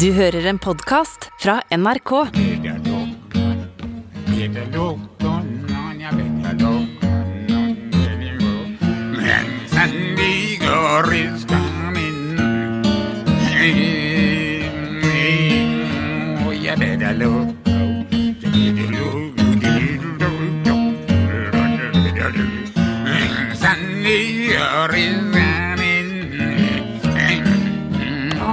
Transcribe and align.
Du 0.00 0.10
hører 0.12 0.44
en 0.46 0.58
podkast 0.60 1.30
fra 1.40 1.62
NRK. 1.72 2.12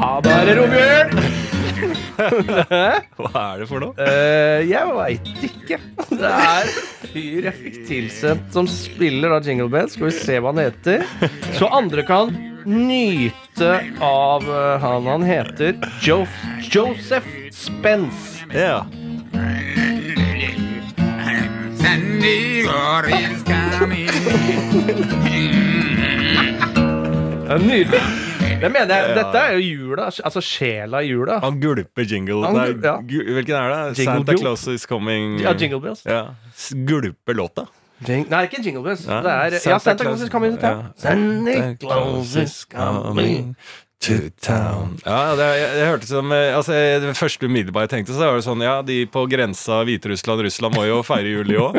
Ja, 0.03 0.21
da 0.23 0.39
er 0.43 0.55
Robjørn! 0.61 1.12
Hva 3.19 3.43
er 3.53 3.61
det 3.63 3.67
for 3.69 3.83
noe? 3.83 3.93
Eh, 4.01 4.63
jeg 4.69 4.95
veit 4.97 5.29
ikke. 5.49 5.79
Det 6.09 6.31
er 6.31 6.71
fyr 7.11 7.47
jeg 7.49 7.55
fikk 7.59 7.77
tilsendt 7.89 8.55
som 8.55 8.69
spiller 8.69 9.33
da 9.35 9.41
Jingle 9.45 9.69
Bell. 9.73 9.91
Skal 9.91 10.09
vi 10.09 10.15
se 10.17 10.39
hva 10.39 10.53
han 10.53 10.63
heter. 10.63 11.05
Så 11.57 11.69
andre 11.69 12.05
kan 12.07 12.33
nyte 12.65 13.75
av 14.03 14.47
eh, 14.47 14.75
han. 14.83 15.09
Han 15.13 15.27
heter 15.27 15.77
jo 16.05 16.23
Joseph 16.69 17.29
Spence. 17.53 18.43
Ja, 18.53 18.83
Nydelig. 27.63 28.32
Det 28.63 28.71
mener 28.71 28.95
jeg. 28.95 29.13
Dette 29.19 29.43
er 29.43 29.53
jo 29.57 29.61
jula. 29.67 30.07
Altså 30.09 30.41
sjela 30.43 31.03
i 31.03 31.11
jula. 31.11 31.37
Han 31.43 31.59
gulper 31.61 32.07
jingle. 32.07 32.41
Han 32.47 32.55
gul- 32.55 32.83
ja. 32.87 32.97
hvilken 33.37 33.55
er 33.59 33.69
det? 33.75 33.97
Jingle 33.99 34.23
Santa 34.23 34.37
Claus 34.39 34.67
is 34.71 34.85
coming. 34.89 35.37
Ja, 35.43 35.53
Jingle 35.53 35.81
Bells. 35.83 36.03
Ja. 36.07 36.25
Gulper 36.87 37.35
låta. 37.37 37.67
Jing 38.03 38.25
nei, 38.31 38.43
ikke 38.47 38.59
Jingle 38.63 38.83
Bells. 38.83 39.05
Ja. 39.07 39.21
Det 39.23 39.31
er 39.31 39.59
Ja, 39.71 39.77
Santa 39.79 40.03
Claus 40.03 40.21
is 40.25 40.29
coming 40.33 40.55
to 40.57 40.61
town. 40.63 40.83
Ja. 40.83 40.91
Santa 40.97 41.75
Claus 41.79 42.35
is 42.35 42.57
coming 42.71 43.55
to 44.03 44.17
town. 44.41 44.97
Ja, 45.05 45.19
det, 45.39 45.45
jeg, 45.61 45.69
jeg 45.79 45.87
hørte 45.87 46.07
som 46.09 46.31
eh, 46.35 46.49
altså, 46.57 46.73
Det 47.05 47.13
første 47.15 47.47
umiddelbare 47.47 47.85
jeg 47.87 47.93
tenkte, 47.93 48.15
så 48.17 48.25
var 48.27 48.35
det 48.35 48.43
sånn 48.47 48.63
Ja, 48.65 48.81
de 48.83 49.05
på 49.07 49.23
grensa 49.31 49.83
Hviterussland-Russland 49.87 50.75
må 50.75 50.83
jo 50.89 50.97
feire 51.07 51.31
jul, 51.37 51.47
de 51.47 51.59
òg. 51.61 51.77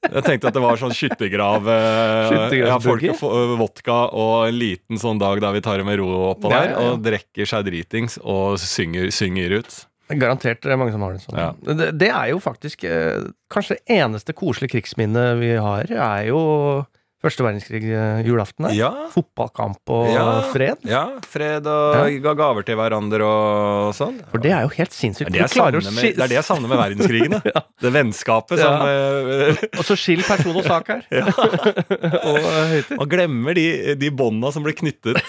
Jeg 0.00 0.24
tenkte 0.24 0.48
at 0.48 0.56
det 0.56 0.62
var 0.64 0.78
sånn 0.80 0.94
skyttergrav 0.96 1.66
eh, 1.68 1.76
ja, 1.76 2.78
folk, 2.80 3.02
Skyttergravsboogie? 3.04 3.56
vodka 3.60 3.98
og 4.16 4.48
en 4.48 4.56
liten 4.56 5.00
sånn 5.00 5.20
dag 5.20 5.42
der 5.44 5.52
vi 5.58 5.62
tar 5.64 5.82
det 5.82 5.86
med 5.88 6.00
ro 6.00 6.08
oppå 6.30 6.48
der, 6.48 6.70
ja, 6.70 6.72
ja. 6.72 6.86
og 6.88 7.04
drikker 7.04 7.50
seg 7.50 7.66
dritings 7.68 8.16
og 8.22 8.56
synger, 8.62 9.10
synger 9.12 9.58
ut. 9.60 9.76
Er 10.10 10.18
Garantert 10.18 10.64
det 10.64 10.72
er 10.72 10.80
mange 10.80 10.94
som 10.94 11.04
har 11.04 11.14
det 11.14 11.22
sånn. 11.22 11.36
Ja. 11.38 11.50
Det, 11.68 11.90
det 12.00 12.08
er 12.10 12.32
jo 12.32 12.40
faktisk 12.42 12.82
eh, 12.88 13.28
Kanskje 13.52 13.76
det 13.76 13.98
eneste 14.00 14.34
koselige 14.34 14.78
krigsminnet 14.78 15.36
vi 15.42 15.52
har, 15.60 15.92
er 15.92 16.24
jo 16.30 16.40
første 17.20 17.44
verdenskrig, 17.44 17.82
eh, 17.84 18.22
julaften. 18.24 18.64
der. 18.66 18.74
Ja, 18.78 18.90
Fotballkamp 19.12 19.92
og 19.92 20.08
Ja. 20.08 20.24
fred. 20.52 20.78
ja 20.88 21.02
fred 21.28 21.66
og 21.66 22.22
ga 22.22 22.32
gaver 22.34 22.64
til 22.64 22.76
hverandre 22.76 23.20
og 23.26 23.94
sånn. 23.94 24.20
For 24.30 24.38
det 24.38 24.52
er 24.52 24.62
jo 24.62 24.68
helt 24.68 24.92
sinnssykt. 24.96 25.30
Det 25.32 25.40
er 25.42 25.70
det 25.70 25.84
med, 25.92 26.16
det, 26.16 26.18
er 26.18 26.28
det 26.28 26.38
jeg 26.38 26.44
savner 26.44 26.68
med 26.68 26.78
verdenskrigene. 26.80 27.42
Det 27.80 27.92
vennskapet 27.92 28.60
som 28.60 28.82
eh, 28.84 29.56
Og 29.78 29.84
så 29.84 29.96
skill 29.96 30.22
person 30.22 30.56
og 30.56 30.64
sak 30.64 30.88
her. 30.88 31.04
og 32.28 32.38
eh, 32.38 32.68
høytid. 32.74 32.96
Man 33.00 33.08
glemmer 33.08 33.54
de, 33.56 33.66
de 34.00 34.10
bånda 34.10 34.52
som 34.52 34.62
ble 34.64 34.72
knyttet 34.76 35.20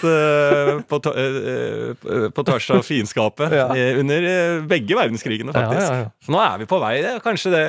på, 0.88 1.00
på 1.00 2.44
tvers 2.44 2.70
av 2.76 2.82
fiendskapet 2.86 3.52
under 4.00 4.62
begge 4.68 4.96
verdenskrigene, 4.96 5.52
faktisk. 5.52 6.08
Så 6.24 6.32
nå 6.34 6.40
er 6.44 6.58
vi 6.62 6.68
på 6.68 6.80
vei. 6.82 6.96
Kanskje 7.24 7.52
det 7.52 7.64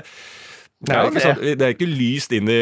det 0.84 0.96
er, 0.96 1.08
ikke 1.10 1.22
sånn, 1.24 1.42
det 1.60 1.66
er 1.68 1.74
ikke 1.78 1.88
lyst 1.88 2.34
inn 2.36 2.50
i 2.52 2.58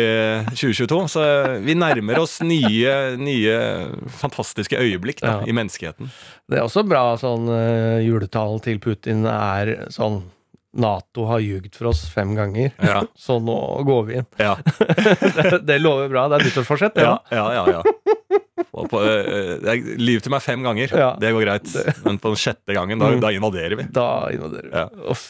2022, 0.53 0.99
så 1.09 1.23
vi 1.65 1.73
nærmer 1.77 2.19
oss 2.21 2.35
nye, 2.45 2.91
nye 3.17 3.55
fantastiske 4.21 4.77
øyeblikk 4.77 5.23
da, 5.23 5.39
Ja. 5.39 5.47
i 5.49 5.55
menneskeheten. 5.57 6.11
Det 6.51 6.59
er 6.59 6.67
også 6.67 6.83
bra 6.87 7.15
sånn 7.17 7.49
uh, 7.49 7.97
juletalen 8.05 8.61
til 8.61 8.77
Putin 8.83 9.25
er 9.25 9.87
sånn 9.89 10.21
Nato 10.71 11.25
har 11.27 11.41
ljugd 11.43 11.73
for 11.75 11.89
oss 11.89 12.05
fem 12.13 12.29
ganger, 12.37 12.69
Ja. 12.79 13.01
så 13.25 13.39
nå 13.43 13.57
går 13.89 14.05
vi 14.07 14.19
inn. 14.21 14.27
Ja, 14.39 14.53
det, 15.35 15.65
det 15.67 15.81
lover 15.81 16.07
bra. 16.13 16.29
Det 16.31 16.37
er 16.39 16.45
nyttårsforsett, 16.47 16.95
det. 16.95 17.03
ja, 17.09 17.17
Ja. 17.33 17.47
ja. 17.57 17.65
ja, 17.81 18.39
på, 18.71 18.99
jeg 19.03 19.57
det 19.61 19.71
er 19.73 19.97
liv 19.99 20.21
til 20.23 20.31
meg 20.31 20.41
fem 20.45 20.61
ganger. 20.63 20.93
Ja. 20.95 21.09
Det 21.19 21.33
går 21.35 21.43
greit. 21.43 21.71
Men 22.05 22.17
på 22.23 22.31
den 22.31 22.39
sjette 22.39 22.75
gangen, 22.77 23.01
da, 23.01 23.09
Mm. 23.11 23.19
da 23.19 23.31
invaderer 23.35 23.75
vi. 23.75 23.83
Da 23.91 24.05
invaderer 24.31 24.69
vi. 24.69 24.77
Ja. 24.77 24.87
Oh. 25.11 25.25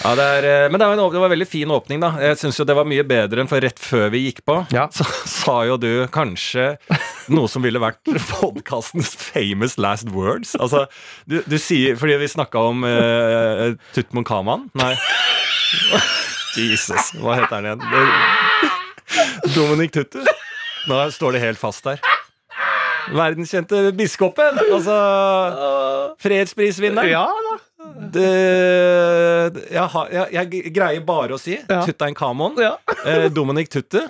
Ja, 0.00 0.14
det 0.16 0.24
er, 0.38 0.46
eh, 0.48 0.68
men 0.72 0.80
det 0.80 0.86
var, 0.88 0.94
en, 0.96 1.02
det 1.12 1.20
var 1.20 1.28
en 1.28 1.34
veldig 1.34 1.48
fin 1.50 1.68
åpning, 1.76 2.00
da. 2.00 2.14
Jeg 2.24 2.38
syns 2.40 2.56
jo 2.56 2.64
det 2.64 2.76
var 2.78 2.86
mye 2.88 3.04
bedre 3.04 3.42
enn 3.44 3.50
for 3.50 3.60
rett 3.60 3.76
før 3.84 4.08
vi 4.14 4.22
gikk 4.30 4.40
på. 4.48 4.56
Ja. 4.72 4.86
Så 4.88 5.04
sa 5.44 5.58
jo 5.68 5.76
du 5.76 5.90
kanskje 6.14 6.78
noe 7.28 7.50
som 7.52 7.60
ville 7.66 7.82
vært 7.82 8.00
podkastens 8.40 9.12
famous 9.20 9.76
last 9.76 10.08
words. 10.14 10.54
Altså, 10.56 10.86
du, 11.28 11.42
du 11.44 11.58
sier 11.60 11.96
Fordi 12.00 12.16
vi 12.20 12.28
snakka 12.32 12.64
om 12.70 12.80
uh, 12.88 13.74
Tutmonkaman 13.92 14.70
Nei. 14.80 14.94
Jesus, 16.56 17.12
hva 17.20 17.34
heter 17.40 17.60
han 17.60 17.66
igjen? 17.66 19.52
Dominic 19.54 19.92
Tutu. 19.92 20.20
Nå 20.88 20.98
står 21.14 21.34
det 21.36 21.40
helt 21.44 21.58
fast 21.60 21.84
her. 21.88 22.00
Verdenskjente 23.12 23.92
biskopen. 23.96 24.58
Altså 24.72 24.96
fredsprisvinneren. 26.24 27.10
Ja 27.12 27.26
da. 27.26 27.60
Det, 28.14 28.30
jeg, 29.70 29.82
har- 29.92 30.08
jeg, 30.12 30.28
jeg 30.32 30.72
greier 30.74 31.02
bare 31.04 31.36
å 31.36 31.40
si 31.40 31.58
Ja. 31.68 31.82
Tutankhamon, 31.84 32.56
Ja. 32.62 32.76
eh, 33.04 33.28
Dominic 33.28 33.68
Tutte 33.68 34.06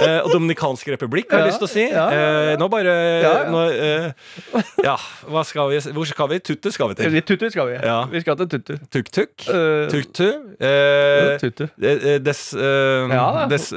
eh, 0.00 0.20
og 0.24 0.30
Dominikansk 0.32 0.88
republikk, 0.94 1.28
har 1.30 1.42
jeg 1.42 1.46
Ja, 1.46 1.50
lyst 1.50 1.60
til 1.60 1.68
å 1.68 1.72
si. 1.74 1.84
ja, 1.90 2.06
ja, 2.10 2.16
ja. 2.16 2.52
Eh, 2.52 2.56
nå 2.56 2.68
bare 2.72 2.94
Ja, 3.22 3.32
ja. 3.44 3.50
Nå, 3.52 3.60
eh, 3.68 4.62
ja, 4.84 4.96
hva 5.28 5.44
skal 5.44 5.68
vi 5.74 5.80
Hvor 5.92 6.06
skal 6.08 6.28
vi? 6.32 6.38
Tutte 6.40 6.72
skal 6.72 6.88
vi 6.88 6.94
til. 7.02 7.20
Tutte 7.22 7.50
skal 7.52 7.66
vi. 7.68 7.74
Ja. 7.84 7.98
Vi 8.10 8.20
skal 8.24 8.36
til 8.40 8.48
Tutte. 8.56 8.78
Tuk-tuk. 8.90 9.44
Uh, 9.48 9.88
Tuk-tu. 9.92 10.28
Eh, 10.58 11.36
tutu. 11.38 11.68
eh, 11.82 12.14
eh, 12.14 12.18
des 12.18 12.42
eh. 12.56 13.08
Des, 13.52 13.70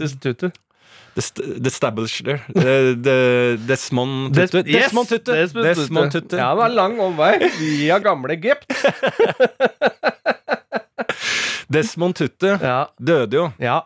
Destes 0.00 0.42
Ja, 0.42 0.48
Eh, 1.16 2.94
de- 2.96 3.56
Desmond 3.68 4.34
Tutte. 4.36 4.62
Yes! 4.68 4.82
Desmond 4.90 5.08
Tutte. 5.08 5.32
Desmond 5.32 5.64
Desmond 5.66 6.12
Tutte. 6.12 6.36
Ja, 6.36 6.50
det 6.52 6.60
var 6.60 6.68
lang 6.74 6.98
omvei 7.00 7.50
via 7.58 7.98
gamle 8.04 8.32
Egypt. 8.36 8.66
Desmond 11.72 12.14
Tutte 12.16 12.58
Ja. 12.62 12.86
døde 12.98 13.36
jo. 13.36 13.50
ja. 13.58 13.80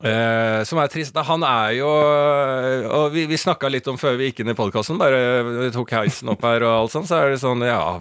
Eh, 0.00 0.62
som 0.64 0.80
er 0.80 0.88
trist. 0.88 1.16
Han 1.28 1.42
er 1.44 1.74
jo 1.76 1.88
Og 1.90 3.10
vi, 3.12 3.26
vi 3.28 3.36
snakka 3.36 3.68
litt 3.68 3.88
om 3.90 3.98
før 4.00 4.16
vi 4.16 4.30
gikk 4.30 4.40
inn 4.40 4.52
i 4.54 4.56
podkasten, 4.56 4.96
bare 5.00 5.42
vi 5.44 5.68
tok 5.74 5.92
heisen 5.92 6.30
opp 6.32 6.44
her 6.46 6.64
og 6.64 6.72
alt 6.72 6.94
sånt, 6.94 7.08
så 7.10 7.18
er 7.20 7.34
det 7.34 7.42
sånn 7.42 7.60
Ja, 7.66 8.00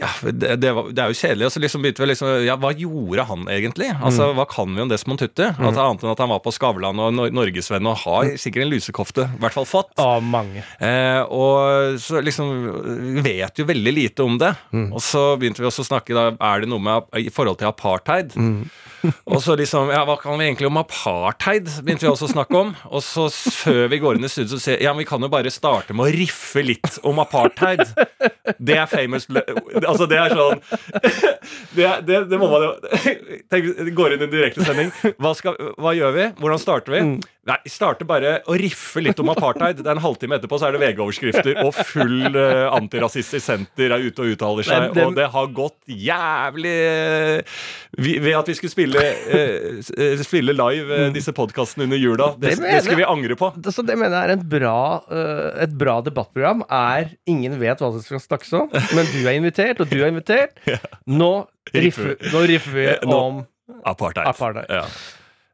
ja 0.00 0.08
det, 0.24 0.54
det, 0.62 0.70
var, 0.76 0.88
det 0.96 1.02
er 1.02 1.12
jo 1.12 1.18
kjedelig. 1.18 1.48
Og 1.50 1.52
så 1.52 1.62
liksom 1.62 1.84
begynte 1.84 2.04
vi 2.04 2.08
liksom 2.12 2.32
Ja, 2.46 2.56
hva 2.60 2.72
gjorde 2.72 3.26
han 3.28 3.44
egentlig? 3.52 3.90
Altså, 4.00 4.30
Hva 4.38 4.46
kan 4.48 4.72
vi 4.72 4.84
om 4.86 4.92
Desmond 4.92 5.20
Tutte? 5.20 5.52
Altså, 5.58 5.84
annet 5.84 6.06
enn 6.06 6.14
at 6.14 6.24
han 6.24 6.32
var 6.32 6.40
på 6.44 6.54
Skavlan 6.56 7.04
og 7.04 7.12
Nor 7.16 7.34
Norgesvenn 7.36 7.90
og 7.90 8.00
har 8.06 8.32
sikkert 8.40 8.64
en 8.64 8.72
lusekofte. 8.72 9.28
I 9.28 9.42
hvert 9.44 9.58
fall 9.58 9.68
fått. 9.68 9.92
Av 10.00 10.24
mange. 10.24 10.64
Eh, 10.80 11.20
og 11.28 12.00
så 12.00 12.22
liksom 12.24 12.54
Vi 13.16 13.26
vet 13.28 13.60
jo 13.60 13.68
veldig 13.68 13.92
lite 13.96 14.24
om 14.24 14.40
det. 14.40 14.54
Og 14.88 15.02
så 15.04 15.34
begynte 15.40 15.60
vi 15.60 15.68
også 15.68 15.84
å 15.84 15.90
snakke 15.92 16.16
da 16.16 16.30
Er 16.32 16.64
det 16.64 16.72
noe 16.72 16.80
med 16.80 17.20
i 17.20 17.28
forhold 17.34 17.60
til 17.60 17.68
apartheid. 17.68 18.32
Og 19.26 19.40
så 19.42 19.56
liksom 19.58 19.90
Ja, 19.92 20.02
hva 20.08 20.16
kan 20.20 20.38
vi 20.38 20.46
egentlig 20.48 20.68
om 20.68 20.76
apartheid? 20.80 21.68
Begynte 21.84 22.06
vi 22.06 22.10
også 22.12 22.28
å 22.28 22.32
snakke 22.34 22.58
om. 22.60 22.74
Og 22.90 23.02
så 23.04 23.28
før 23.32 23.88
vi 23.92 23.98
går 24.02 24.18
inn 24.20 24.26
i 24.28 24.30
studio, 24.32 24.56
så 24.56 24.60
sier 24.64 24.82
ja, 24.84 24.92
men 24.92 25.04
vi 25.04 25.08
kan 25.10 25.22
jo 25.24 25.30
bare 25.32 25.50
starte 25.54 25.94
med 25.96 26.06
å 26.08 26.12
riffe 26.14 26.62
litt 26.64 26.98
om 27.08 27.18
apartheid. 27.22 27.82
Det 28.58 28.76
er 28.76 28.86
famous 28.90 29.26
Altså, 29.30 30.06
det 30.10 30.18
er 30.18 30.34
sånn 30.34 30.60
Det, 31.76 31.86
det, 32.06 32.16
det 32.30 32.38
må 32.40 32.48
man 32.50 32.64
jo 32.66 32.70
Tenk, 33.52 33.68
vi 33.86 33.92
går 33.96 34.14
inn 34.16 34.22
i 34.24 34.26
en 34.28 34.32
direktesending. 34.32 34.90
Hva, 35.22 35.34
skal- 35.38 35.58
hva 35.80 35.92
gjør 35.96 36.16
vi? 36.16 36.26
Hvordan 36.40 36.60
starter 36.62 36.94
vi? 36.96 37.02
Nei, 37.50 37.56
vi 37.64 37.70
starter 37.72 38.06
bare 38.06 38.34
å 38.52 38.54
riffe 38.60 39.00
litt 39.02 39.18
om 39.22 39.30
apartheid. 39.32 39.78
Det 39.80 39.88
er 39.88 39.96
en 39.96 40.02
halvtime 40.04 40.36
etterpå 40.36 40.58
så 40.60 40.68
er 40.68 40.76
det 40.76 40.82
VG-overskrifter, 40.82 41.56
og 41.64 41.72
full 41.88 42.28
uh, 42.36 42.68
antirasistisk 42.76 43.42
senter 43.46 43.94
er 43.96 44.04
ute 44.04 44.22
og 44.26 44.34
uttaler 44.36 44.66
seg. 44.68 44.90
Det- 44.94 45.06
Og 45.08 45.16
det 45.16 45.26
har 45.32 45.48
gått 45.56 45.78
jævlig 45.88 46.74
vi, 47.98 48.18
Ved 48.22 48.36
at 48.38 48.48
vi 48.52 48.54
skulle 48.58 48.70
spille, 48.74 48.89
eh, 48.98 49.78
s- 49.84 49.92
eh, 49.94 50.16
spille 50.26 50.52
live 50.56 50.90
eh, 50.96 51.10
disse 51.14 51.30
podkastene 51.36 51.84
under 51.86 51.96
jula. 52.00 52.30
Det, 52.38 52.56
Det 52.56 52.64
det, 52.64 52.82
skal 52.84 52.96
vi 52.98 53.04
angre 53.06 53.36
på. 53.38 53.52
Så 53.70 53.84
det 53.86 53.96
mener 53.98 54.16
jeg 54.16 54.30
er 54.30 54.32
en 54.38 54.48
bra, 54.48 54.74
uh, 55.10 55.62
et 55.62 55.70
bra 55.78 56.00
debattprogram. 56.02 56.64
Er 56.68 57.12
Ingen 57.30 57.58
vet 57.60 57.78
hva 57.78 57.92
det 57.94 58.02
skal 58.04 58.18
snakkes 58.24 58.52
om, 58.58 58.68
men 58.96 59.06
du 59.12 59.20
er 59.28 59.36
invitert, 59.38 59.80
og 59.80 59.88
du 59.92 60.00
er 60.02 60.08
invitert. 60.10 60.58
Nå 61.06 61.46
riffer, 61.74 62.16
nå 62.32 62.44
riffer 62.50 62.72
vi 62.74 62.88
om 63.06 63.44
Apartheid. 63.86 64.26
Apartheid. 64.26 64.66
Ja. 64.68 64.84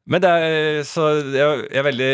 Men 0.07 0.23
er, 0.23 0.85
så 0.87 1.09
jeg 1.35 1.65
er 1.75 1.83
veldig 1.83 2.11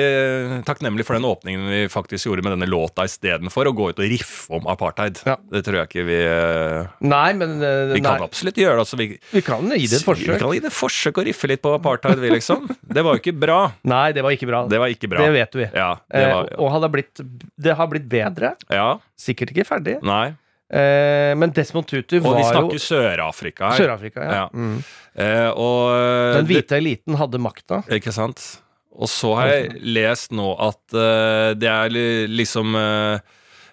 takknemlig 0.64 1.04
for 1.04 1.18
den 1.18 1.26
åpningen 1.28 1.66
vi 1.68 1.80
faktisk 1.92 2.30
gjorde 2.30 2.44
med 2.46 2.54
denne 2.54 2.68
låta 2.70 3.04
istedenfor 3.08 3.68
å 3.68 3.74
gå 3.76 3.90
ut 3.92 4.00
og 4.00 4.08
riffe 4.08 4.56
om 4.56 4.68
apartheid. 4.72 5.20
Ja. 5.28 5.36
Det 5.52 5.60
tror 5.66 5.82
jeg 5.82 5.90
ikke 5.90 6.06
vi 6.08 6.16
eh, 6.24 6.88
Nei, 7.04 7.28
men 7.36 7.58
eh, 7.60 7.92
Vi 7.92 8.00
nei, 8.00 8.06
kan 8.06 8.24
absolutt 8.24 8.60
gjøre 8.62 8.78
det. 8.78 8.86
Altså, 8.86 9.00
vi, 9.00 9.08
vi 9.34 9.44
kan 9.44 9.68
gi 9.68 9.90
det 9.92 10.00
et 10.00 10.06
forsøk. 10.08 10.24
Vi 10.32 10.40
kan 10.40 10.56
gi 10.56 10.62
det 10.64 10.72
et 10.72 10.78
forsøk 10.78 11.20
å 11.20 11.26
riffe 11.28 11.52
litt 11.52 11.64
på 11.64 11.74
apartheid, 11.76 12.22
vi, 12.22 12.32
liksom. 12.32 12.64
Det 12.80 13.04
var 13.04 13.18
jo 13.18 13.24
ikke 13.24 13.36
bra. 13.44 13.60
Nei, 13.94 14.06
det 14.16 14.24
var 14.24 14.38
ikke 14.38 14.48
bra. 14.48 14.64
Det 14.72 14.80
var 14.80 14.96
ikke 14.96 15.12
bra. 15.12 15.26
Det 15.26 15.36
vet 15.36 15.58
vi. 15.60 15.68
Ja, 15.68 15.90
det 16.08 16.28
var, 16.32 16.48
ja. 16.48 16.60
og 16.64 16.78
det, 16.86 16.92
blitt, 16.96 17.26
det 17.68 17.76
har 17.76 17.92
blitt 17.92 18.08
bedre. 18.08 18.54
ja, 18.72 18.88
Sikkert 19.20 19.52
ikke 19.52 19.68
ferdig. 19.68 20.00
nei. 20.06 20.30
Eh, 20.72 21.34
men 21.36 21.52
Desmond 21.52 21.86
Tutu 21.86 22.18
var 22.18 22.24
jo 22.24 22.32
Og 22.32 22.38
vi 22.38 22.48
snakker 22.48 22.80
Sør-Afrika 22.80 23.70
her. 23.72 23.82
Sør-Afrika, 23.82 24.24
ja. 24.24 24.32
Ja. 24.40 24.44
Mm. 24.52 24.78
Eh, 25.14 25.48
og 25.50 26.36
Den 26.38 26.46
det- 26.46 26.56
hvite 26.56 26.78
eliten 26.80 27.18
hadde 27.20 27.38
makta. 27.38 27.82
Ikke 27.92 28.12
sant? 28.12 28.62
Og 28.92 29.08
så 29.08 29.34
har 29.38 29.48
jeg 29.48 29.80
lest 29.96 30.34
nå 30.36 30.50
at 30.60 30.96
uh, 30.96 31.52
det 31.56 31.68
er 31.68 31.94
liksom 32.28 32.76
uh, 32.76 33.16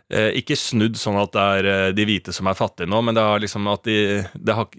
eh, 0.09 0.29
Ikke 0.39 0.55
snudd 0.57 0.95
sånn 0.99 1.19
at 1.19 1.33
det 1.35 1.47
er 1.57 1.69
eh, 1.73 1.91
de 1.95 2.05
hvite 2.07 2.33
som 2.35 2.47
er 2.49 2.57
fattige 2.57 2.89
nå, 2.89 3.01
men 3.03 3.17
det 3.17 3.25
liksom 3.43 3.67
at 3.71 3.83
de 3.83 4.23
Det 4.33 4.55
har 4.55 4.69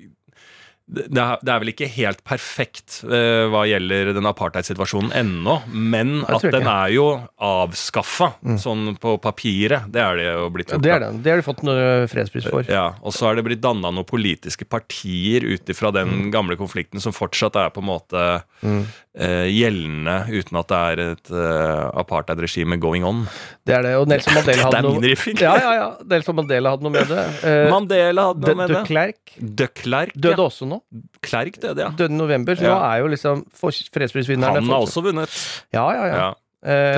det 0.91 1.23
er, 1.23 1.61
vel 1.63 1.71
ikke 1.71 1.87
helt 1.93 2.23
perfekt 2.27 3.01
uh, 3.07 3.47
hva 3.53 3.63
gjelder 3.69 4.11
den 4.17 4.27
apartheid-situasjonen 4.27 5.13
ennå, 5.15 5.61
men 5.71 6.25
at 6.27 6.43
den 6.51 6.67
er 6.67 6.91
jo 6.95 7.05
avskaffa, 7.39 8.33
sånn 8.59 8.97
på 9.01 9.15
papiret. 9.23 9.87
Det 9.93 10.03
er 10.03 10.19
det 10.19 10.27
jo 10.27 10.49
blitt 10.55 10.73
gjort. 10.73 10.83
Det 10.83 10.95
er 10.95 11.05
det. 11.05 11.11
Det 11.23 11.33
har 11.33 11.39
de 11.39 11.47
fått 11.47 11.63
noe 11.67 12.09
fredspris 12.11 12.49
for. 12.51 12.67
Ja, 12.67 12.89
Og 13.07 13.15
så 13.15 13.31
er 13.31 13.39
det 13.39 13.47
blitt 13.47 13.63
danna 13.63 13.93
noen 13.95 14.09
politiske 14.09 14.67
partier 14.67 15.47
ut 15.47 15.71
ifra 15.71 15.93
den 15.95 16.33
gamle 16.35 16.59
konflikten 16.59 17.03
som 17.03 17.15
fortsatt 17.15 17.59
er 17.61 17.71
på 17.75 17.85
en 17.85 17.89
måte 17.91 18.27
eh, 18.67 19.47
gjeldende, 19.47 20.17
uten 20.33 20.61
at 20.61 20.71
det 20.73 20.83
er 20.91 21.05
et 21.07 21.33
uh, 21.35 21.87
apartheid-regime 22.03 22.81
going 22.83 23.07
on. 23.07 23.25
Det 23.67 23.79
er 23.79 23.87
det. 23.87 23.95
Og 24.01 24.11
Nelson 24.11 24.35
Mandela 24.41 24.67
hadde 24.67 24.83
noe 24.89 25.15
ja, 25.39 25.55
ja, 25.55 25.73
ja. 25.79 25.89
Nelson 26.11 26.41
Mandela 26.41 26.75
hadde 26.75 26.89
noe 26.89 26.99
med 26.99 27.11
det. 27.15 27.25
Mandela 27.71 28.31
hadde 28.33 28.49
noe 28.49 28.63
med 28.65 28.75
de 28.75 28.79
det. 28.81 28.85
Klerk 28.91 29.37
De 29.39 29.71
Klerk, 29.71 30.19
døde 30.19 30.39
ja. 30.39 30.51
også 30.51 30.67
nå. 30.67 30.80
Klerk 31.23 31.59
døde, 31.63 31.79
ja. 31.85 31.89
Døde 31.97 32.13
i 32.13 32.17
november. 32.17 32.55
Så 32.57 32.63
Ja. 32.67 32.75
nå 32.75 32.85
er 32.91 32.99
jo 33.03 33.07
liksom 33.13 33.45
fredsprisvinneren 33.55 34.55
Han 34.61 34.71
har 34.71 34.85
også 34.87 35.03
vunnet. 35.05 35.29
Ja, 35.73 35.89
ja, 35.95 36.07
ja. 36.07 36.17
Ja, 36.17 36.31
Eh, 36.63 36.93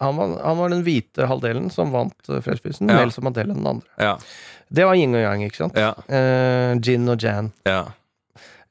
han, 0.00 0.16
var, 0.16 0.32
han 0.42 0.56
var 0.58 0.68
den 0.72 0.80
hvite 0.82 1.28
halvdelen 1.30 1.68
som 1.70 1.92
vant 1.92 2.14
eh, 2.28 2.40
fredsprisen. 2.42 2.88
Ja. 2.90 2.96
Nelson 3.04 3.22
Mandela 3.22 3.54
den 3.54 3.64
andre. 3.64 3.86
Ja, 4.02 4.16
Det 4.68 4.84
var 4.84 4.94
yin 4.98 5.14
og 5.14 5.20
yang, 5.22 5.44
ikke 5.46 5.56
sant? 5.60 5.76
ja, 5.78 5.92
Eh, 6.10 6.74
Gin 6.82 7.08
og 7.08 7.22
Jan. 7.22 7.52
ja. 7.64 7.84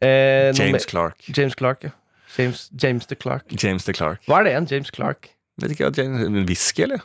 Eh, 0.01 0.51
James 0.51 0.85
Clark. 0.85 1.15
James 1.37 1.55
Clark, 1.55 1.83
ja. 1.83 1.89
James, 2.37 2.69
James 2.83 3.05
the 3.07 3.15
Clark. 3.15 3.43
James 3.63 3.85
the 3.85 3.93
Clark. 3.93 4.19
Hva 4.27 4.39
er 4.41 4.43
det 4.43 4.51
igjen? 4.51 4.67
James 4.71 4.91
Clark? 4.91 5.29
Vet 5.61 5.71
ikke, 5.71 5.93
James, 5.97 6.49
Whisky, 6.49 6.83
eller? 6.83 6.99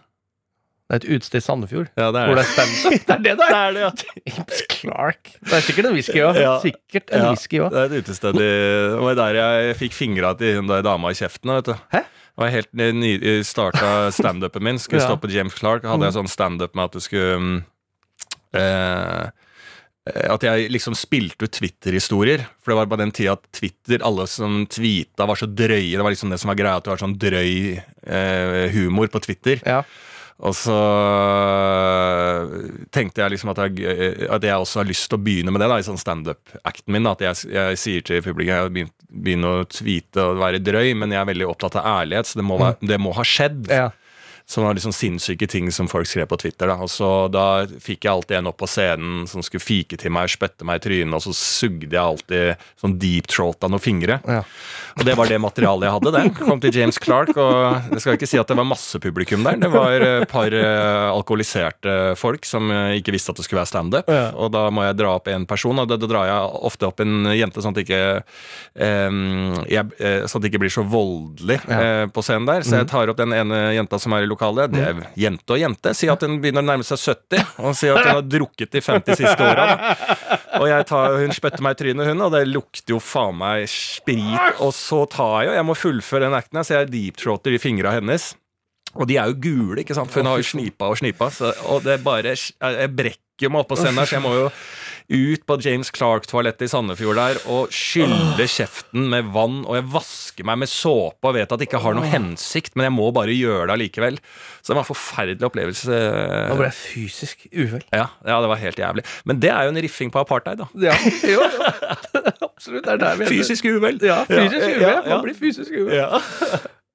Det 0.91 0.97
er 0.97 1.05
et 1.05 1.21
utested 1.21 1.39
i 1.39 1.45
Sandefjord. 1.45 1.91
Ja, 1.95 2.09
det 2.11 2.23
Hvor 2.27 2.35
det 2.35 2.43
er 2.43 2.49
stand 2.51 2.71
Det 3.07 3.15
er 3.15 3.21
det 3.23 3.35
det 3.39 3.47
er! 3.55 3.75
det, 3.77 3.83
ja. 3.85 3.91
James 4.27 4.63
Clark. 4.73 5.29
Det 5.47 5.53
er 5.55 5.63
sikkert 5.63 5.87
en 5.87 5.95
whisky 5.95 6.19
òg. 6.27 6.39
Ja. 6.43 6.55
Sikkert 6.65 7.13
en 7.15 7.23
Ja. 7.23 7.29
whisky 7.31 7.61
òg. 7.63 7.69
Det 7.71 7.79
er 7.85 7.93
et 7.95 8.03
utested 8.09 8.35
i 8.35 8.39
Det 8.43 8.97
var 9.05 9.15
der 9.21 9.39
jeg 9.39 9.77
fikk 9.85 9.95
fingra 9.95 10.33
til 10.41 10.57
hun 10.59 10.67
der 10.67 10.83
dama 10.83 11.13
i 11.15 11.19
kjeften. 11.21 11.53
Vet 11.61 11.71
du. 11.71 11.77
Hæ? 11.95 12.03
Det 12.03 12.43
var 12.43 12.51
helt 12.57 12.73
ny, 12.75 13.13
starta 13.47 13.93
standupen 14.17 14.63
min. 14.67 14.79
Skulle 14.83 14.99
Ja. 15.05 15.13
stå 15.13 15.21
på 15.23 15.31
James 15.31 15.55
Clark. 15.55 15.87
Hadde 15.87 16.09
jeg 16.11 16.17
sånn 16.19 16.29
standup 16.33 16.75
med 16.75 16.91
at 16.91 16.99
du 16.99 17.01
skulle 17.07 17.37
um, 17.39 17.65
eh, 18.57 19.31
At 20.27 20.43
jeg 20.43 20.71
liksom 20.75 20.97
spilte 20.99 21.47
ut 21.47 21.53
Twitter-historier. 21.55 22.47
For 22.59 22.73
det 22.73 22.79
var 22.81 22.91
bare 22.91 23.05
den 23.05 23.13
tida 23.15 23.37
at 23.39 23.47
Twitter, 23.55 24.03
alle 24.03 24.27
som 24.27 24.65
tweeta, 24.67 25.27
var 25.29 25.39
så 25.39 25.47
drøye. 25.47 25.95
Det 25.95 26.03
var 26.03 26.11
liksom 26.11 26.33
det 26.35 26.41
som 26.43 26.51
var 26.51 26.59
greia, 26.59 26.77
at 26.81 26.87
det 26.89 26.95
var 26.97 27.03
sånn 27.05 27.15
drøy 27.21 27.79
eh, 27.79 28.71
humor 28.75 29.07
på 29.13 29.21
Twitter. 29.23 29.61
Ja. 29.63 29.83
Og 30.41 30.55
så 30.57 30.77
øh, 32.41 32.55
tenkte 32.95 33.21
jeg 33.21 33.35
liksom 33.35 33.53
at 33.53 33.61
jeg, 33.67 34.25
at 34.33 34.45
jeg 34.47 34.57
også 34.57 34.81
har 34.81 34.89
lyst 34.89 35.11
til 35.11 35.19
å 35.19 35.23
begynne 35.23 35.53
med 35.53 35.61
det 35.61 35.69
da, 35.69 35.77
i 35.81 35.85
sånn 35.85 36.01
standup-acten 36.01 36.95
min. 36.95 37.05
da, 37.05 37.13
At 37.13 37.25
jeg, 37.27 37.53
jeg 37.53 37.81
sier 37.81 38.07
til 38.07 38.25
publikum 38.25 38.55
jeg 38.55 38.65
har 38.65 38.73
begynner 39.11 39.61
å 39.61 39.69
tweete 39.69 40.25
og 40.25 40.41
være 40.41 40.63
drøy, 40.63 40.95
men 40.97 41.13
jeg 41.13 41.21
er 41.21 41.29
veldig 41.33 41.49
opptatt 41.51 41.77
av 41.81 41.89
ærlighet, 42.01 42.31
så 42.31 42.41
det 42.41 42.47
må, 42.47 42.57
være, 42.61 42.79
det 42.93 43.01
må 43.03 43.13
ha 43.17 43.27
skjedd. 43.27 43.67
Ja. 43.69 43.89
Som 44.51 44.67
var 44.67 44.75
liksom 44.75 44.95
sinnssyke 44.95 45.47
ting 45.51 45.71
som 45.71 45.89
folk 45.91 46.09
skrev 46.11 46.27
på 46.31 46.39
Twitter. 46.43 46.71
Da. 46.71 46.81
Og 46.83 46.91
så 46.91 47.11
Da 47.31 47.67
fikk 47.71 48.07
jeg 48.07 48.13
alltid 48.13 48.41
en 48.41 48.51
opp 48.51 48.59
på 48.59 48.69
scenen 48.71 49.29
som 49.31 49.45
skulle 49.47 49.63
fike 49.63 49.99
til 50.01 50.11
meg, 50.15 50.31
spytte 50.33 50.67
meg 50.67 50.81
i 50.81 50.85
trynet, 50.89 51.15
og 51.15 51.23
så 51.23 51.35
sugde 51.37 51.95
jeg 51.95 52.03
alltid 52.03 52.65
sånn 52.81 52.97
deep 52.99 53.31
throat 53.31 53.63
av 53.63 53.71
noen 53.73 53.83
fingre. 53.83 54.19
Ja. 54.27 54.43
Og 54.99 55.07
det 55.07 55.15
var 55.19 55.31
det 55.31 55.39
materialet 55.43 55.87
jeg 55.87 55.95
hadde. 55.97 56.13
det 56.17 56.25
Kom 56.41 56.63
til 56.63 56.75
James 56.81 56.99
Clark, 57.01 57.31
og 57.39 57.93
jeg 57.95 58.03
skal 58.03 58.19
ikke 58.19 58.29
si 58.29 58.41
at 58.41 58.51
det 58.51 58.57
var 58.59 58.67
masse 58.69 59.01
publikum 59.03 59.45
der. 59.47 59.61
Det 59.61 59.71
var 59.73 60.05
et 60.07 60.27
par 60.31 60.55
eh, 60.57 61.07
alkoholiserte 61.11 61.97
folk 62.19 62.47
som 62.49 62.71
eh, 62.75 62.99
ikke 62.99 63.15
visste 63.15 63.33
at 63.33 63.41
det 63.41 63.47
skulle 63.47 63.63
være 63.63 63.71
standup. 63.71 64.11
Ja. 64.11 64.31
Og 64.35 64.51
da 64.55 64.67
må 64.75 64.85
jeg 64.87 64.99
dra 64.99 65.15
opp 65.19 65.31
en 65.31 65.47
person, 65.49 65.79
og 65.79 65.89
da, 65.91 65.99
da 66.01 66.11
drar 66.11 66.29
jeg 66.29 66.65
ofte 66.71 66.91
opp 66.91 67.03
en 67.05 67.31
jente 67.37 67.63
sånn 67.63 67.75
at 67.75 67.81
det 67.81 67.87
ikke 67.87 68.03
um, 69.11 69.55
jeg, 69.71 69.87
Sånn 70.01 70.41
at 70.41 70.45
det 70.45 70.51
ikke 70.51 70.63
blir 70.65 70.73
så 70.73 70.85
voldelig 70.87 71.59
eh, 71.71 72.05
på 72.13 72.25
scenen 72.25 72.49
der. 72.49 72.65
Så 72.67 72.81
jeg 72.81 72.89
tar 72.91 73.11
opp 73.13 73.21
den 73.21 73.35
ene 73.37 73.61
jenta 73.77 74.01
som 74.01 74.15
er 74.17 74.27
i 74.27 74.31
lokalet. 74.41 74.73
Det 74.73 74.83
er 74.83 75.01
jente 75.21 75.55
og 75.55 75.61
jente. 75.61 75.93
Sier 75.95 76.15
at 76.15 76.25
hun 76.25 76.41
begynner 76.41 76.65
å 76.65 76.67
nærme 76.67 76.85
seg 76.87 76.99
70, 76.99 77.45
og 77.61 77.77
sier 77.77 77.97
at 77.97 78.07
hun 78.07 78.19
har 78.19 78.27
drukket 78.27 78.73
de 78.73 78.81
50 78.81 79.21
siste 79.21 79.45
åra. 79.45 79.67
Og 80.61 80.67
jeg 80.69 80.87
tar, 80.89 81.17
hun 81.21 81.33
spytter 81.37 81.65
meg 81.65 81.77
i 81.77 81.81
trynet, 81.83 82.11
hun, 82.11 82.25
og 82.27 82.35
det 82.35 82.45
lukter 82.49 82.95
jo 82.97 83.01
faen 83.01 83.39
meg 83.41 83.67
sprit. 83.71 84.61
Og 84.61 84.73
så 84.77 85.05
tar 85.11 85.43
jeg 85.43 85.51
jo 85.51 85.57
Jeg 85.61 85.67
må 85.69 85.77
fullføre 85.79 86.27
den 86.27 86.37
acten 86.39 86.61
her, 86.61 86.67
så 86.67 86.79
jeg 86.81 86.93
deep-throater 86.95 87.57
i 87.57 87.63
fingra 87.63 87.95
hennes. 87.99 88.33
Og 88.99 89.07
de 89.07 89.21
er 89.21 89.31
jo 89.31 89.39
gule, 89.39 89.83
ikke 89.85 89.95
sant, 89.95 90.11
for 90.11 90.23
hun 90.23 90.33
har 90.33 90.41
jo 90.41 90.49
snipa 90.49 90.89
og 90.91 90.99
snipa. 90.99 91.31
Så, 91.31 91.53
og 91.71 91.85
det 91.87 92.01
bare 92.03 92.35
Jeg 92.35 92.95
brekker 92.97 93.47
jo 93.47 93.53
meg 93.55 93.63
opp 93.63 93.71
på 93.73 93.79
scenen 93.79 94.01
her, 94.03 94.09
så 94.09 94.19
jeg 94.19 94.25
må 94.25 94.35
jo 94.37 94.49
ut 95.11 95.43
på 95.49 95.57
James 95.65 95.91
Clark-toalettet 95.91 96.69
i 96.69 96.71
Sandefjord 96.71 97.19
der 97.19 97.39
og 97.51 97.73
skylle 97.75 98.47
kjeften 98.47 99.09
med 99.11 99.29
vann, 99.35 99.61
og 99.67 99.75
jeg 99.81 99.87
vasker 99.91 100.47
meg 100.47 100.61
med 100.63 100.71
såpe 100.71 101.27
og 101.27 101.35
vet 101.35 101.51
at 101.51 101.59
det 101.59 101.67
ikke 101.67 101.81
har 101.83 101.97
noe 101.99 102.07
hensikt, 102.07 102.77
men 102.79 102.87
jeg 102.87 102.95
må 102.95 103.09
bare 103.17 103.35
gjøre 103.35 103.67
det 103.67 103.75
allikevel. 103.75 104.21
Så 104.63 104.71
det 104.71 104.79
var 104.79 104.85
en 104.85 104.89
forferdelig 104.93 105.49
opplevelse. 105.51 105.99
Nå 106.53 106.57
ble 106.61 106.69
jeg 106.71 106.79
fysisk 106.79 107.47
uvel. 107.51 107.83
Ja, 107.91 108.07
ja, 108.29 108.39
det 108.45 108.51
var 108.53 108.63
helt 108.63 108.79
jævlig. 108.79 109.05
Men 109.27 109.41
det 109.43 109.51
er 109.51 109.67
jo 109.67 109.75
en 109.75 109.83
riffing 109.83 110.13
på 110.15 110.23
apartheid, 110.23 110.63
da. 110.63 110.69
Ja, 110.89 110.95
jo, 111.35 111.43
jo. 111.43 111.65
Absolutt. 112.47 112.85
Det 112.87 112.95
er 112.95 113.03
der 113.03 113.19
vi 113.19 113.27
er. 113.27 113.33
Fysisk 113.35 113.67
uvel. 113.71 113.99
Ja, 114.05 114.23
fysisk 114.31 114.67
uvel. 114.69 114.85
ja. 114.87 114.97
Man 115.11 115.25
blir 115.27 115.39
fysisk 115.39 115.75
uvel. 115.75 115.97
Ja. 115.97 116.21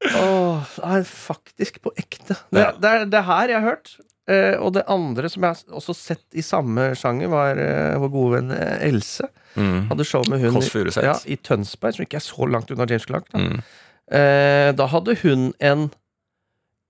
Åh, 0.05 0.75
nei, 0.85 0.99
faktisk 1.09 1.79
på 1.83 1.91
ekte. 1.97 2.35
Det, 2.53 2.61
Ja. 2.61 2.71
det, 2.77 2.89
er, 2.91 3.05
det 3.09 3.23
her 3.27 3.49
jeg 3.55 3.59
har 3.61 3.69
hørt. 3.73 3.95
Eh, 4.27 4.55
og 4.57 4.71
det 4.73 4.81
andre 4.89 5.29
som 5.29 5.43
jeg 5.45 5.67
også 5.69 5.93
sett 5.93 6.23
i 6.33 6.41
samme 6.41 6.87
sjanger, 6.97 7.29
var 7.29 7.59
uh, 7.61 7.99
vår 8.01 8.09
gode 8.15 8.31
venn 8.39 8.53
eh, 8.55 8.87
Else. 8.87 9.27
Mm. 9.53 9.83
Hadde 9.91 10.07
show 10.07 10.25
med 10.31 10.41
hun 10.41 10.57
i, 10.57 10.65
ja, 11.05 11.13
i 11.29 11.37
Tønsberg, 11.37 11.93
som 11.99 12.05
ikke 12.07 12.17
er 12.17 12.25
så 12.25 12.47
langt 12.49 12.73
unna 12.73 12.87
James 12.89 13.05
Clark. 13.05 13.29
Da, 13.31 13.43
Mm. 13.43 13.59
uh, 14.09 14.71
da 14.77 14.85
hadde 14.91 15.15
hun 15.23 15.53
en 15.59 15.91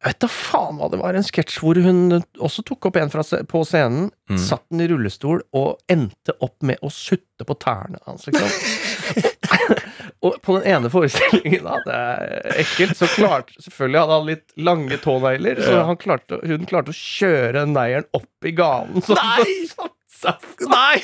Jeg 0.06 0.12
vet 0.14 0.20
da 0.22 0.28
faen 0.30 0.76
hva 0.78 0.90
det 0.92 1.00
var, 1.02 1.16
en 1.18 1.24
sketsj 1.26 1.60
hvor 1.64 1.78
hun 1.82 2.20
også 2.44 2.62
tok 2.68 2.86
opp 2.92 2.98
en 3.02 3.10
fra, 3.10 3.24
på 3.24 3.62
scenen, 3.66 4.12
Mm. 4.30 4.38
satt 4.42 4.64
den 4.70 4.82
i 4.82 4.88
rullestol 4.92 5.42
og 5.54 5.80
endte 5.90 6.34
opp 6.42 6.62
med 6.64 6.78
å 6.84 6.90
sutte 6.94 7.46
på 7.46 7.56
tærne 7.62 7.98
hans, 8.06 8.26
liksom. 8.28 8.48
og 10.26 10.38
på 10.42 10.58
den 10.58 10.68
ene 10.76 10.92
forestillingen, 10.94 11.66
da, 11.68 11.80
det 11.86 12.00
er 12.00 12.62
ekkelt, 12.64 12.96
så 13.00 13.10
klarte 13.14 13.58
Selvfølgelig 13.62 14.02
hadde 14.02 14.18
han 14.20 14.30
litt 14.30 14.46
lange 14.70 15.00
tånegler, 15.04 15.62
så 15.64 15.84
han 15.90 16.00
klarte, 16.02 16.40
hun 16.46 16.66
klarte 16.70 16.94
å 16.94 16.98
kjøre 17.00 17.66
neieren 17.70 18.08
opp 18.18 18.50
i 18.50 18.56
ganen. 18.58 19.04
Så 19.06 19.18
Nei! 19.20 19.60
så 19.70 19.90
satte 20.26 20.66
seg 20.66 20.70
Nei! 20.72 21.02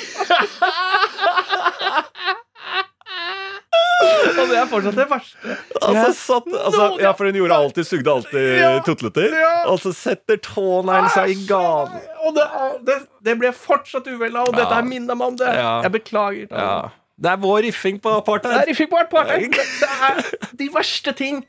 Og 4.02 4.50
det 4.50 4.58
er 4.58 4.70
fortsatt 4.70 4.98
det 4.98 5.06
verste. 5.10 5.56
Altså, 5.82 6.08
satt, 6.18 6.48
altså, 6.58 6.86
ja, 7.02 7.12
for 7.18 7.30
hun 7.30 7.38
gjorde 7.38 7.58
alltid, 7.58 7.88
sugde 7.88 8.12
alltid 8.12 8.48
Ja. 8.58 8.72
tutleter. 8.86 9.36
Ja. 9.42 9.52
Og 9.72 9.80
så 9.84 9.94
setter 9.96 10.40
tåneglen 10.42 11.10
seg 11.14 11.34
i 11.34 11.38
ganen. 11.50 12.02
Og 12.26 12.36
det, 12.38 12.48
det, 12.88 12.98
det 13.26 13.38
ble 13.42 13.52
fortsatt 13.56 14.08
uvel 14.10 14.36
av, 14.36 14.50
og 14.50 14.58
dette 14.58 14.72
er 14.72 14.82
her 14.82 14.90
meg 14.90 15.28
om 15.28 15.38
det. 15.38 15.52
Ja. 15.58 15.76
Jeg 15.86 15.96
beklager. 15.98 16.48
Ja. 16.50 16.90
Det 17.22 17.30
er 17.30 17.38
vår 17.42 17.60
riffing 17.68 18.00
på 18.02 18.16
apartheid. 18.18 18.56
Det 18.56 18.62
er 18.64 18.72
riffing 18.72 18.90
på 18.90 18.98
apartheid. 19.02 19.52
Det 19.54 19.66
det 19.82 19.90
er 20.08 20.56
de 20.58 20.70
verste 20.74 21.14
ting. 21.18 21.44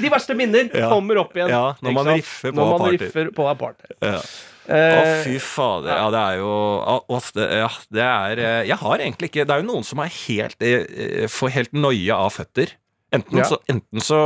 De 0.00 0.08
verste 0.12 0.36
minner 0.38 0.70
Ja. 0.72 0.88
kommer 0.88 1.18
opp 1.24 1.34
igjen. 1.36 1.50
Ja, 1.50 1.74
når 1.82 1.92
man 1.98 2.06
riffer 2.14 2.52
på 2.52 2.56
Når 2.56 2.78
man 2.78 2.94
riffer 2.94 3.30
på 3.34 3.48
apartheid. 3.50 3.96
Ja. 4.00 4.20
Å, 4.20 4.28
Eh, 4.70 5.22
fy 5.24 5.38
fader. 5.42 5.90
Ja, 5.90 6.10
det 6.14 6.18
er 6.20 6.36
jo 6.38 6.46
å, 6.46 6.96
å, 7.10 7.18
det, 7.34 7.46
ja, 7.58 7.70
det 7.90 8.04
er 8.06 8.38
eh, 8.38 8.66
Jeg 8.68 8.76
har 8.78 8.98
egentlig 9.02 9.30
ikke 9.32 9.46
Det 9.48 9.54
er 9.56 9.62
jo 9.64 9.66
noen 9.66 9.86
som 9.88 9.98
er 10.04 10.12
helt 10.28 10.62
eh, 10.62 11.26
får 11.32 11.50
helt 11.56 11.72
noia 11.74 12.20
av 12.22 12.30
føtter. 12.36 12.76
Enten, 13.12 13.38
Ja. 13.40 13.44
så, 13.44 13.56
enten 13.68 13.98
så 14.06 14.18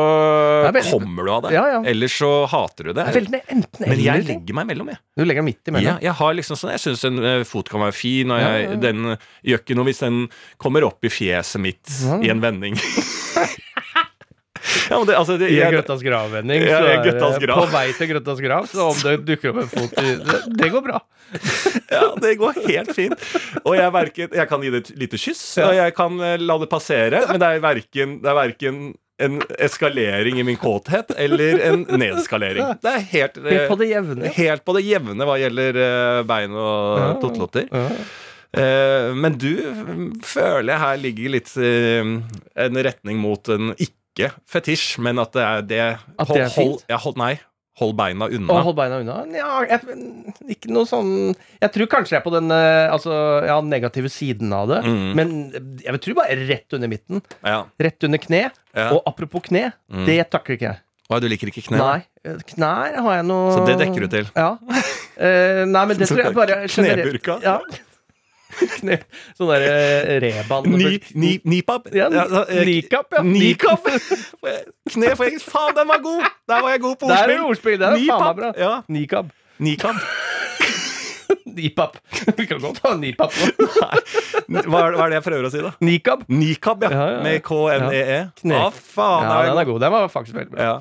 veldig- 0.69 0.91
kommer 0.93 1.25
du 1.25 1.31
av 1.33 1.43
det, 1.47 1.53
Ja, 1.55 1.62
ja. 1.73 1.83
eller 1.88 2.07
så 2.12 2.47
hater 2.47 2.85
du 2.85 2.93
det. 2.93 3.07
det 3.07 3.14
veldig 3.17 3.41
enten 3.49 3.88
Men 3.88 3.99
jeg 3.99 4.25
legger 4.26 4.55
meg 4.55 4.67
imellom, 4.69 4.88
jeg. 4.93 4.99
Du 5.17 5.25
legger 5.25 5.43
midt 5.43 5.64
imellom. 5.73 6.00
jeg 6.03 6.12
har 6.12 6.35
liksom 6.35 6.57
sånn 6.61 6.71
Jeg 6.75 6.81
syns 6.85 7.05
en 7.09 7.19
eh, 7.25 7.45
fot 7.45 7.69
kan 7.73 7.81
være 7.81 7.95
fin, 7.97 8.31
og 8.31 8.38
jeg, 8.41 8.81
den 8.81 9.17
gjør 9.43 9.59
ikke 9.64 9.75
noe 9.79 9.85
hvis 9.88 10.00
den 10.05 10.29
kommer 10.59 10.85
opp 10.85 11.00
i 11.03 11.09
fjeset 11.09 11.61
mitt 11.64 11.88
i 12.23 12.29
en 12.29 12.41
vending. 12.45 12.76
Ja, 14.90 14.99
men 14.99 15.06
det, 15.09 15.16
altså, 15.18 15.37
det, 15.40 15.50
I 15.52 15.61
en 15.64 15.73
Grøttas 15.75 16.02
grav-vending. 16.04 16.62
Ja, 16.68 16.80
Grøttas 17.04 17.38
grav. 17.42 17.61
På 17.61 17.66
vei 17.75 17.87
til 17.99 18.09
Grøttas 18.12 18.40
grav, 18.44 18.66
så 18.71 18.88
om 18.90 18.99
det 19.04 19.14
dukker 19.28 19.52
opp 19.52 19.62
en 19.64 19.71
fot 19.73 19.99
i 20.00 20.14
Det, 20.25 20.40
det 20.62 20.71
går 20.73 20.85
bra. 20.87 21.00
ja, 21.90 22.02
det 22.23 22.35
går 22.40 22.59
helt 22.68 22.92
fint. 22.97 23.25
Og 23.64 23.76
jeg, 23.76 23.92
verken, 23.94 24.28
jeg 24.40 24.49
kan 24.50 24.62
gi 24.64 24.71
det 24.75 24.83
et 24.85 24.92
lite 25.04 25.21
kyss, 25.21 25.42
og 25.64 25.73
jeg 25.76 25.94
kan 25.97 26.21
eh, 26.25 26.37
la 26.40 26.56
det 26.62 26.68
passere, 26.73 27.25
men 27.30 27.40
det 27.42 27.49
er 27.59 27.64
verken, 27.64 28.18
det 28.25 28.30
er 28.33 28.38
verken 28.40 28.83
en 29.25 29.37
eskalering 29.62 30.40
i 30.40 30.44
min 30.47 30.56
kåthet 30.59 31.12
eller 31.23 31.61
en 31.68 31.85
nedskalering. 32.00 32.73
Det 32.83 32.90
er 32.97 33.04
helt, 33.12 33.37
eh, 33.38 33.50
Helt 33.52 33.68
på 33.71 33.76
det 33.78 33.88
jevne. 33.92 34.33
helt 34.40 34.64
på 34.66 34.75
det 34.75 34.83
jevne 34.88 35.28
hva 35.28 35.37
gjelder 35.38 35.78
eh, 35.85 36.23
bein 36.26 36.56
og 36.56 36.99
Ja. 36.99 37.09
totlotter. 37.23 37.68
Ja. 37.71 37.85
Eh, 38.54 39.12
men 39.18 39.35
du 39.38 39.50
føler 40.26 40.73
jeg 40.75 40.83
her 40.83 40.99
ligger 41.02 41.33
litt 41.35 41.54
en 41.59 42.76
retning 42.87 43.18
mot 43.23 43.49
en 43.54 43.73
ikke-fetisj, 44.14 45.00
men 45.02 45.18
at 45.18 45.33
det 45.35 45.42
er 45.42 45.66
det 45.66 45.83
At 46.18 46.28
det 46.30 46.44
er 46.47 46.54
hold, 46.54 46.78
ja, 46.88 46.97
hold, 47.02 47.16
Nei, 47.18 47.35
hold 47.80 47.94
beina 47.99 48.28
Og 48.28 48.37
unna. 48.38 48.61
hold 48.62 48.76
beina 48.78 49.00
unna? 49.02 49.16
Ja, 49.35 49.49
jeg, 49.66 49.80
ikke 50.54 50.71
noe 50.71 50.87
sånn 50.87 51.35
Jeg 51.61 51.73
tror 51.75 51.90
kanskje 51.90 52.14
jeg 52.14 52.21
er 52.23 52.25
på 52.28 52.33
den 52.37 52.50
eh, 52.54 52.87
altså, 52.94 53.16
ja, 53.49 53.59
negative 53.61 54.09
siden 54.12 54.52
av 54.54 54.71
det. 54.71 54.80
Mm. 54.87 55.04
Men 55.18 55.35
jeg 55.83 55.97
vil 55.97 56.02
tro 56.06 56.14
bare 56.21 56.38
rett 56.47 56.78
under 56.78 56.88
midten. 56.92 57.23
Ja. 57.42 57.64
Rett 57.83 58.06
under 58.06 58.23
kne. 58.23 58.44
Og 58.92 59.02
apropos 59.11 59.42
kne, 59.50 59.73
Mm. 59.90 60.06
det 60.06 60.21
takler 60.30 60.56
ikke 60.59 60.71
jeg. 60.71 60.80
Å, 61.11 61.18
du 61.21 61.26
liker 61.28 61.50
ikke 61.50 61.66
kne? 61.66 61.76
Nei. 61.76 62.38
Knær 62.54 62.94
har 63.04 63.16
jeg 63.18 63.25
noe 63.28 63.50
Så 63.52 63.66
det 63.68 63.75
dekker 63.83 64.06
du 64.06 64.09
til? 64.14 64.30
Ja. 64.33 64.54
Uh, 65.18 65.64
nei, 65.68 65.83
men 65.90 65.97
det 66.00 66.09
tror 66.09 66.23
jeg 66.23 66.33
bare 66.38 66.62
Kneburka? 66.64 67.37
Ja. 67.44 67.59
Kne, 68.78 68.99
sånn 69.38 69.50
derre 69.52 70.18
reban 70.25 70.68
Ni, 70.73 70.99
ni, 71.18 71.33
nipap? 71.49 71.88
Ja, 71.94 72.09
eh, 72.11 72.62
Nikap, 72.66 73.12
ja. 73.14 73.25
Nikap. 73.26 73.88
Kne 74.90 75.14
for 75.14 75.28
engelsk. 75.28 75.50
Faen, 75.52 75.75
den 75.78 75.90
var 75.90 76.02
god! 76.04 76.28
Der 76.50 76.64
var 76.64 76.76
jeg 76.76 76.85
god 76.85 77.00
på 77.00 77.11
Der 77.11 77.35
er 77.37 77.44
ordspill. 77.44 77.78
det 77.78 77.88
ordspill. 77.88 77.88
Er 77.88 77.99
faen 78.09 78.28
meg 78.28 78.40
bra. 78.40 78.52
Ja. 78.61 78.75
Nikab. 78.88 79.35
Nikab. 79.59 80.00
Nipap. 81.54 81.97
Vi 82.37 82.47
kan 82.47 82.61
godt 82.61 82.80
ha 82.85 82.94
nipap 82.99 83.35
nå. 83.38 83.68
Hva 84.68 84.83
er, 84.88 84.97
det 84.99 85.18
jeg 85.18 85.25
prøver 85.26 85.49
å 85.49 85.52
si, 85.52 85.62
da? 85.64 85.73
Nikab. 85.85 86.25
Nikab, 86.30 86.85
ja. 86.87 86.90
Ja, 86.90 87.00
ja, 87.04 87.16
ja. 87.16 87.25
Med 87.25 87.42
K-N-E-E. 87.47 88.21
Kne. 88.42 88.61
Å, 88.61 88.71
faen. 88.75 89.28
Ja, 89.28 89.42
den 89.50 89.61
er 89.62 89.68
god. 89.68 89.83
Den 89.85 89.94
var 89.94 90.09
faktisk 90.12 90.38
veldig 90.38 90.54
bra. 90.54 90.68
Ja. 90.68 90.76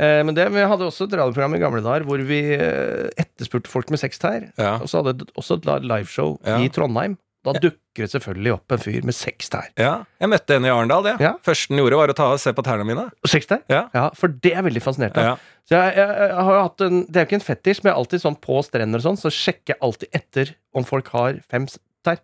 Eh, 0.00 0.20
men 0.24 0.32
det, 0.36 0.46
vi 0.54 0.62
hadde 0.64 0.86
også 0.88 1.06
et 1.10 1.16
radioprogram 1.20 1.54
i 1.58 1.60
gamle 1.62 1.82
dager 1.84 2.06
hvor 2.08 2.22
vi 2.24 2.38
eh, 2.56 3.08
etterspurte 3.20 3.68
folk 3.72 3.90
med 3.92 4.00
sextær. 4.00 4.46
Ja. 4.56 4.78
Og 4.80 4.88
så 4.88 5.02
hadde 5.02 5.18
vi 5.26 5.34
også 5.36 5.58
et 5.60 5.68
liveshow 5.84 6.38
Ja. 6.46 6.56
i 6.64 6.70
Trondheim. 6.72 7.18
Da 7.40 7.54
dukker 7.56 8.04
det 8.04 8.10
selvfølgelig 8.12 8.50
opp 8.52 8.72
en 8.74 8.80
fyr 8.82 9.04
med 9.08 9.16
seks 9.16 9.48
tær. 9.48 9.70
ja. 9.80 9.92
Jeg 10.20 10.28
møtte 10.28 10.56
en 10.58 10.64
i 10.68 10.68
Arendal. 10.68 11.02
det. 11.06 11.14
Ja. 11.24 11.30
Første 11.42 11.72
den 11.72 11.78
gjorde, 11.80 11.96
var 11.96 12.12
å 12.12 12.16
ta 12.18 12.26
og 12.34 12.40
se 12.42 12.52
på 12.52 12.64
tærne 12.66 12.84
mine. 12.84 13.06
Seks 13.24 13.48
tær? 13.48 13.62
Ja. 13.72 13.86
Ja, 13.96 14.10
for 14.12 14.28
det 14.28 14.50
er 14.52 14.58
jeg 14.58 14.66
veldig 14.68 14.82
fascinert 14.84 15.16
av. 15.16 15.24
Ja. 15.24 15.36
Så 15.70 15.78
jeg, 15.78 15.94
jeg, 15.96 16.18
jeg 16.20 16.44
har 16.44 16.52
jo 16.58 16.60
hatt 16.66 16.84
en, 16.84 16.98
Det 17.08 17.16
er 17.16 17.24
jo 17.24 17.28
ikke 17.30 17.38
en 17.40 17.46
fetisj, 17.46 17.80
men 17.80 17.88
jeg 17.90 17.94
er 17.94 18.00
alltid 18.02 18.24
sånn 18.26 18.36
på 18.44 18.60
strender 18.66 19.00
og 19.00 19.06
sånn, 19.08 19.20
så 19.22 19.32
sjekker 19.32 19.72
jeg 19.72 19.80
alltid 19.88 20.20
etter 20.20 20.52
om 20.76 20.84
folk 20.84 21.08
har 21.16 21.40
fem 21.48 21.64
tær. 22.04 22.20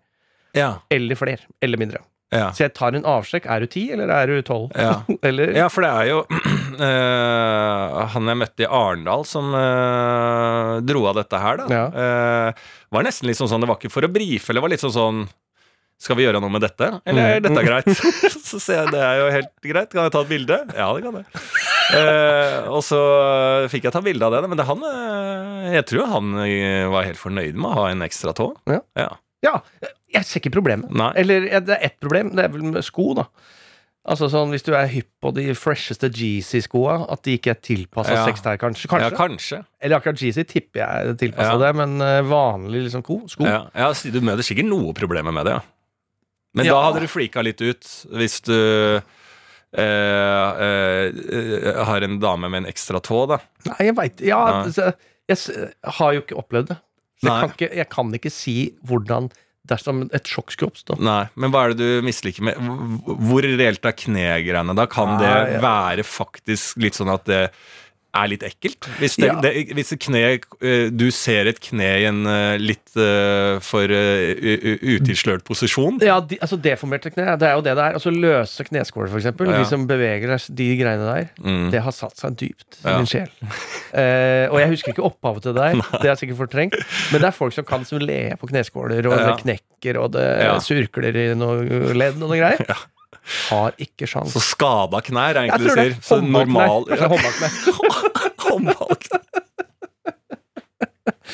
Ja. 0.57 0.69
Eller 0.93 1.17
flere. 1.17 1.49
Eller 1.65 1.81
mindre. 1.81 2.05
Ja. 2.35 2.49
Så 2.53 2.65
jeg 2.65 2.73
tar 2.75 2.97
en 2.99 3.05
avsjekk. 3.07 3.45
Er 3.47 3.63
du 3.63 3.67
ti, 3.71 3.85
eller 3.95 4.11
er 4.11 4.27
du 4.27 4.41
tolv? 4.43 4.73
Ja. 4.75 4.97
Ja, 5.61 5.69
for 5.71 5.87
det 5.87 5.91
er 5.95 6.09
jo 6.11 6.19
uh, 6.27 8.07
han 8.15 8.31
jeg 8.33 8.41
møtte 8.43 8.65
i 8.67 8.69
Arendal 8.69 9.23
som 9.29 9.53
uh, 9.55 10.79
dro 10.87 11.05
av 11.11 11.17
dette 11.21 11.39
her, 11.41 11.63
da. 11.63 11.67
Ja. 11.71 11.87
Uh, 11.95 12.71
var 12.95 13.07
nesten 13.07 13.29
litt 13.31 13.39
sånn 13.39 13.51
sånn 13.51 13.63
Det 13.65 13.69
var 13.71 13.79
ikke 13.81 13.93
for 13.95 14.07
å 14.07 14.11
brife, 14.13 14.51
eller 14.53 14.65
var 14.65 14.73
litt 14.73 14.83
sånn 14.83 14.95
sånn 14.95 15.21
Skal 16.03 16.19
vi 16.19 16.27
gjøre 16.27 16.41
noe 16.43 16.53
med 16.53 16.65
dette? 16.67 16.91
Eller 17.09 17.37
er 17.37 17.41
Mm. 17.41 17.47
dette 17.47 17.65
greit? 17.67 17.91
så 18.51 18.61
ser 18.63 18.83
jeg 18.83 18.93
det 18.95 19.03
er 19.07 19.21
jo 19.23 19.29
helt 19.33 19.53
greit. 19.65 19.91
Kan 19.95 20.05
jeg 20.09 20.15
ta 20.17 20.23
et 20.27 20.31
bilde? 20.35 20.59
Ja, 20.77 20.91
det 20.97 21.05
kan 21.07 21.21
jeg. 21.23 21.45
Eh, 21.97 22.67
og 22.75 22.83
så 22.85 22.99
fikk 23.71 23.87
jeg 23.87 23.95
ta 23.95 24.03
bilde 24.05 24.27
av 24.27 24.35
det, 24.35 24.43
men 24.51 24.59
det 24.59 24.67
han 24.67 24.83
Jeg 25.77 25.87
tror 25.89 26.11
han 26.11 26.35
var 26.93 27.07
helt 27.07 27.21
fornøyd 27.21 27.55
med 27.55 27.71
å 27.71 27.77
ha 27.79 27.87
en 27.95 28.03
ekstra 28.07 28.35
tå. 28.37 28.51
Ja. 28.71 28.81
Ja. 28.99 29.09
Ja, 29.47 29.55
jeg 30.17 30.27
ser 30.29 30.43
ikke 30.43 30.55
problemet. 30.57 30.91
Nei. 30.97 31.11
Eller 31.23 31.47
ja, 31.51 31.61
det 31.65 31.77
er 31.77 31.87
ett 31.91 31.99
problem, 32.03 32.33
det 32.37 32.47
er 32.47 32.53
vel 32.55 32.67
med 32.69 32.85
sko, 32.87 33.13
da. 33.19 33.27
Altså 34.07 34.29
sånn, 34.31 34.53
Hvis 34.55 34.63
du 34.63 34.71
er 34.79 34.87
hypp 34.87 35.09
på 35.23 35.33
de 35.35 35.49
fresheste 35.59 36.07
Jeezy-skoa, 36.15 37.09
at 37.11 37.25
de 37.27 37.35
ikke 37.41 37.57
er 37.57 37.59
tilpassa 37.59 38.15
Ja. 38.15 38.23
seks 38.29 38.41
tær, 38.45 38.55
kanskje. 38.61 38.87
kanskje. 38.87 39.11
Ja, 39.11 39.17
kanskje. 39.19 39.59
Eller 39.83 39.99
akkurat 39.99 40.21
Jeezy 40.23 40.45
tipper 40.47 40.85
jeg 40.85 41.11
er 41.11 41.15
tilpassa 41.19 41.57
Ja. 41.57 41.59
det, 41.59 41.73
men 41.75 41.99
uh, 42.01 42.23
vanlig 42.23 42.85
liksom 42.87 43.03
ko, 43.03 43.25
sko 43.27 43.43
Ja, 43.45 43.67
ja, 43.75 43.91
du 43.93 44.21
møter 44.21 44.47
sikkert 44.47 44.71
noe 44.71 44.95
problemer 44.95 45.33
med 45.35 45.47
det, 45.47 45.57
ja. 45.59 45.63
Men 46.57 46.71
da 46.71 46.79
hadde 46.87 47.03
du 47.05 47.11
flika 47.11 47.43
litt 47.45 47.61
ut 47.61 47.85
hvis 48.17 48.39
du 48.47 48.55
eh, 49.77 49.77
eh, 49.77 51.83
har 51.85 52.01
en 52.07 52.17
dame 52.23 52.49
med 52.49 52.63
en 52.63 52.71
ekstra 52.71 53.01
tå, 53.05 53.27
da. 53.29 53.37
Nei, 53.67 53.91
jeg 53.91 53.97
veit 53.99 54.23
Ja, 54.25 54.39
altså, 54.63 54.93
jeg 55.29 55.37
har 55.99 56.15
jo 56.17 56.23
ikke 56.23 56.39
opplevd 56.41 56.71
det. 56.73 56.79
Så 57.21 57.29
jeg 57.29 57.43
kan, 57.43 57.53
ikke, 57.57 57.69
jeg 57.77 57.89
kan 57.93 58.15
ikke 58.15 58.33
si 58.33 58.55
hvordan 58.87 59.29
dersom 59.67 60.05
et 60.15 60.25
sjokk 60.31 60.53
skulle 60.55 60.71
oppstå. 60.73 60.99
Nei, 61.03 61.29
Men 61.37 61.51
hva 61.55 61.65
er 61.67 61.75
det 61.75 61.79
du 61.83 62.03
misliker 62.07 62.43
med 62.43 62.57
Hvor- 63.07 63.43
reelt 63.59 63.85
er 63.85 63.93
knegreiene? 63.93 64.75
Da 64.79 64.87
kan 64.87 65.17
Nei, 65.17 65.19
det 65.25 65.55
ja. 65.57 65.61
være 65.65 66.05
faktisk 66.07 66.77
litt 66.83 66.95
sånn 66.99 67.13
at 67.13 67.25
det 67.29 67.43
er 68.17 68.29
litt 68.33 68.43
ekkelt? 68.47 68.89
Hvis, 69.01 69.17
det, 69.21 69.27
Ja. 69.31 69.37
det, 69.45 69.53
hvis 69.77 69.93
kne, 70.03 70.23
eh, 70.61 70.89
du 70.91 71.07
ser 71.15 71.47
et 71.51 71.61
kne 71.61 71.89
i 72.03 72.05
en 72.09 72.23
eh, 72.27 72.57
litt 72.59 72.97
eh, 72.97 73.59
for 73.65 73.87
utilslørt 73.89 75.45
posisjon 75.47 75.99
Ja, 76.05 76.19
de, 76.21 76.39
altså 76.43 76.59
Deformerte 76.61 77.11
kne, 77.15 77.37
det 77.41 77.49
er 77.49 77.55
jo 77.59 77.65
det 77.67 77.75
det 77.77 77.85
er. 77.85 77.97
Altså 77.99 78.11
Løse 78.15 78.65
kneskåler, 78.67 79.13
eksempel. 79.19 79.51
Ja. 79.53 79.61
De 79.63 79.69
som 79.69 79.87
beveger 79.89 80.33
seg, 80.39 80.57
de 80.59 80.69
greiene 80.81 81.07
der. 81.09 81.29
Mm. 81.43 81.69
Det 81.75 81.83
har 81.85 81.95
satt 81.95 82.17
seg 82.21 82.37
dypt 82.41 82.81
i 82.83 82.89
Ja. 82.89 82.97
min 82.99 83.07
sjel. 83.11 83.29
Eh, 83.93 84.47
og 84.51 84.59
jeg 84.61 84.73
husker 84.75 84.93
ikke 84.95 85.07
opphavet 85.07 85.43
til 85.47 85.55
det 85.57 85.63
der. 85.63 85.81
Det 86.03 86.11
jeg 86.11 86.21
sikkert 86.25 86.41
fortrengt. 86.45 86.77
Men 87.13 87.23
det 87.23 87.29
er 87.31 87.37
folk 87.37 87.55
som 87.57 87.65
kan 87.69 87.85
som 87.89 87.99
le 88.03 88.21
på 88.41 88.49
kneskåler, 88.51 89.07
og 89.07 89.17
Ja. 89.19 89.31
det 89.33 89.43
knekker, 89.45 90.01
og 90.03 90.13
det 90.17 90.27
Ja. 90.43 90.59
surkler 90.61 91.17
i 91.17 91.35
noe 91.35 91.95
ledd 91.95 92.21
og 92.23 92.29
noe 92.31 92.39
greier. 92.39 92.77
Har 93.51 93.75
ikke 93.83 94.07
sjans. 94.07 94.33
Så 94.37 94.41
skada 94.45 95.01
knær, 95.03 95.35
er 95.37 95.49
egentlig 95.49 95.67
tror 95.67 95.77
du 95.77 95.83
det. 95.83 95.87
sier. 95.97 96.03
Så 96.07 96.21
normal 96.23 96.87
Kanskje 96.87 97.09
håndballknær. 97.11 97.51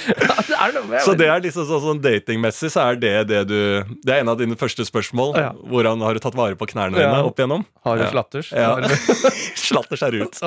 Ja, 0.02 0.66
det 0.72 0.80
med 0.88 1.02
Så 1.04 1.12
det 1.18 1.26
er 1.30 1.40
liksom 1.44 1.66
sånn, 1.68 1.82
sånn 1.84 2.00
datingmessig 2.02 2.70
så 2.72 2.80
er 2.90 2.96
det 3.00 3.12
det 3.28 3.40
du 3.50 3.58
Det 4.02 4.14
er 4.16 4.22
en 4.22 4.30
av 4.32 4.38
dine 4.40 4.56
første 4.58 4.84
spørsmål. 4.88 5.34
Ja. 5.38 5.50
Hvordan 5.68 6.00
har 6.02 6.16
du 6.16 6.20
tatt 6.24 6.34
vare 6.38 6.56
på 6.58 6.66
knærne 6.72 6.98
Ja. 6.98 7.20
opp 7.22 7.38
igjennom? 7.38 7.64
Har 7.86 8.00
du 8.00 8.04
Ja. 8.04 8.10
slatters? 8.10 8.50
Ja. 8.52 8.76
slatters 9.68 10.02
er 10.02 10.16
ut. 10.24 10.40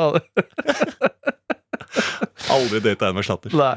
Aldri 2.51 2.79
data 2.83 3.07
en 3.09 3.15
med 3.15 3.25
slatters. 3.25 3.53
Nei. 3.55 3.75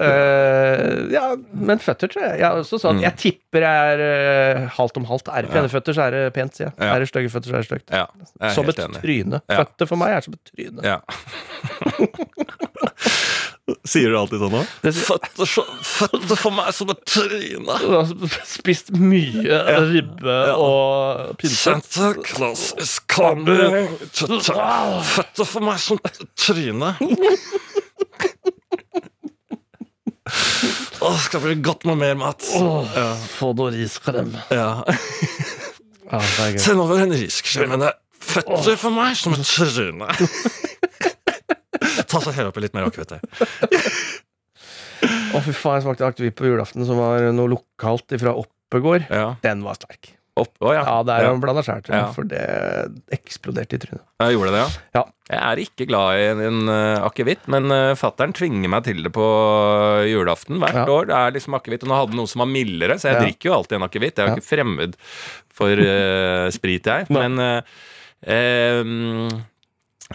Eh, 0.00 1.10
ja, 1.12 1.24
men 1.52 1.78
føtter, 1.82 2.08
tror 2.08 2.22
jeg. 2.24 2.38
Jeg, 2.40 2.46
er 2.46 2.62
sånn, 2.68 2.96
Mm. 2.96 3.02
jeg 3.02 3.16
tipper 3.20 3.60
jeg 3.66 3.76
er 3.98 3.98
uh, 4.64 4.68
halvt 4.78 4.96
om 4.96 5.04
halvt. 5.10 5.28
Er 5.34 5.42
det 5.42 5.50
pene 5.52 5.68
føtter, 5.68 5.92
så 5.96 6.02
er 6.06 6.10
det 6.14 6.22
pent, 6.36 6.54
sier 6.56 6.68
jeg. 6.70 6.74
Ja. 6.78 6.94
Er 6.94 6.98
det 7.02 7.08
stygge 7.10 7.28
føtter, 7.34 7.50
så 7.50 7.54
er 7.58 7.60
det 7.64 7.68
stygt. 7.68 7.90
Ja, 7.90 8.06
er 8.40 8.54
Som 8.54 8.68
et 8.70 8.78
enig. 8.80 9.00
tryne. 9.02 9.42
Føtter 9.50 9.86
for 9.90 9.96
meg 10.00 10.14
er 10.16 10.20
som 10.24 10.34
et 10.38 10.44
tryne. 10.54 10.80
Ja. 10.86 10.98
Sier 13.86 14.10
du 14.10 14.16
alltid 14.18 14.40
sånn 14.42 14.50
nå? 14.56 14.60
Føtter, 14.82 15.46
så- 15.46 15.66
føtter 15.86 16.36
for 16.40 16.50
meg 16.56 16.72
som 16.74 16.90
et 16.90 17.04
tryne. 17.06 17.76
Du 17.78 17.92
har 17.94 18.08
spist 18.48 18.90
mye 18.98 19.60
ribbe 19.92 20.38
og 20.56 21.36
pinnekjøtt. 21.38 21.84
Santa 21.86 22.14
Claus 22.26 22.72
is 22.82 22.96
coming 23.06 23.94
to 24.12 24.40
town. 24.40 25.02
Føtter 25.06 25.46
for 25.46 25.60
meg 25.68 25.78
som 25.78 26.00
et 26.04 26.18
tryne. 26.34 26.96
Åh, 31.06 31.18
skal 31.24 31.42
bli 31.44 31.56
godt 31.64 31.86
med 31.88 32.00
mer 32.00 32.16
mat. 32.20 32.44
Åh, 32.58 32.94
Få 33.38 33.52
noe 33.56 33.72
riskrem. 33.74 34.34
Ja. 34.52 34.70
Ja. 36.10 36.20
Send 36.58 36.82
over 36.82 36.98
en 37.04 37.14
riskrem, 37.14 37.70
men 37.70 37.84
det 37.84 37.92
er 37.92 37.98
føtter 38.30 38.76
for 38.80 38.94
meg 38.94 39.14
som 39.18 39.36
et 39.36 39.46
tryne. 39.46 40.08
Ta 42.10 42.20
så 42.22 42.32
Hell 42.34 42.50
oppi 42.50 42.64
litt 42.64 42.74
mer 42.76 42.88
akevitt. 42.90 43.14
Å, 45.30 45.40
fy 45.44 45.52
faen, 45.54 45.78
jeg 45.78 45.84
smakte 45.86 46.08
akevitt 46.08 46.36
på 46.38 46.48
julaften 46.50 46.84
som 46.88 46.98
var 47.00 47.30
noe 47.34 47.52
lokalt 47.54 48.16
ifra 48.16 48.34
Oppegård. 48.36 49.06
Ja. 49.08 49.36
Den 49.44 49.62
var 49.66 49.78
sterk. 49.78 50.12
Opp, 50.38 50.52
å, 50.62 50.70
ja. 50.72 50.84
Ja, 50.86 50.98
det 51.04 51.14
er 51.16 51.24
ja. 51.26 51.30
jo 51.34 51.40
blanda 51.42 51.62
skjær, 51.66 51.80
Ja. 51.90 52.04
for 52.14 52.24
det 52.30 52.40
eksploderte 53.12 53.76
i 53.76 53.80
trynet. 53.82 54.04
Jeg 54.22 54.36
gjorde 54.36 54.52
det, 54.54 54.60
ja. 54.62 54.68
Ja. 55.00 55.02
Jeg 55.30 55.40
er 55.50 55.62
ikke 55.64 55.86
glad 55.90 56.18
i 56.20 56.24
en, 56.30 56.40
en 56.46 56.70
uh, 56.70 57.06
akevitt, 57.08 57.42
men 57.50 57.66
uh, 57.70 57.94
fattern 57.98 58.32
tvinger 58.34 58.70
meg 58.72 58.86
til 58.86 59.02
det 59.04 59.12
på 59.14 59.26
uh, 59.26 60.06
julaften 60.06 60.62
hvert 60.62 60.78
Ja. 60.80 60.86
år. 60.90 61.10
Det 61.10 61.18
er 61.18 61.36
liksom 61.36 61.58
akevitt, 61.58 61.84
og 61.84 61.90
nå 61.92 61.98
hadde 61.98 62.16
noe 62.18 62.30
som 62.30 62.44
var 62.44 62.50
mildere, 62.50 62.96
så 62.98 63.10
jeg 63.10 63.18
Ja. 63.18 63.22
drikker 63.26 63.50
jo 63.50 63.56
alltid 63.58 63.76
en 63.80 63.86
akevitt. 63.90 64.16
Jeg 64.16 64.22
er 64.24 64.30
jo 64.30 64.34
Ja. 64.34 64.40
ikke 64.40 64.50
fremmed 64.54 64.96
for 65.60 65.84
uh, 65.84 66.46
sprit, 66.58 66.86
jeg. 66.94 67.10
Men 67.10 67.38
uh, 67.38 67.60
um, 68.26 69.28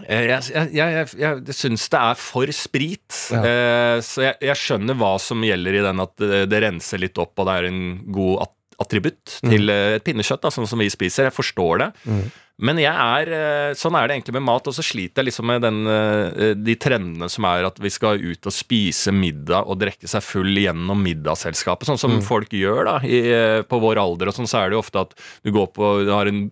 eh, 0.07 0.25
jeg, 0.31 0.41
jeg, 0.55 0.73
jeg, 0.75 1.07
jeg, 1.21 1.55
syns 1.55 1.85
det 1.91 2.01
er 2.01 2.19
for 2.19 2.51
sprit. 2.55 3.21
Ja. 3.35 3.43
Eh, 3.45 3.99
så 4.05 4.25
jeg, 4.29 4.39
jeg 4.49 4.59
skjønner 4.63 4.97
hva 4.99 5.13
som 5.21 5.43
gjelder 5.45 5.79
i 5.79 5.85
den 5.85 6.03
at 6.03 6.15
det, 6.21 6.43
det 6.51 6.63
renser 6.65 7.03
litt 7.03 7.17
opp, 7.21 7.35
og 7.39 7.47
det 7.49 7.59
er 7.61 7.69
en 7.71 7.81
god 8.15 8.45
attributt 8.79 9.39
Mm. 9.43 9.49
til 9.51 9.69
eh, 9.69 9.95
et 9.95 10.03
pinnekjøtt, 10.03 10.41
da, 10.41 10.49
sånn 10.49 10.67
som 10.67 10.79
vi 10.79 10.89
spiser. 10.89 11.25
Jeg 11.29 11.33
forstår 11.35 11.79
det. 11.79 11.91
Mm. 12.07 12.25
Men 12.57 12.77
jeg 12.79 12.95
er, 12.95 13.27
eh, 13.35 13.73
sånn 13.75 13.95
er 13.99 14.07
det 14.07 14.15
egentlig 14.15 14.33
med 14.37 14.45
mat, 14.47 14.67
og 14.67 14.73
så 14.73 14.79
sliter 14.81 15.19
jeg 15.19 15.27
liksom 15.27 15.45
med 15.45 15.61
den, 15.61 15.79
eh, 15.91 16.53
de 16.55 16.75
trendene 16.79 17.27
som 17.29 17.43
er 17.43 17.65
at 17.67 17.77
vi 17.83 17.89
skal 17.91 18.15
ut 18.15 18.47
og 18.47 18.53
spise 18.55 19.11
middag 19.11 19.67
og 19.67 19.77
drikke 19.81 20.07
seg 20.07 20.23
full 20.23 20.47
gjennom 20.55 21.03
middagsselskapet, 21.03 21.83
sånn 21.89 21.99
som 21.99 22.15
folk 22.23 22.47
gjør 22.55 22.85
da, 22.87 22.95
i, 23.03 23.19
på 23.67 23.79
vår 23.83 23.99
alder. 23.99 24.27
og 24.31 24.35
sånn, 24.37 24.47
Så 24.47 24.61
er 24.63 24.69
det 24.69 24.77
jo 24.77 24.83
ofte 24.85 25.01
at 25.03 25.13
du 25.43 25.51
går 25.51 25.67
på, 25.75 26.05
du 26.07 26.11
har 26.15 26.27
en 26.31 26.49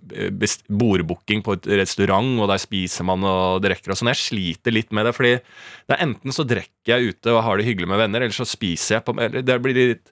bordbooking 0.70 1.42
på 1.46 1.53
et 1.58 1.68
restaurant, 1.80 2.36
og 2.42 2.50
der 2.51 2.60
spiser 2.62 3.06
man 3.08 3.24
og 3.24 3.62
drikker 3.63 3.94
og 3.94 4.00
sånn. 4.00 4.12
Jeg 4.13 4.24
sliter 4.27 4.75
litt 4.75 4.92
med 4.92 5.06
det, 5.08 5.15
fordi 5.15 5.34
det 5.88 6.00
enten 6.03 6.36
så 6.36 6.46
drikker 6.48 6.98
jeg 6.98 7.13
ute 7.15 7.32
og 7.32 7.44
har 7.48 7.58
det 7.58 7.65
hyggelig 7.70 7.88
med 7.88 8.01
venner, 8.03 8.22
eller 8.25 8.36
så 8.36 8.48
spiser 8.48 8.98
jeg 9.00 9.06
på 9.08 9.15
eller 9.20 9.42
Det 9.42 9.62
blir 9.63 9.74
litt 9.96 10.12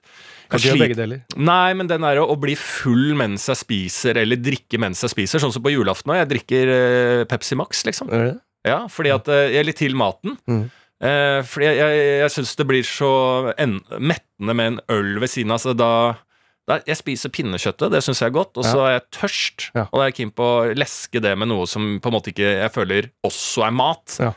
Ikke 0.58 0.68
gjøre 0.72 0.82
begge 0.84 0.98
deler. 0.98 1.22
Nei, 1.36 1.72
men 1.78 1.88
den 1.90 2.04
er 2.04 2.20
å, 2.22 2.26
å 2.32 2.36
bli 2.40 2.54
full 2.58 3.12
mens 3.18 3.46
jeg 3.50 3.60
spiser, 3.62 4.18
eller 4.22 4.36
drikke 4.40 4.78
mens 4.82 5.02
jeg 5.04 5.12
spiser. 5.14 5.42
Sånn 5.42 5.52
som 5.54 5.64
på 5.64 5.72
julaften 5.74 6.12
òg. 6.12 6.20
Jeg 6.22 6.30
drikker 6.36 6.72
eh, 6.76 7.24
Pepsi 7.30 7.58
Max, 7.58 7.84
liksom. 7.88 8.10
Er 8.12 8.24
det? 8.30 8.36
Ja, 8.68 8.84
fordi 8.92 9.10
at 9.10 9.26
eh, 9.32 9.56
Eller 9.58 9.74
til 9.74 9.96
maten. 9.98 10.36
Mm. 10.46 10.66
Eh, 11.02 11.40
fordi 11.50 11.66
jeg, 11.66 11.78
jeg, 11.80 12.02
jeg 12.22 12.30
syns 12.36 12.52
det 12.60 12.66
blir 12.70 12.84
så 12.86 13.08
en, 13.58 13.80
mettende 13.98 14.54
med 14.54 14.74
en 14.74 14.78
øl 14.94 15.16
ved 15.24 15.32
siden 15.32 15.50
av. 15.56 15.58
Så 15.64 15.74
da, 15.74 15.88
da 16.70 16.78
Jeg 16.86 17.00
spiser 17.00 17.32
pinnekjøttet, 17.34 17.90
det 17.90 18.04
syns 18.06 18.22
jeg 18.22 18.30
er 18.30 18.36
godt. 18.36 18.54
Og 18.60 18.68
så 18.68 18.84
er 18.86 18.96
jeg 18.98 19.08
tørst, 19.18 19.70
Ja. 19.74 19.88
og 19.90 19.98
da 19.98 20.04
er 20.04 20.12
jeg 20.12 20.20
keen 20.20 20.30
på 20.38 20.46
å 20.46 20.70
leske 20.78 21.22
det 21.24 21.34
med 21.38 21.50
noe 21.50 21.66
som 21.66 21.96
på 21.98 22.12
en 22.12 22.16
måte 22.20 22.30
ikke 22.30 22.52
jeg 22.60 22.74
føler 22.76 23.10
også 23.26 23.66
er 23.66 23.74
mat. 23.82 24.18
Ja. 24.22 24.30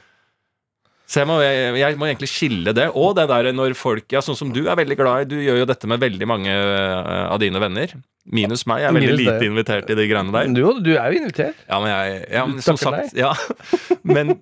Så 1.05 1.21
jeg 1.21 1.27
må, 1.29 1.35
jeg, 1.43 1.75
jeg 1.77 1.97
må 2.01 2.07
egentlig 2.09 2.29
skille 2.31 2.73
det. 2.73 2.87
Og 2.97 3.11
det 3.17 3.27
der 3.29 3.51
når 3.53 3.75
folk 3.77 4.09
ja, 4.15 4.23
Sånn 4.25 4.37
som 4.39 4.49
du 4.53 4.63
er 4.65 4.77
veldig 4.79 4.95
glad 4.97 5.21
i 5.21 5.27
Du 5.29 5.37
gjør 5.37 5.59
jo 5.61 5.67
dette 5.69 5.89
med 5.91 6.01
veldig 6.01 6.27
mange 6.29 6.49
eh, 6.49 7.25
av 7.29 7.37
dine 7.43 7.61
venner. 7.61 7.93
Minus 8.25 8.63
meg. 8.65 8.81
Jeg 8.81 8.89
er 8.89 8.95
veldig 8.97 9.17
lite 9.19 9.45
invitert 9.45 9.89
i 9.93 9.97
de 9.99 10.07
greiene 10.09 10.33
der. 10.33 10.49
Du, 10.49 10.63
du 10.81 10.91
er 10.97 11.13
jo 11.13 11.19
invitert. 11.21 11.59
Ja, 11.69 11.77
men 11.83 11.91
jeg 11.93 12.23
ja, 12.33 12.45
men 12.49 12.63
som 12.65 12.79
sagt, 12.81 13.13
ja. 13.13 13.35
Men 14.15 14.35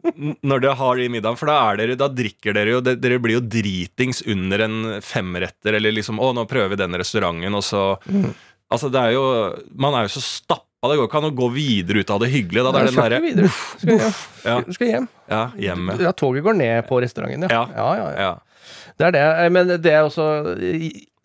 når 0.44 0.64
dere 0.64 0.76
har 0.80 1.00
i 1.04 1.10
middagen, 1.12 1.38
for 1.40 1.48
da 1.52 1.58
er 1.72 1.78
dere 1.80 1.96
Da 2.00 2.08
drikker 2.12 2.56
dere 2.56 2.78
jo 2.78 2.82
det- 2.84 2.98
Dere 3.04 3.20
blir 3.24 3.38
jo 3.38 3.44
dritings 3.44 4.22
under 4.28 4.64
en 4.66 4.80
femretter, 5.04 5.76
eller 5.80 5.96
liksom 5.96 6.20
Å, 6.24 6.32
nå 6.36 6.44
prøver 6.48 6.74
vi 6.76 6.80
den 6.84 6.96
restauranten, 7.00 7.60
og 7.60 7.64
så 7.68 7.84
Mm. 8.08 8.32
Altså, 8.74 8.90
det 8.92 9.00
er 9.04 9.12
jo 9.14 9.24
Man 9.76 9.94
er 10.00 10.08
jo 10.08 10.16
så 10.16 10.24
stappa. 10.24 10.68
Det 10.92 10.98
går 11.00 11.08
ikke 11.08 11.20
an 11.22 11.30
å 11.30 11.36
gå 11.38 11.48
videre 11.56 12.02
ut 12.04 12.10
av 12.12 12.20
det 12.20 12.30
hyggelige. 12.34 12.64
Da 12.66 12.72
det 12.72 12.82
er 12.82 12.90
den 12.92 13.36
derre. 13.36 13.50
Skal. 13.80 14.02
Ja. 14.44 14.58
Skal 14.76 14.88
hjem. 14.90 15.08
Ja, 15.32 15.44
hjem. 15.56 15.92
Ja, 16.04 16.12
toget 16.12 16.44
går 16.44 16.58
ned 16.60 16.88
på 16.90 17.00
restauranten, 17.04 17.46
ja. 17.48 17.50
Ja. 17.50 17.64
Ja, 17.78 17.90
ja, 17.96 18.10
ja. 18.12 18.20
Ja. 18.28 18.84
Det 19.00 19.06
er 19.08 19.12
det. 19.16 19.22
eh, 19.46 19.50
Men 19.50 19.68
det 19.82 19.92
er 19.94 20.04
også 20.06 20.26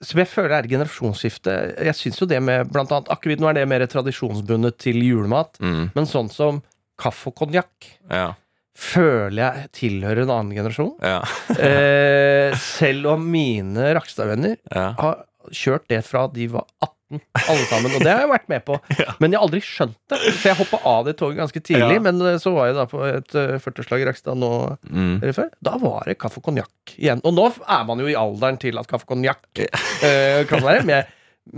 Som 0.01 0.21
jeg 0.23 0.29
føler 0.31 0.55
er 0.61 0.69
generasjonsskifte. 0.71 1.55
Jeg 1.89 1.95
syns 1.99 2.21
jo 2.23 2.27
det 2.31 2.39
med 2.43 2.71
blant 2.71 2.93
annet 2.95 3.09
akevitt 3.11 3.41
Nå 3.43 3.49
er 3.51 3.59
det 3.59 3.69
mer 3.69 3.83
tradisjonsbundet 3.91 4.79
til 4.79 5.01
julemat, 5.03 5.59
Mm, 5.59 5.91
men 5.95 6.07
sånn 6.07 6.31
som 6.31 6.63
kaffe 6.99 7.29
og 7.33 7.35
konjakk 7.39 7.89
ja. 8.11 8.33
føler 8.79 9.39
jeg 9.43 9.69
tilhører 9.75 10.23
en 10.23 10.31
annen 10.37 10.55
generasjon. 10.55 10.95
Ja. 11.03 11.21
Eh, 11.59 12.55
selv 12.59 13.07
om 13.17 13.27
mine 13.31 13.91
Rakstad-venner 13.99 14.57
Ja. 14.71 14.93
har 14.99 15.25
kjørt 15.51 15.87
det 15.91 16.05
fra 16.07 16.27
de 16.31 16.47
var 16.55 16.65
18, 16.81 16.95
alle 17.11 17.65
sammen. 17.71 17.95
Og 17.97 18.03
det 18.05 18.11
har 18.13 18.21
jeg 18.27 18.31
vært 18.35 18.49
med 18.53 18.65
på. 18.67 18.77
Men 19.23 19.33
jeg 19.33 19.39
har 19.41 19.47
aldri 19.47 19.61
skjønt 19.65 19.97
det. 20.13 20.19
For 20.37 20.51
jeg 20.51 20.59
hoppa 20.61 20.81
av 20.91 21.07
det 21.09 21.15
toget 21.21 21.39
ganske 21.41 21.63
tidlig. 21.65 21.97
Ja. 21.99 22.03
Men 22.05 22.21
eh, 22.29 22.37
så 22.43 22.53
var 22.55 22.69
jeg 22.69 22.77
da 22.79 22.85
på 22.91 23.01
et 23.09 23.37
eh, 23.39 23.55
40-årslag 23.65 24.05
i 24.05 24.09
Rakstad 24.11 24.41
nå 24.41 24.51
Mm. 24.89 25.15
eller 25.23 25.35
før. 25.37 25.49
Da 25.65 25.77
var 25.81 26.05
det 26.09 26.19
kaffe 26.21 26.41
og 26.43 26.47
konjakk 26.49 26.95
igjen. 26.97 27.21
Og 27.27 27.35
nå 27.37 27.47
er 27.65 27.85
man 27.89 28.01
jo 28.03 28.09
i 28.11 28.17
alderen 28.19 28.59
til 28.61 28.77
at 28.81 28.89
kaffe 28.91 29.07
og 29.09 29.15
konjakk 29.17 29.63
eh, 29.65 30.43
kan 30.49 30.63
være. 30.65 30.85
Men 30.85 30.95
jeg, 30.99 31.09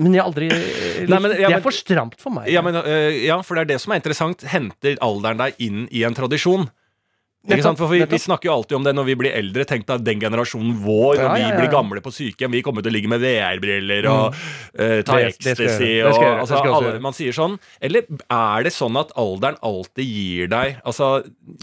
men 0.00 0.14
jeg 0.14 0.22
har 0.22 0.28
aldri 0.30 0.48
Nei, 1.10 1.18
men- 1.18 1.34
ja, 1.40 1.48
Det 1.50 1.56
er 1.58 1.64
for 1.64 1.74
stramt 1.74 2.18
for 2.20 2.30
meg. 2.34 2.46
Ja, 2.52 2.62
men, 2.62 2.76
ja, 3.24 3.40
for 3.46 3.58
det 3.58 3.64
er 3.66 3.70
det 3.74 3.80
som 3.82 3.92
er 3.94 4.00
interessant. 4.02 4.44
Henter 4.52 4.98
alderen 5.02 5.40
deg 5.42 5.58
inn 5.66 5.86
i 5.90 6.04
en 6.06 6.14
tradisjon? 6.14 6.68
Ikke 7.48 7.64
sant? 7.64 7.78
For 7.80 7.88
vi, 7.88 8.02
vi 8.04 8.18
snakker 8.20 8.50
jo 8.50 8.54
alltid 8.58 8.76
om 8.76 8.84
det 8.84 8.92
når 8.92 9.06
vi 9.08 9.14
blir 9.22 9.32
eldre. 9.32 9.64
Tenk 9.68 9.86
deg 9.88 10.02
den 10.04 10.20
generasjonen 10.20 10.74
vår, 10.82 11.14
når 11.16 11.22
Ja, 11.24 11.28
vi 11.32 11.40
ja, 11.40 11.48
vi 11.48 11.62
blir 11.62 11.70
gamle 11.72 12.02
på 12.04 12.12
sykehjem. 12.12 12.52
Vi 12.52 12.60
kommer 12.66 12.84
til 12.84 12.92
å 12.92 12.96
ligge 12.98 13.08
med 13.08 13.22
VR-briller 13.24 14.08
og 14.12 14.36
ta 15.08 15.20
ecstasy 15.24 15.94
og 16.04 16.12
skal 16.12 16.26
jeg 16.26 16.26
gjøre. 16.26 16.34
Det 16.36 16.42
altså, 16.44 16.58
alle. 16.76 16.98
Man 17.06 17.16
sier 17.16 17.36
sånn. 17.36 17.56
Eller 17.80 18.04
er 18.28 18.66
det 18.66 18.74
sånn 18.76 18.98
at 19.00 19.14
alderen 19.20 19.56
alltid 19.64 20.04
gir 20.10 20.50
deg 20.52 20.80
Altså, 20.84 21.08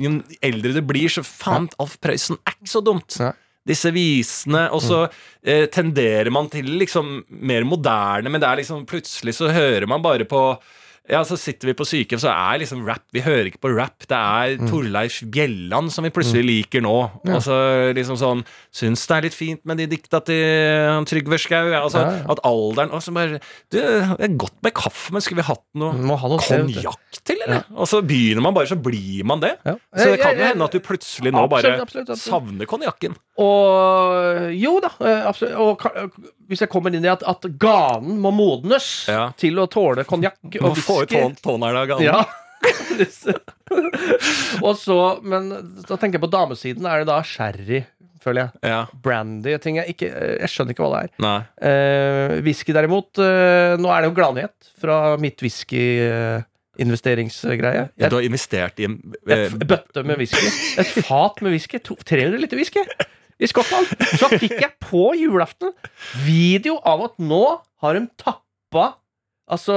jo 0.01 0.15
eldre 0.45 0.73
du 0.79 0.81
blir, 0.85 1.11
så 1.13 1.21
faen, 1.25 1.69
Alf 1.81 1.99
Prøysen 2.01 2.39
er 2.41 2.57
ikke 2.57 2.73
så 2.73 2.81
dumt. 2.85 3.19
Disse 3.67 3.91
visene, 3.91 4.63
og 4.71 4.81
så 4.81 5.03
eh, 5.43 5.65
tenderer 5.69 6.31
man 6.33 6.47
til 6.49 6.69
liksom 6.79 7.19
mer 7.43 7.67
moderne, 7.67 8.31
men 8.31 8.41
det 8.41 8.47
er 8.49 8.61
liksom 8.61 8.85
plutselig 8.87 9.35
så 9.37 9.51
hører 9.51 9.85
man 9.91 10.01
bare 10.05 10.25
på 10.25 10.41
ja, 11.07 11.21
så 11.23 11.37
sitter 11.39 11.69
vi 11.69 11.75
på 11.77 11.85
sykehjem, 11.87 12.19
så 12.19 12.31
er 12.33 12.59
liksom 12.61 12.81
rap 12.87 13.03
Vi 13.15 13.21
hører 13.23 13.47
ikke 13.47 13.61
på 13.63 13.71
rap. 13.77 14.03
Det 14.09 14.17
er 14.17 14.57
Torleif 14.67 15.21
Bjelland 15.31 15.91
som 15.93 16.03
vi 16.03 16.11
plutselig 16.11 16.43
liker 16.43 16.83
nå. 16.83 16.95
Og 17.29 17.39
så 17.45 17.57
liksom 17.95 18.17
sånn 18.19 18.43
Syns 18.75 19.05
det 19.07 19.15
er 19.15 19.27
litt 19.27 19.37
fint 19.37 19.61
med 19.67 19.79
de 19.79 19.87
dikta 19.89 20.19
til 20.27 21.05
Trygve 21.07 21.39
Skau. 21.39 21.69
Ja, 21.71 21.83
altså, 21.85 22.03
Ja, 22.03 22.17
ja. 22.19 22.25
At 22.35 22.41
alderen 22.47 22.91
Og 22.95 23.01
så 23.05 23.13
bare 23.15 23.39
Du, 23.71 23.77
det 23.79 24.27
er 24.27 24.35
godt 24.39 24.57
med 24.65 24.75
kaffe, 24.77 25.13
men 25.15 25.23
skulle 25.23 25.41
vi 25.41 25.47
hatt 25.47 25.63
noe 25.79 26.17
ha 26.17 26.31
noe 26.31 26.43
konjakk 26.43 27.21
til, 27.27 27.39
eller? 27.45 27.63
Og 27.75 27.87
så 27.89 28.01
begynner 28.05 28.43
man 28.43 28.55
bare, 28.55 28.69
så 28.69 28.77
blir 28.79 29.23
man 29.27 29.41
det. 29.43 29.53
Ja. 29.65 29.75
Så 29.95 30.09
det 30.11 30.19
kan 30.21 30.37
jo 30.37 30.45
hende 30.47 30.67
at 30.67 30.75
du 30.75 30.79
plutselig 30.83 31.31
nå 31.33 31.43
bare 31.51 31.73
Absolutt, 31.73 31.83
absolutt, 31.87 32.11
absolutt. 32.13 32.31
savner 32.31 32.69
konjakken. 32.69 33.15
Og 33.43 34.51
jo 34.57 34.77
da, 34.83 34.91
eh, 35.05 35.23
absolutt. 35.29 35.55
Og 35.55 36.27
hvis 36.47 36.62
jeg 36.63 36.69
kommer 36.71 36.93
inn 36.95 37.03
i 37.05 37.10
at, 37.12 37.23
at 37.27 37.43
ganen 37.60 38.19
må 38.23 38.31
modnes 38.36 38.88
Ja. 39.12 39.25
til 39.38 39.60
å 39.60 39.67
tåle 39.71 40.03
konjakk 40.07 40.39
og 40.62 40.77
få 40.79 41.01
ut 41.03 41.12
whisky 41.12 41.17
tån- 41.17 41.36
av 41.81 41.88
ganen. 41.93 42.07
Ja. 42.07 42.19
og 44.65 44.73
så, 44.79 44.95
men 45.23 45.49
da 45.88 45.95
tenker 45.99 46.17
jeg 46.17 46.23
på 46.23 46.29
damesiden, 46.33 46.86
er 46.89 46.97
det 47.03 47.07
da 47.12 47.17
sherry, 47.27 47.81
føler 48.23 48.39
jeg. 48.47 48.51
Ja. 48.71 48.79
Brandy. 49.03 49.53
Ting 49.63 49.75
jeg, 49.79 49.86
ikke, 49.93 50.07
jeg 50.41 50.49
skjønner 50.51 50.71
ikke 50.73 50.83
hva 50.88 50.91
det 50.95 51.01
er. 51.05 51.10
Nei. 51.23 51.39
Eh, 51.69 52.33
whisky 52.47 52.71
derimot, 52.75 53.12
eh, 53.23 53.73
nå 53.79 53.88
er 53.93 53.99
det 54.03 54.10
jo 54.10 54.17
gladnyhet 54.17 54.57
fra 54.81 54.95
mitt 55.21 55.39
whisky-investeringsgreie. 55.45 57.83
Du 57.97 58.15
har 58.17 58.23
investert 58.25 58.75
i 58.81 58.83
en 58.89 58.95
Et 59.27 59.31
eh, 59.38 59.45
f- 59.51 59.57
bøtte 59.69 59.99
med 60.07 60.15
whisky. 60.21 60.47
Et 60.81 60.91
fat 61.07 61.36
med 61.45 61.51
whisky. 61.55 61.77
To- 61.88 61.99
300 62.03 62.38
liter 62.41 62.57
whisky 62.60 62.81
i 63.39 63.47
Skottland. 63.50 63.89
Så 64.19 64.30
fikk 64.39 64.56
jeg 64.63 64.71
på 64.84 65.12
julaften 65.19 65.73
video 66.26 66.78
av 66.88 67.04
at 67.10 67.19
nå 67.21 67.41
har 67.84 67.93
de 68.00 68.08
tappa 68.17 68.95
altså 69.47 69.76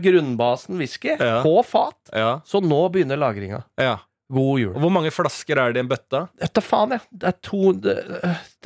grunnbasen 0.00 0.78
whisky 0.80 1.10
Ja. 1.18 1.42
på 1.44 1.58
fat. 1.66 1.98
ja, 2.14 2.40
Så 2.46 2.62
nå 2.64 2.84
begynner 2.94 3.18
lagringa. 3.20 3.64
ja. 3.78 3.98
God 4.30 4.58
jul. 4.60 4.74
Hvor 4.76 4.90
mange 4.92 5.08
flasker 5.08 5.56
er 5.56 5.72
det 5.72 5.80
i 5.80 5.84
en 5.86 5.88
bøtte? 5.88 6.18
Vet 6.36 6.52
da 6.52 6.60
faen, 6.60 6.90
jeg. 6.92 7.00
Det 7.16 7.28
er 7.30 7.36
to 7.46 7.72
Det, 7.72 7.94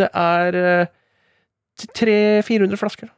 det 0.00 0.08
er 0.10 0.56
eh, 0.58 0.86
300-400 1.94 2.80
flasker. 2.80 3.10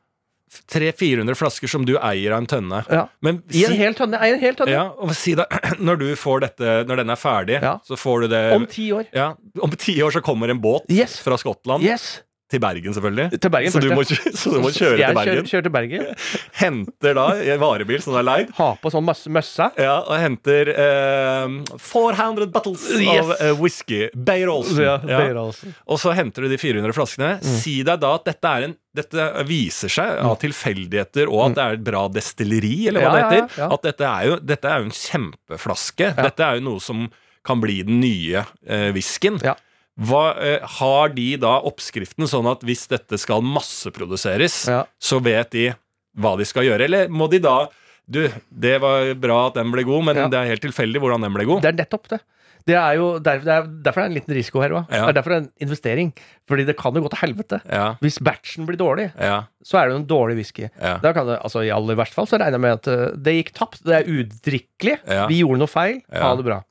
300-400 0.70 1.34
flasker 1.34 1.70
som 1.70 1.84
du 1.86 1.94
eier 1.98 2.32
av 2.34 2.42
en 2.42 2.46
tønne. 2.50 2.82
Ja. 2.90 3.06
Men 3.24 3.42
I 3.50 3.64
en 3.68 3.76
hel 3.78 3.94
tønne. 3.98 4.20
Eier 4.22 4.36
en 4.36 4.42
hel 4.44 4.54
tønne. 4.58 4.70
ja, 4.74 4.84
og 4.96 5.14
si 5.18 5.34
da, 5.38 5.46
når 5.86 5.98
du 6.02 6.06
får 6.20 6.44
dette 6.46 6.74
Når 6.88 7.02
den 7.02 7.10
er 7.10 7.16
ferdig, 7.20 7.58
Ja. 7.62 7.78
så 7.84 7.96
får 7.98 8.22
du 8.22 8.28
det 8.34 8.42
Om 8.54 8.66
ti 8.70 8.90
år. 8.92 9.08
ja, 9.12 9.32
Om 9.60 9.70
ti 9.80 9.96
år 10.02 10.10
så 10.14 10.22
kommer 10.22 10.48
en 10.50 10.60
båt 10.60 10.86
Yes. 10.90 11.18
fra 11.24 11.36
Skottland 11.40 11.82
Yes. 11.84 12.20
Til 12.52 12.60
Bergen, 12.60 12.92
selvfølgelig. 12.94 13.40
Til 13.40 13.50
Bergen 13.50 13.72
så, 13.72 13.80
du 13.80 13.88
må, 13.96 14.02
så 14.04 14.50
du 14.52 14.58
må 14.62 14.68
kjøre 14.70 14.98
jeg 15.00 15.08
til 15.08 15.16
Bergen. 15.16 15.32
Kjører, 15.32 15.46
kjører 15.48 15.64
til 15.64 15.72
Bergen. 15.74 16.02
Henter 16.60 17.16
da 17.16 17.24
en 17.54 17.60
varebil 17.62 18.02
som 18.04 18.18
er 18.20 18.26
leid. 18.28 18.50
Ha 18.58 18.66
på 18.82 18.92
sånn 18.92 19.06
møssa. 19.32 19.70
Ja, 19.80 19.94
og 20.04 20.18
henter 20.20 20.70
eh, 20.74 21.56
400 21.80 22.50
bottles 22.54 22.84
Yes. 23.00 23.08
av 23.24 23.32
eh, 23.40 23.54
whisky. 23.58 24.02
Beyer 24.14 24.52
Olsen. 24.52 24.82
Ja, 24.84 24.98
Ja. 25.08 25.22
Beyer 25.24 25.40
Olsen. 25.40 25.74
Og 25.88 25.98
så 26.04 26.12
henter 26.14 26.44
du 26.46 26.52
de 26.52 26.60
400 26.60 26.94
flaskene. 26.94 27.32
Mm. 27.40 27.56
Si 27.64 27.78
deg 27.86 28.00
da 28.04 28.12
at 28.20 28.28
dette, 28.28 28.54
en, 28.68 28.76
dette 28.94 29.26
viser 29.48 29.90
seg 29.96 30.20
av 30.22 30.36
tilfeldigheter, 30.44 31.32
og 31.32 31.48
at 31.48 31.56
det 31.58 31.64
er 31.64 31.78
et 31.80 31.84
bra 31.90 32.04
destilleri, 32.12 32.76
eller 32.92 33.08
hva 33.08 33.12
Mm. 33.14 33.18
Ja, 33.18 33.28
det 33.30 33.36
heter. 33.40 33.60
ja. 33.64 33.68
At 33.74 33.82
dette 33.88 34.04
er, 34.12 34.24
jo, 34.28 34.38
dette 34.52 34.68
er 34.70 34.80
jo 34.82 34.88
en 34.90 34.96
kjempeflaske. 35.00 36.12
Dette 36.20 36.44
er 36.50 36.58
jo 36.60 36.66
noe 36.68 36.80
som 36.82 37.06
kan 37.44 37.60
bli 37.60 37.82
den 37.84 37.98
nye 38.00 38.44
eh, 38.66 38.90
whiskyen. 38.96 39.36
Ja. 39.44 39.54
Hva, 40.00 40.34
eh, 40.42 40.58
har 40.80 41.08
de 41.14 41.36
da 41.38 41.60
oppskriften 41.62 42.26
sånn 42.26 42.48
at 42.50 42.64
hvis 42.66 42.88
dette 42.90 43.14
skal 43.22 43.42
masseproduseres, 43.46 44.66
Ja. 44.68 44.84
så 45.00 45.20
vet 45.22 45.50
de 45.50 45.74
hva 46.18 46.36
de 46.38 46.44
skal 46.44 46.64
gjøre? 46.64 46.80
Eller 46.88 47.08
må 47.08 47.28
de 47.30 47.38
da 47.38 47.68
Du, 48.06 48.28
det 48.52 48.82
var 48.82 49.14
bra 49.16 49.46
at 49.46 49.54
den 49.54 49.70
ble 49.72 49.82
god, 49.82 50.04
men 50.04 50.16
Ja. 50.16 50.28
det 50.28 50.36
er 50.36 50.44
helt 50.50 50.60
tilfeldig 50.60 51.00
hvordan 51.00 51.22
den 51.22 51.32
ble 51.32 51.46
god. 51.46 51.62
Det 51.62 51.70
er 51.72 51.78
nettopp 51.86 52.08
det. 52.08 52.18
Det 52.66 52.74
er 52.76 52.96
jo 52.96 53.18
derfor 53.18 53.44
det 53.44 53.54
er, 53.54 53.62
derfor 53.82 54.00
er 54.02 54.08
det 54.08 54.12
en 54.12 54.18
liten 54.20 54.34
risiko 54.36 54.60
her 54.60 54.68
òg. 54.76 54.90
Ja. 54.92 55.06
Det 55.06 55.08
er 55.08 55.12
derfor 55.22 55.30
det 55.32 55.36
er 55.36 55.40
en 55.44 55.52
investering. 55.68 56.12
Fordi 56.46 56.66
det 56.66 56.76
kan 56.76 56.92
jo 56.92 57.00
gå 57.00 57.08
til 57.08 57.18
helvete. 57.28 57.60
Ja, 57.64 57.94
Hvis 58.02 58.18
batchen 58.20 58.66
blir 58.66 58.76
dårlig, 58.76 59.10
ja, 59.18 59.46
så 59.64 59.78
er 59.80 59.88
det 59.88 59.92
jo 59.94 60.00
en 60.02 60.06
dårlig 60.06 60.36
whisky. 60.36 60.68
ja. 60.78 60.98
Da 60.98 61.14
kan 61.14 61.26
det, 61.26 61.40
altså 61.42 61.64
I 61.64 61.70
aller 61.72 61.96
verste 61.96 62.12
fall 62.12 62.26
så 62.26 62.36
regner 62.38 62.52
jeg 62.52 62.60
med 62.60 62.72
at 62.72 62.88
eh, 62.88 63.16
det 63.16 63.34
gikk 63.46 63.52
tapt. 63.54 63.80
Det 63.82 63.94
er 63.96 64.04
udrikkelig. 64.04 64.98
Ja. 65.08 65.26
Vi 65.26 65.40
gjorde 65.40 65.58
noe 65.64 65.66
feil. 65.66 66.02
Ha 66.12 66.36
det 66.36 66.44
bra. 66.44 66.62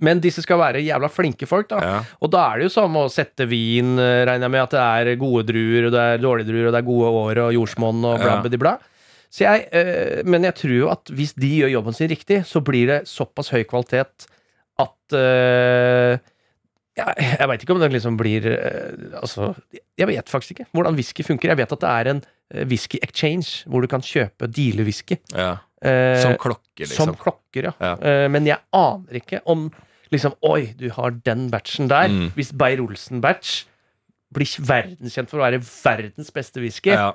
Men 0.00 0.20
disse 0.24 0.44
skal 0.44 0.60
være 0.60 0.84
jævla 0.84 1.10
flinke 1.12 1.48
folk, 1.48 1.68
da. 1.72 1.80
ja. 1.84 1.98
Og 2.20 2.32
da 2.32 2.46
er 2.50 2.60
det 2.60 2.70
jo 2.70 2.76
samme 2.78 3.04
å 3.04 3.12
sette 3.12 3.46
vin, 3.50 3.98
eh, 4.00 4.22
regner 4.28 4.48
jeg 4.48 4.54
med 4.56 4.64
at 4.64 4.76
det 4.76 4.86
er 5.12 5.20
gode 5.20 5.44
druer, 5.50 5.88
og 5.88 5.92
det 5.94 6.06
er 6.06 6.22
dårlige 6.22 6.48
druer, 6.48 6.70
og 6.70 6.74
det 6.74 6.80
er 6.80 6.88
gode 6.88 7.12
år 7.20 7.42
og 7.44 7.52
jordsmonn 7.58 8.08
og 8.08 8.24
bla, 8.24 8.38
bla, 8.44 8.62
bla. 8.64 8.78
Så 9.30 9.46
jeg, 9.46 9.68
øh, 9.72 10.26
men 10.26 10.44
jeg 10.48 10.56
tror 10.58 10.74
jo 10.74 10.90
at 10.90 11.12
hvis 11.14 11.36
de 11.38 11.52
gjør 11.60 11.72
jobben 11.76 11.96
sin 11.96 12.10
riktig, 12.10 12.42
så 12.46 12.62
blir 12.66 12.90
det 12.90 12.98
såpass 13.08 13.52
høy 13.54 13.62
kvalitet 13.62 14.26
at 14.80 15.14
øh, 15.14 16.18
ja, 16.98 17.12
Jeg 17.14 17.46
veit 17.48 17.62
ikke 17.62 17.74
om 17.76 17.80
det 17.80 17.92
liksom 17.94 18.16
blir 18.18 18.48
øh, 18.50 19.20
Altså, 19.20 19.52
jeg 19.98 20.08
vet 20.10 20.28
faktisk 20.28 20.56
ikke 20.56 20.66
hvordan 20.74 20.98
whisky 20.98 21.22
funker. 21.22 21.52
Jeg 21.52 21.60
vet 21.60 21.74
at 21.76 21.84
det 21.84 21.90
er 21.90 22.10
en 22.10 22.22
whisky 22.66 22.98
exchange 23.06 23.68
hvor 23.70 23.84
du 23.84 23.86
kan 23.86 24.02
kjøpe 24.02 24.48
deale-whisky. 24.50 25.20
Ja. 25.30 25.60
Som 26.20 26.34
klokker, 26.36 26.82
liksom. 26.82 27.12
Som 27.12 27.14
klokker, 27.16 27.70
ja. 27.70 27.72
Ja. 27.78 28.26
Men 28.28 28.48
jeg 28.48 28.58
aner 28.76 29.20
ikke 29.22 29.38
om 29.48 29.68
liksom 30.12 30.34
Oi, 30.46 30.72
du 30.78 30.88
har 30.96 31.10
den 31.24 31.48
batchen 31.52 31.88
der. 31.90 32.08
Mm. 32.10 32.30
Hvis 32.36 32.52
Beyer-Olsen-batch 32.56 33.64
blir 34.34 34.52
verdenskjent 34.62 35.30
for 35.30 35.40
å 35.40 35.46
være 35.48 35.58
verdens 35.62 36.30
beste 36.30 36.60
whisky 36.62 36.92
Ja. 36.92 37.08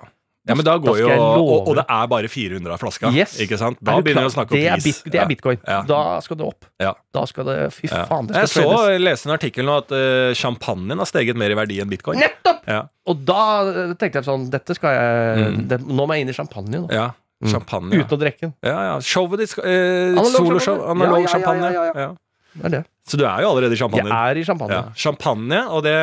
ja, 0.45 0.53
men 0.55 0.65
da 0.67 0.73
går 0.77 0.97
da 0.97 1.03
jo 1.15 1.27
og, 1.39 1.69
og 1.69 1.77
det 1.79 1.85
er 1.87 2.07
bare 2.11 2.27
400 2.27 2.73
av 2.75 2.81
flaska. 2.81 3.11
Yes. 3.15 3.37
Ikke 3.39 3.55
sant? 3.57 3.79
Da 3.79 3.95
begynner 4.03 4.25
vi 4.27 4.31
å 4.31 4.33
snakke 4.35 4.51
om 4.51 4.59
det 4.59 4.65
er, 4.67 4.81
pris. 4.83 4.99
bit, 5.01 5.13
det 5.13 5.21
er 5.23 5.29
bitcoin. 5.31 5.61
Ja. 5.63 5.77
Da 5.87 6.01
skal 6.25 6.37
det 6.41 6.45
opp. 6.49 6.67
Ja. 6.83 6.91
Da 7.15 7.23
skal 7.31 7.47
det 7.47 7.55
Fy 7.77 7.87
faen, 7.87 8.27
det 8.27 8.43
Jeg 8.43 8.51
så, 8.51 8.65
jeg 8.91 8.99
leste 9.05 9.29
en 9.31 9.35
artikkel 9.37 9.65
nå 9.65 9.77
at 9.85 9.95
uh, 9.95 10.33
champagnen 10.35 10.99
har 10.99 11.07
steget 11.07 11.39
mer 11.39 11.55
i 11.55 11.57
verdi 11.57 11.79
enn 11.81 11.89
bitcoin. 11.91 12.19
Nettopp! 12.19 12.61
Ja. 12.67 12.81
Og 13.07 13.19
da 13.21 13.41
eh, 13.69 13.91
tenkte 14.01 14.17
jeg 14.19 14.25
sånn 14.25 14.47
Dette 14.49 14.73
skal 14.73 14.95
jeg 14.97 15.41
Mm. 15.45 15.57
det, 15.69 15.77
Nå 15.85 16.05
må 16.09 16.15
jeg 16.17 16.25
inn 16.25 16.31
i 16.31 16.35
champagne. 16.35 16.79
Nå. 16.83 16.87
Ja. 16.91 17.11
Mm. 17.43 17.49
Champagne. 17.51 17.91
Ja. 17.95 18.03
Uten 18.03 18.15
å 18.17 18.19
drikke 18.21 18.41
den. 18.47 18.53
ja, 18.65 18.77
ja. 18.89 18.93
Showet 19.05 19.39
ditt 19.43 19.51
skal 19.51 19.65
Analog 19.69 20.31
Soloshow. 20.35 20.77
champagne. 20.79 21.03
Analog 21.05 21.27
champagne. 21.29 21.67
ja, 21.69 21.73
ja, 21.73 21.83
ja. 21.85 22.05
Ja. 22.09 22.13
Det 22.55 22.65
er 22.69 22.73
det. 22.79 22.83
Så 23.05 23.19
du 23.19 23.25
er 23.27 23.43
jo 23.43 23.51
allerede 23.51 23.75
i 23.75 23.79
champagne. 23.79 24.09
Jeg 24.09 24.33
er 24.33 24.41
i 24.41 24.43
champagne. 24.47 24.79
Ja. 24.79 24.97
Champagne, 24.97 25.61
og 25.69 25.85
det, 25.85 25.95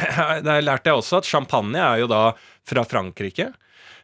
det 0.46 0.58
lærte 0.64 0.90
jeg 0.90 1.00
også, 1.00 1.22
at 1.22 1.28
champagne 1.28 1.80
er 1.84 2.02
jo 2.02 2.10
da 2.10 2.22
fra 2.68 2.86
Frankrike. 2.88 3.52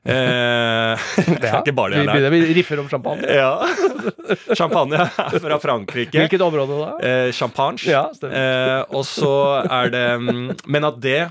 Eh, 0.05 1.01
det 1.17 1.49
er 1.49 1.55
ikke 1.63 1.73
bare 1.73 1.95
det 1.95 2.03
jeg 2.03 2.25
har 2.27 2.33
vi 2.35 2.41
riffer 2.59 2.81
om 2.83 2.89
champagne. 2.91 3.25
Ja. 3.25 3.55
Champagne 4.53 4.99
er 5.01 5.39
fra 5.41 5.57
Frankrike. 5.63 6.19
Hvilket 6.19 6.45
område 6.45 6.77
da? 6.77 6.91
Eh, 7.01 7.29
champagne. 7.33 7.81
Ja. 7.89 8.03
Eh, 8.13 8.83
og 8.93 9.07
så 9.09 9.31
er 9.65 9.89
det 9.95 10.05
mm, 10.21 10.43
Men 10.69 10.89
at 10.91 11.01
det 11.01 11.23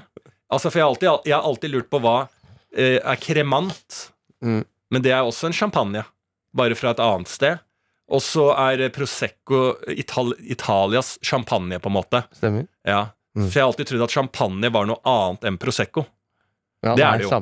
Altså, 0.50 0.72
for 0.72 0.80
jeg 0.80 0.88
har 0.88 0.90
alltid, 0.90 1.30
jeg 1.30 1.36
har 1.38 1.46
alltid 1.52 1.74
lurt 1.74 1.92
på 1.94 2.02
hva 2.02 2.16
eh, 2.74 2.98
er 2.98 3.22
kremant. 3.22 4.00
Mm. 4.42 4.64
Men 4.94 5.06
det 5.06 5.14
er 5.14 5.22
også 5.26 5.50
en 5.50 5.56
champagne, 5.58 6.04
bare 6.54 6.78
fra 6.78 6.92
et 6.94 7.02
annet 7.02 7.30
sted. 7.30 7.62
Og 8.12 8.22
så 8.22 8.50
er 8.58 8.90
Prosecco 8.94 9.76
Ital 9.88 10.34
Italias 10.44 11.18
champagne, 11.24 11.80
på 11.80 11.88
en 11.90 11.98
måte. 12.02 12.24
Stemmer. 12.36 12.68
Ja. 12.86 13.06
Mm. 13.38 13.48
For 13.50 13.54
jeg 13.58 13.64
har 13.64 13.72
alltid 13.72 13.88
trodd 13.90 14.04
at 14.04 14.12
champagne 14.14 14.70
var 14.76 14.86
noe 14.86 15.00
annet 15.08 15.48
enn 15.50 15.58
Prosecco. 15.58 16.06
Ja, 16.84 16.96
Det 17.00 17.04
er 17.08 17.18
det 17.18 17.24
jo. 17.30 17.38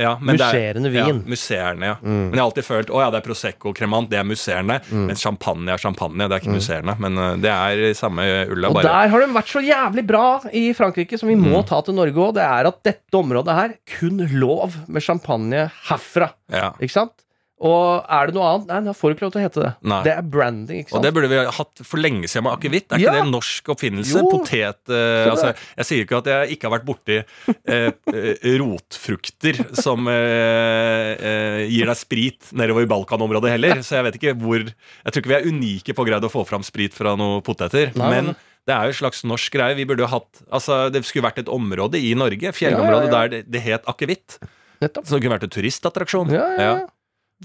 Ja, 0.00 0.14
men 0.18 0.38
er- 0.40 0.40
Musserende 0.40 0.88
vin. 0.90 1.02
Ja, 1.04 1.12
musserende, 1.28 1.84
ja. 1.90 1.96
Mm. 2.00 2.30
Men 2.30 2.32
jeg 2.32 2.40
har 2.40 2.46
alltid 2.48 2.64
følt 2.64 2.88
å 2.88 3.02
ja, 3.02 3.10
det 3.12 3.18
er 3.20 3.26
Prosecco 3.26 3.72
kremant, 3.76 4.08
det 4.08 4.16
er 4.18 4.24
musserende. 4.24 4.78
Mm. 4.88 5.02
Men 5.10 5.16
champagne 5.20 5.68
er 5.74 5.76
champagne, 5.82 6.16
det 6.24 6.32
er 6.32 6.40
ikke 6.40 6.54
musserende. 6.56 6.94
Men 7.04 7.18
eh, 7.20 7.36
det 7.44 7.52
er 7.52 7.92
samme 7.94 8.24
ulla, 8.48 8.68
Og 8.72 8.78
bare. 8.78 8.88
der 8.88 9.08
har 9.12 9.20
de 9.20 9.26
vært 9.36 9.52
så 9.52 9.60
jævlig 9.60 10.06
bra 10.08 10.24
i 10.50 10.72
Frankrike, 10.72 11.18
som 11.20 11.28
vi 11.28 11.36
må 11.36 11.60
Mm. 11.60 11.66
ta 11.68 11.82
til 11.82 11.92
Norge 11.94 12.14
òg. 12.16 12.34
Det 12.40 12.42
er 12.48 12.66
at 12.72 12.82
dette 12.82 13.12
området 13.20 13.54
her 13.54 13.74
kun 13.98 14.16
lov 14.40 14.72
med 14.88 15.02
champagne 15.04 15.70
herfra. 15.90 16.32
Ja. 16.50 16.72
Ikke 16.80 16.90
sant? 16.96 17.12
Og 17.56 18.04
er 18.12 18.26
det 18.28 18.34
noe 18.36 18.48
annet? 18.52 18.66
Nei, 18.68 18.78
da 18.84 18.92
får 18.92 19.08
du 19.08 19.14
ikke 19.16 19.24
lov 19.24 19.30
til 19.32 19.40
å 19.40 19.44
hete 19.46 19.60
det. 19.62 19.70
Nei. 19.88 20.00
Det 20.04 20.10
er 20.12 20.26
branding, 20.28 20.80
ikke 20.82 20.90
sant? 20.92 20.98
Og 20.98 21.04
det 21.06 21.12
burde 21.16 21.30
vi 21.30 21.38
ha 21.40 21.54
hatt 21.56 21.80
for 21.88 21.96
lenge 22.04 22.28
siden 22.28 22.44
med 22.44 22.52
akevitt. 22.58 22.90
Er 22.92 23.00
Ja. 23.00 23.06
ikke 23.08 23.14
det 23.16 23.22
en 23.24 23.30
norsk 23.32 23.70
oppfinnelse? 23.72 24.18
Jo. 24.20 24.28
Potet 24.34 24.92
eh, 24.92 25.30
altså, 25.30 25.54
Jeg 25.78 25.86
sier 25.88 26.02
ikke 26.04 26.18
at 26.20 26.28
jeg 26.32 26.56
ikke 26.58 26.68
har 26.68 26.74
vært 26.76 26.84
borti 26.90 27.16
eh, 27.16 27.92
eh, 28.12 28.58
rotfrukter 28.60 29.62
som 29.80 30.04
eh, 30.12 31.12
eh, 31.16 31.62
gir 31.72 31.88
deg 31.88 31.96
sprit 31.96 32.50
nedover 32.52 32.84
i 32.84 32.90
Balkanområdet 32.92 33.54
heller, 33.54 33.80
så 33.86 33.98
jeg 34.00 34.08
vet 34.10 34.18
ikke 34.20 34.34
hvor 34.42 34.60
Jeg 34.60 35.14
tror 35.14 35.22
ikke 35.24 35.32
vi 35.32 35.38
er 35.38 35.48
unike 35.48 35.96
på 35.96 36.04
å 36.04 36.08
greie 36.10 36.28
å 36.28 36.32
få 36.32 36.44
fram 36.48 36.64
sprit 36.66 36.92
fra 36.96 37.14
noen 37.16 37.40
poteter. 37.46 37.92
Nei, 37.96 38.10
men 38.12 38.30
nei. 38.32 38.36
det 38.68 38.74
er 38.76 38.90
jo 38.90 38.94
en 38.96 39.00
slags 39.00 39.24
norsk 39.24 39.56
greie. 39.56 39.78
Vi 39.80 39.86
burde 39.88 40.04
jo 40.04 40.10
hatt 40.12 40.42
Altså, 40.52 40.90
Det 40.92 41.00
skulle 41.08 41.24
vært 41.30 41.40
et 41.40 41.48
område 41.48 41.96
i 42.04 42.12
Norge, 42.18 42.52
fjellområde, 42.52 43.08
Ja, 43.08 43.08
ja, 43.08 43.08
ja. 43.08 43.16
der 43.16 43.32
det, 43.38 43.42
det 43.48 43.64
het 43.64 43.88
akevitt. 43.88 44.36
Så 44.76 45.16
det 45.16 45.22
kunne 45.24 45.38
vært 45.38 45.46
en 45.48 45.54
turistattraksjon. 45.56 46.28
Ja, 46.36 46.44
ja, 46.60 46.68
ja. 46.68 46.76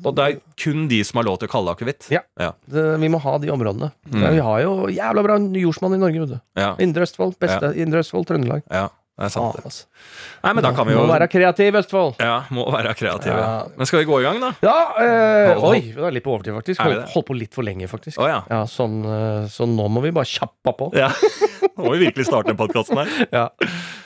Og 0.06 0.16
det 0.16 0.24
er 0.28 0.38
kun 0.64 0.88
de 0.88 1.02
som 1.04 1.20
har 1.20 1.28
lov 1.28 1.38
til 1.42 1.50
å 1.50 1.52
kalle 1.52 1.68
det 1.74 1.76
akevitt. 1.82 2.08
Ja. 2.14 2.22
Ja. 2.40 2.54
Det, 2.72 2.86
vi 3.02 3.10
må 3.12 3.20
ha 3.20 3.36
de 3.44 3.52
områdene. 3.52 3.92
Mm. 4.08 4.24
Vi 4.38 4.40
har 4.48 4.62
jo 4.64 4.72
jævla 4.88 5.24
bra 5.28 5.36
jordsmonn 5.38 5.98
i 5.98 6.02
Norge, 6.02 6.24
vet 6.24 6.34
du. 6.38 6.40
Ja, 6.62 6.72
Indre 6.80 7.04
Østfold. 7.10 7.36
Beste 7.44 7.74
Indre 7.76 8.00
Østfold, 8.06 8.28
Trøndelag. 8.32 8.64
ja 8.72 8.88
det 9.22 9.28
er 9.28 9.34
sant. 9.36 9.54
Ah, 9.60 9.66
altså. 9.68 9.84
Nei, 10.42 10.52
men 10.58 10.64
da 10.66 10.70
kan 10.74 10.88
vi 10.88 10.94
jo 10.96 11.02
Må 11.04 11.12
være 11.12 11.28
kreativ, 11.30 11.76
Østfold. 11.78 12.16
Ja, 12.24 12.38
må 12.56 12.64
være 12.74 12.94
kreativ. 12.98 13.30
Ja. 13.36 13.68
Men 13.78 13.86
skal 13.86 14.00
vi 14.02 14.08
gå 14.10 14.18
i 14.18 14.24
gang, 14.26 14.40
da? 14.42 14.50
Ja, 14.66 14.78
Øh, 14.98 15.50
Hold- 15.60 15.76
Oi, 15.76 15.82
det 15.94 16.06
er 16.08 16.16
litt 16.16 16.24
på 16.26 16.32
overtid, 16.34 16.56
faktisk. 16.56 16.82
Hold, 16.82 17.04
Holdt, 17.12 17.28
på 17.28 17.36
litt 17.38 17.54
for 17.54 17.62
lenge, 17.68 17.86
faktisk. 17.92 18.18
Oh, 18.18 18.26
ja. 18.32 18.40
Ja, 18.50 18.64
sånn, 18.72 19.04
eh, 19.06 19.46
så 19.52 19.68
nå 19.70 19.86
må 19.94 20.02
vi 20.02 20.10
bare 20.16 20.26
kjappe 20.26 20.74
på. 20.80 20.90
ja. 20.98 21.12
Nå 21.78 21.86
må 21.86 21.92
vi 22.00 22.08
virkelig 22.08 22.26
starte 22.32 22.56
podkasten 22.58 22.98
her. 22.98 23.12
Ja. 23.38 23.44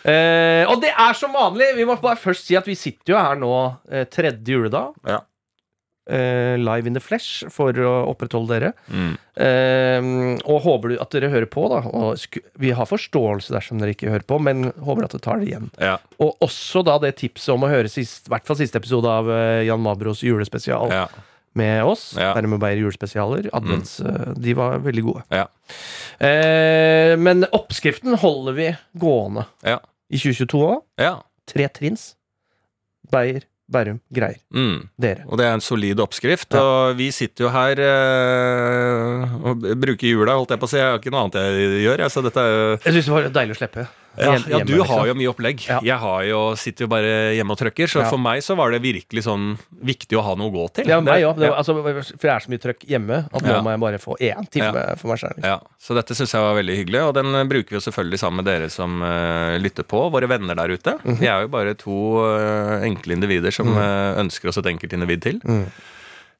Eh, 0.03 0.65
og 0.69 0.81
det 0.83 0.91
er 0.91 1.13
som 1.17 1.31
vanlig. 1.33 1.71
Vi 1.77 1.85
må 1.87 1.95
bare 2.01 2.19
først 2.19 2.45
si 2.49 2.57
at 2.59 2.67
vi 2.67 2.75
sitter 2.77 3.13
jo 3.15 3.17
her 3.21 3.39
nå 3.39 3.53
eh, 3.89 4.03
tredje 4.11 4.51
juledag. 4.57 4.93
Ja. 5.07 5.21
Eh, 6.05 6.53
live 6.61 6.85
in 6.85 6.93
the 6.93 7.01
flesh 7.01 7.43
for 7.49 7.73
å 7.73 7.91
opprettholde 8.11 8.53
dere. 8.59 8.73
Mm. 8.93 9.13
Eh, 9.41 10.37
og 10.45 10.59
håper 10.61 10.91
du 10.93 10.99
at 11.01 11.09
dere 11.15 11.31
hører 11.33 11.47
på, 11.49 11.63
da. 11.71 11.79
Og 11.89 12.37
vi 12.61 12.69
har 12.77 12.85
forståelse 12.85 13.49
dersom 13.55 13.79
dere 13.81 13.95
ikke 13.95 14.11
hører 14.13 14.25
på, 14.29 14.37
men 14.39 14.67
håper 14.85 15.07
at 15.07 15.15
dere 15.15 15.23
tar 15.25 15.41
det 15.41 15.47
igjen. 15.49 15.71
Ja. 15.81 15.95
Og 16.21 16.37
også 16.45 16.83
da 16.85 16.99
det 17.01 17.15
tipset 17.23 17.55
om 17.55 17.65
å 17.65 17.71
høre 17.71 17.89
sist, 17.89 18.29
hvert 18.29 18.45
fall 18.45 18.59
siste 18.59 18.77
episode 18.77 19.09
av 19.09 19.31
eh, 19.33 19.63
Jan 19.65 19.81
Mabros 19.81 20.21
julespesial 20.21 20.93
Ja. 20.93 21.07
med 21.57 21.81
oss. 21.89 22.11
Ja. 22.19 22.35
Dermed 22.37 22.61
Beyer 22.61 22.83
julespesialer. 22.83 23.49
Advents, 23.57 23.97
mm. 24.05 24.35
De 24.45 24.53
var 24.61 24.77
veldig 24.85 25.03
gode. 25.09 25.23
Ja. 25.33 25.47
Eh, 26.21 27.15
men 27.17 27.47
oppskriften 27.49 28.13
holder 28.21 28.53
vi 28.53 28.69
gående 29.01 29.45
Ja. 29.65 29.79
i 30.11 30.17
2022 30.21 30.61
òg. 30.69 30.83
ja. 31.01 31.15
Tre 31.49 31.67
trins. 31.69 32.15
Beyer, 33.11 33.43
Bærum, 33.65 33.97
greier. 34.13 34.37
Mm. 34.53 34.83
Dere. 35.01 35.23
Og 35.25 35.39
det 35.41 35.45
er 35.47 35.55
en 35.57 35.63
solid 35.63 36.01
oppskrift. 36.03 36.53
Ja. 36.53 36.61
Og 36.61 36.99
vi 36.99 37.09
sitter 37.15 37.47
jo 37.47 37.51
her 37.53 37.81
eh, 37.81 39.35
og 39.41 39.65
bruker 39.81 40.11
jula, 40.11 40.35
holdt 40.37 40.53
jeg 40.53 40.61
på 40.61 40.69
å 40.69 40.71
si. 40.71 40.77
Jeg 40.77 40.91
har 40.91 41.01
ikke 41.01 41.13
noe 41.15 41.25
annet 41.25 41.39
jeg 41.41 41.81
gjør. 41.87 42.03
Jeg, 42.05 42.13
så 42.13 42.25
dette 42.25 42.43
er 42.43 42.53
jo 42.53 42.67
Jeg 42.75 42.97
syns 42.97 43.09
det 43.09 43.15
var 43.15 43.29
deilig 43.39 43.55
å 43.55 43.59
slippe. 43.63 43.87
Ja, 44.17 44.35
ja, 44.49 44.59
du 44.63 44.73
har 44.79 44.85
liksom. 44.85 45.07
jo 45.09 45.15
mye 45.19 45.31
opplegg. 45.31 45.65
Ja. 45.67 45.79
Jeg 45.83 45.97
har 46.01 46.23
jo, 46.29 46.41
sitter 46.59 46.85
jo 46.85 46.91
bare 46.91 47.13
hjemme 47.35 47.55
og 47.55 47.59
trøkker. 47.59 47.91
Så 47.91 48.03
Ja. 48.03 48.09
for 48.09 48.21
meg 48.21 48.43
så 48.45 48.55
var 48.57 48.71
det 48.71 48.81
virkelig 48.83 49.25
sånn 49.27 49.57
viktig 49.83 50.17
å 50.19 50.23
ha 50.25 50.35
noe 50.39 50.49
å 50.49 50.53
gå 50.53 50.65
til. 50.79 50.89
Ja, 50.89 50.99
meg 51.01 51.25
òg. 51.27 51.41
Altså, 51.51 51.75
for 51.75 51.91
det 51.93 52.31
er 52.31 52.45
så 52.45 52.53
mye 52.53 52.63
trøkk 52.63 52.85
hjemme 52.89 53.21
at 53.31 53.41
nå 53.43 53.57
må 53.65 53.73
jeg 53.75 53.83
bare 53.83 54.01
få 54.01 54.17
én 54.19 54.49
time 54.51 54.85
for 54.99 55.11
meg 55.11 55.21
sjøl. 55.23 55.39
Ja, 55.43 55.59
så 55.79 55.97
dette 55.97 56.15
syns 56.17 56.33
jeg 56.35 56.45
var 56.45 56.55
veldig 56.57 56.77
hyggelig, 56.79 57.01
og 57.09 57.13
den 57.17 57.33
eh, 57.35 57.47
bruker 57.49 57.75
vi 57.75 57.79
jo 57.79 57.83
selvfølgelig 57.85 58.21
sammen 58.21 58.43
med 58.43 58.49
dere 58.49 58.69
som 58.73 59.01
uh, 59.03 59.57
lytter 59.61 59.87
på, 59.87 60.05
våre 60.13 60.29
venner 60.31 60.57
der 60.57 60.75
ute. 60.75 60.97
Mhm. 61.03 61.19
Vi 61.21 61.29
er 61.31 61.45
jo 61.45 61.51
bare 61.53 61.75
to 61.79 61.99
uh, 62.23 62.79
enkle 62.85 63.17
individer 63.17 63.53
som 63.53 63.69
eh, 63.75 64.15
ønsker 64.21 64.51
oss 64.51 64.59
et 64.61 64.71
enkelt 64.71 64.93
individ 64.95 65.23
til. 65.25 65.39
Mm. 65.43 65.67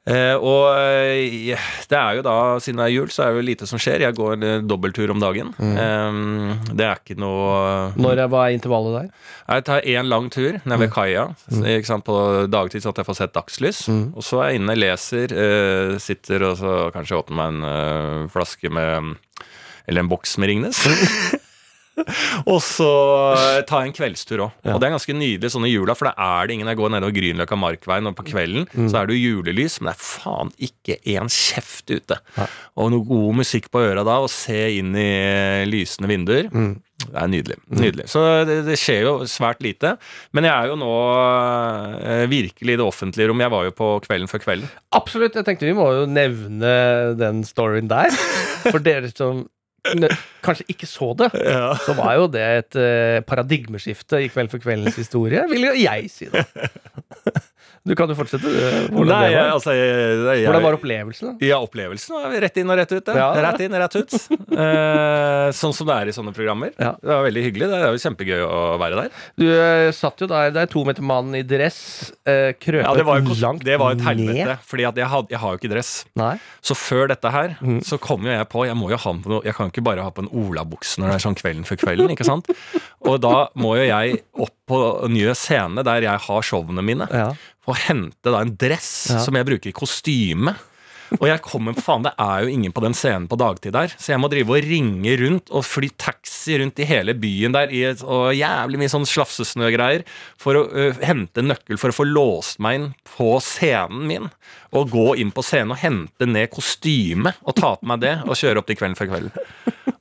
Eh, 0.06 0.36
og 0.38 0.68
eh, 0.78 1.58
det 1.90 1.98
er 1.98 2.20
jo 2.20 2.24
da, 2.28 2.34
siden 2.62 2.78
det 2.78 2.86
er 2.86 2.92
jul, 2.94 3.08
så 3.10 3.24
er 3.26 3.32
det 3.34 3.40
jo 3.40 3.46
lite 3.48 3.66
som 3.70 3.80
skjer. 3.82 4.04
Jeg 4.06 4.14
går 4.18 4.36
en 4.36 4.44
eh, 4.46 4.60
dobbelttur 4.70 5.10
om 5.10 5.22
dagen. 5.24 5.50
Mm. 5.58 5.72
Eh, 5.82 6.76
det 6.78 6.86
er 6.86 7.00
ikke 7.02 7.18
noe 7.18 7.56
Når 7.98 8.22
er, 8.22 8.30
Hva 8.30 8.44
er 8.46 8.58
intervallet 8.60 8.98
der? 9.00 9.08
Jeg 9.56 9.66
tar 9.66 9.88
én 9.96 10.10
lang 10.12 10.30
tur 10.34 10.60
nede 10.62 10.80
ved 10.84 10.94
kaia 10.94 11.26
Mm. 11.50 12.02
på 12.06 12.16
dagtid, 12.52 12.84
sånn 12.84 12.94
at 12.94 13.02
jeg 13.02 13.08
får 13.08 13.18
sett 13.18 13.34
dagslys. 13.34 13.80
Mm. 13.90 14.06
Og 14.16 14.24
så 14.26 14.42
er 14.44 14.50
jeg 14.52 14.62
inne, 14.62 14.76
leser, 14.78 15.34
eh, 15.34 15.98
sitter 16.02 16.44
og 16.52 16.58
så 16.62 16.76
kanskje 16.94 17.18
åpner 17.24 17.36
meg 17.40 17.54
en 17.56 17.64
eh, 17.72 18.30
flaske 18.34 18.70
med 18.70 19.16
Eller 19.88 20.02
en 20.02 20.10
boks 20.10 20.38
med 20.42 20.50
Ringnes. 20.50 20.86
og 22.52 22.60
så 22.66 22.90
ta 23.70 23.82
en 23.86 23.94
kveldstur 23.96 24.44
òg. 24.48 24.56
Ja. 24.66 24.76
Og 24.76 24.82
det 24.84 24.90
er 24.90 24.96
ganske 24.98 25.16
nydelig 25.16 25.52
sånn 25.54 25.68
i 25.68 25.74
jula, 25.74 25.96
for 25.96 26.10
da 26.10 26.16
er 26.42 26.48
det 26.50 26.58
ingen 26.58 26.72
Jeg 26.74 26.80
går 26.82 26.92
nedover 26.96 27.16
Grünerløkka 27.16 27.58
Markveien, 27.60 28.10
og 28.12 28.18
på 28.20 28.28
kvelden 28.32 28.68
Mm. 28.76 28.90
så 28.92 28.98
er 29.02 29.08
det 29.08 29.16
jo 29.16 29.30
julelys, 29.36 29.78
men 29.80 29.92
det 29.92 29.96
er 29.96 30.04
faen 30.04 30.50
ikke 30.68 30.98
en 31.16 31.30
kjeft 31.32 31.92
ute. 31.94 32.18
Ja. 32.36 32.48
Og 32.82 32.90
noe 32.92 33.06
god 33.08 33.38
musikk 33.40 33.70
på 33.72 33.84
øra 33.86 34.04
da, 34.08 34.18
og 34.26 34.30
se 34.34 34.58
inn 34.80 34.92
i 34.98 35.06
eh, 35.06 35.64
lysende 35.70 36.10
vinduer. 36.12 36.50
Mm. 36.52 36.74
Det 37.06 37.20
er 37.22 37.28
nydelig. 37.30 37.56
nydelig. 37.76 38.06
Så 38.10 38.22
det, 38.48 38.56
det 38.66 38.78
skjer 38.80 39.02
jo 39.06 39.14
svært 39.30 39.60
lite. 39.62 39.96
Men 40.34 40.48
jeg 40.48 40.54
er 40.56 40.72
jo 40.72 40.78
nå 40.80 40.92
eh, 42.02 42.26
virkelig 42.32 42.74
i 42.76 42.80
det 42.80 42.86
offentlige 42.86 43.28
rom. 43.30 43.44
Jeg 43.44 43.52
var 43.54 43.68
jo 43.68 43.74
på 43.76 43.90
Kvelden 44.06 44.32
før 44.32 44.42
kvelden. 44.46 44.70
Absolutt. 44.96 45.36
Jeg 45.38 45.46
tenkte 45.48 45.68
vi 45.68 45.76
må 45.78 45.90
jo 45.94 46.06
nevne 46.10 46.72
den 47.20 47.44
storyen 47.48 47.90
der. 47.92 48.16
For 48.72 48.80
dere 48.84 49.12
som 49.14 49.44
kanskje 50.46 50.66
ikke 50.74 50.88
så 50.90 51.12
det, 51.18 51.32
så 51.86 51.96
var 51.98 52.16
jo 52.20 52.28
det 52.32 52.46
et 52.60 52.78
eh, 52.82 53.20
paradigmeskifte 53.28 54.24
i 54.26 54.30
Kveld 54.34 54.52
for 54.54 54.64
kveldens 54.64 54.98
historie, 55.00 55.44
vil 55.52 55.68
jo 55.70 55.76
jeg 55.80 56.10
si. 56.14 56.30
da 56.34 56.46
Du 57.86 57.94
kan 57.96 58.10
jo 58.10 58.16
fortsette. 58.18 58.50
Hvordan, 58.90 59.12
Nei, 59.12 59.30
det 59.30 59.38
var. 59.38 59.52
altså 59.54 59.74
jeg, 59.78 59.90
jeg, 60.26 60.46
hvordan 60.48 60.64
var 60.66 60.78
opplevelsen? 60.80 61.28
da? 61.36 61.46
Ja, 61.46 61.60
opplevelsen 61.62 62.16
var 62.18 62.34
rett 62.42 62.56
inn 62.58 62.72
og 62.74 62.80
rett 62.80 62.94
ut. 62.98 63.12
Ja. 63.14 63.28
Rett 63.46 63.62
inn, 63.68 63.78
rett 63.82 64.00
ut. 64.02 64.16
Eh, 64.56 65.50
sånn 65.52 65.74
som 65.76 65.88
det 65.90 65.96
er 66.00 66.10
i 66.10 66.14
sånne 66.16 66.32
programmer. 66.36 66.70
Ja. 66.80 66.94
Det 66.96 67.10
var 67.12 67.26
veldig 67.26 67.42
hyggelig. 67.44 67.68
Det 67.68 67.76
er 67.82 67.90
jo 67.92 68.00
kjempegøy 68.02 68.44
å 68.46 68.60
være 68.80 69.02
der. 69.02 69.10
Du 69.38 69.44
eh, 69.52 69.90
satt 69.96 70.22
jo 70.24 70.30
der, 70.32 70.54
der 70.56 70.70
to 70.72 70.86
meter 70.88 71.04
mann 71.06 71.34
i 71.36 71.42
dress, 71.46 71.80
eh, 72.24 72.54
krøpet 72.56 72.86
Ja, 72.88 72.94
det 72.96 73.04
var 73.08 73.20
jo 73.20 73.36
langt 73.42 73.66
det 73.68 73.76
var 73.82 73.98
et 73.98 74.04
helvete, 74.06 74.38
ned. 74.48 74.64
fordi 74.70 74.86
jeg, 74.88 75.10
had, 75.12 75.28
jeg 75.36 75.42
har 75.44 75.54
jo 75.58 75.60
ikke 75.60 75.72
dress. 75.74 75.92
Nei. 76.18 76.32
Så 76.66 76.78
før 76.80 77.12
dette 77.12 77.32
her, 77.36 77.58
Mm. 77.66 77.80
så 77.86 77.98
kom 78.02 78.26
jo 78.26 78.32
jeg 78.34 78.48
på 78.52 78.66
Jeg 78.68 78.76
må 78.78 78.90
jo 78.92 78.98
ha 79.00 79.12
på 79.14 79.30
noe 79.32 79.44
Jeg 79.46 79.54
kan 79.56 79.70
ikke 79.72 79.84
bare 79.86 80.04
ha 80.04 80.10
på 80.12 80.24
en 80.26 80.28
olabukse 80.34 81.00
når 81.00 81.12
det 81.12 81.16
er 81.20 81.24
sånn 81.24 81.38
kvelden 81.38 81.66
før 81.68 81.78
kvelden, 81.84 82.12
ikke 82.16 82.26
sant? 82.28 82.50
Og 83.10 83.20
da 83.24 83.48
må 83.60 83.76
jo 83.80 83.86
jeg 83.88 84.20
opp 84.34 84.54
på 84.66 84.80
nye 85.14 85.36
scene 85.38 85.84
der 85.86 86.02
jeg 86.08 86.24
har 86.26 86.42
showene 86.48 86.82
mine, 86.86 87.06
Ja. 87.14 87.28
Og 87.66 87.76
hente 87.88 88.32
da 88.32 88.42
en 88.46 88.56
dress 88.56 89.10
Ja. 89.12 89.20
som 89.26 89.36
jeg 89.36 89.46
bruker 89.48 89.70
i 89.72 89.76
kostyme. 89.76 90.54
Og 91.20 91.26
jeg 91.30 91.42
kommer 91.46 91.76
på 91.78 91.84
faen, 91.86 92.04
det 92.06 92.14
er 92.22 92.44
jo 92.46 92.52
ingen 92.54 92.74
på 92.76 92.82
den 92.84 92.96
scenen 92.98 93.28
på 93.30 93.38
dagtid 93.40 93.76
der, 93.76 93.94
så 93.98 94.14
jeg 94.14 94.22
må 94.24 94.30
drive 94.32 94.56
og 94.56 94.66
ringe 94.66 95.14
rundt 95.22 95.52
og 95.54 95.66
fly 95.68 95.90
taxi 96.02 96.58
rundt 96.62 96.80
i 96.82 96.88
hele 96.90 97.14
byen 97.14 97.54
der 97.56 97.70
i 97.74 97.84
et, 97.92 98.02
og 98.02 98.32
jævlig 98.36 98.80
mye 98.82 98.92
sånn 98.92 99.06
slafsesnø-greier 99.10 100.04
for 100.42 100.58
å 100.60 100.64
uh, 100.72 101.00
hente 101.06 101.44
en 101.44 101.52
nøkkel 101.54 101.78
for 101.82 101.94
å 101.94 101.98
få 102.00 102.08
låst 102.10 102.60
meg 102.64 102.80
inn 102.80 102.88
på 103.16 103.36
scenen 103.44 104.06
min. 104.10 104.30
Og 104.76 104.90
gå 104.92 105.06
inn 105.22 105.32
på 105.36 105.44
scenen 105.46 105.76
og 105.76 105.82
hente 105.84 106.28
ned 106.28 106.50
kostyme 106.52 107.36
og 107.46 107.56
ta 107.60 107.76
på 107.80 107.88
meg 107.90 108.02
det 108.04 108.16
og 108.26 108.36
kjøre 108.40 108.60
opp 108.64 108.68
til 108.70 108.80
Kvelden 108.80 108.98
før 109.00 109.12
kvelden. 109.14 109.32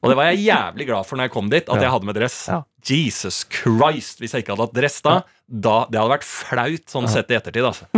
Og 0.05 0.11
det 0.11 0.17
var 0.19 0.31
jeg 0.33 0.43
jævlig 0.49 0.87
glad 0.91 1.07
for 1.09 1.17
når 1.21 1.29
jeg 1.29 1.33
kom 1.37 1.47
dit, 1.53 1.69
at 1.69 1.77
Ja. 1.79 1.83
jeg 1.87 1.93
hadde 1.95 2.09
med 2.11 2.17
dress. 2.19 2.39
Ja. 2.51 2.63
Jesus 2.85 3.45
Christ, 3.49 4.19
hvis 4.21 4.35
jeg 4.35 4.43
ikke 4.45 4.53
hadde 4.57 4.67
hatt 4.67 4.75
dress 4.77 4.99
da, 5.05 5.15
da 5.49 5.77
det 5.89 6.01
hadde 6.01 6.13
vært 6.19 6.27
flaut 6.29 6.93
sånn 6.93 7.09
sett 7.09 7.31
i 7.33 7.39
ettertid, 7.39 7.65
altså. 7.65 7.89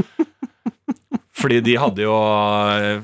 Fordi 1.37 1.59
de 1.61 1.75
hadde 1.77 2.01
jo 2.01 2.14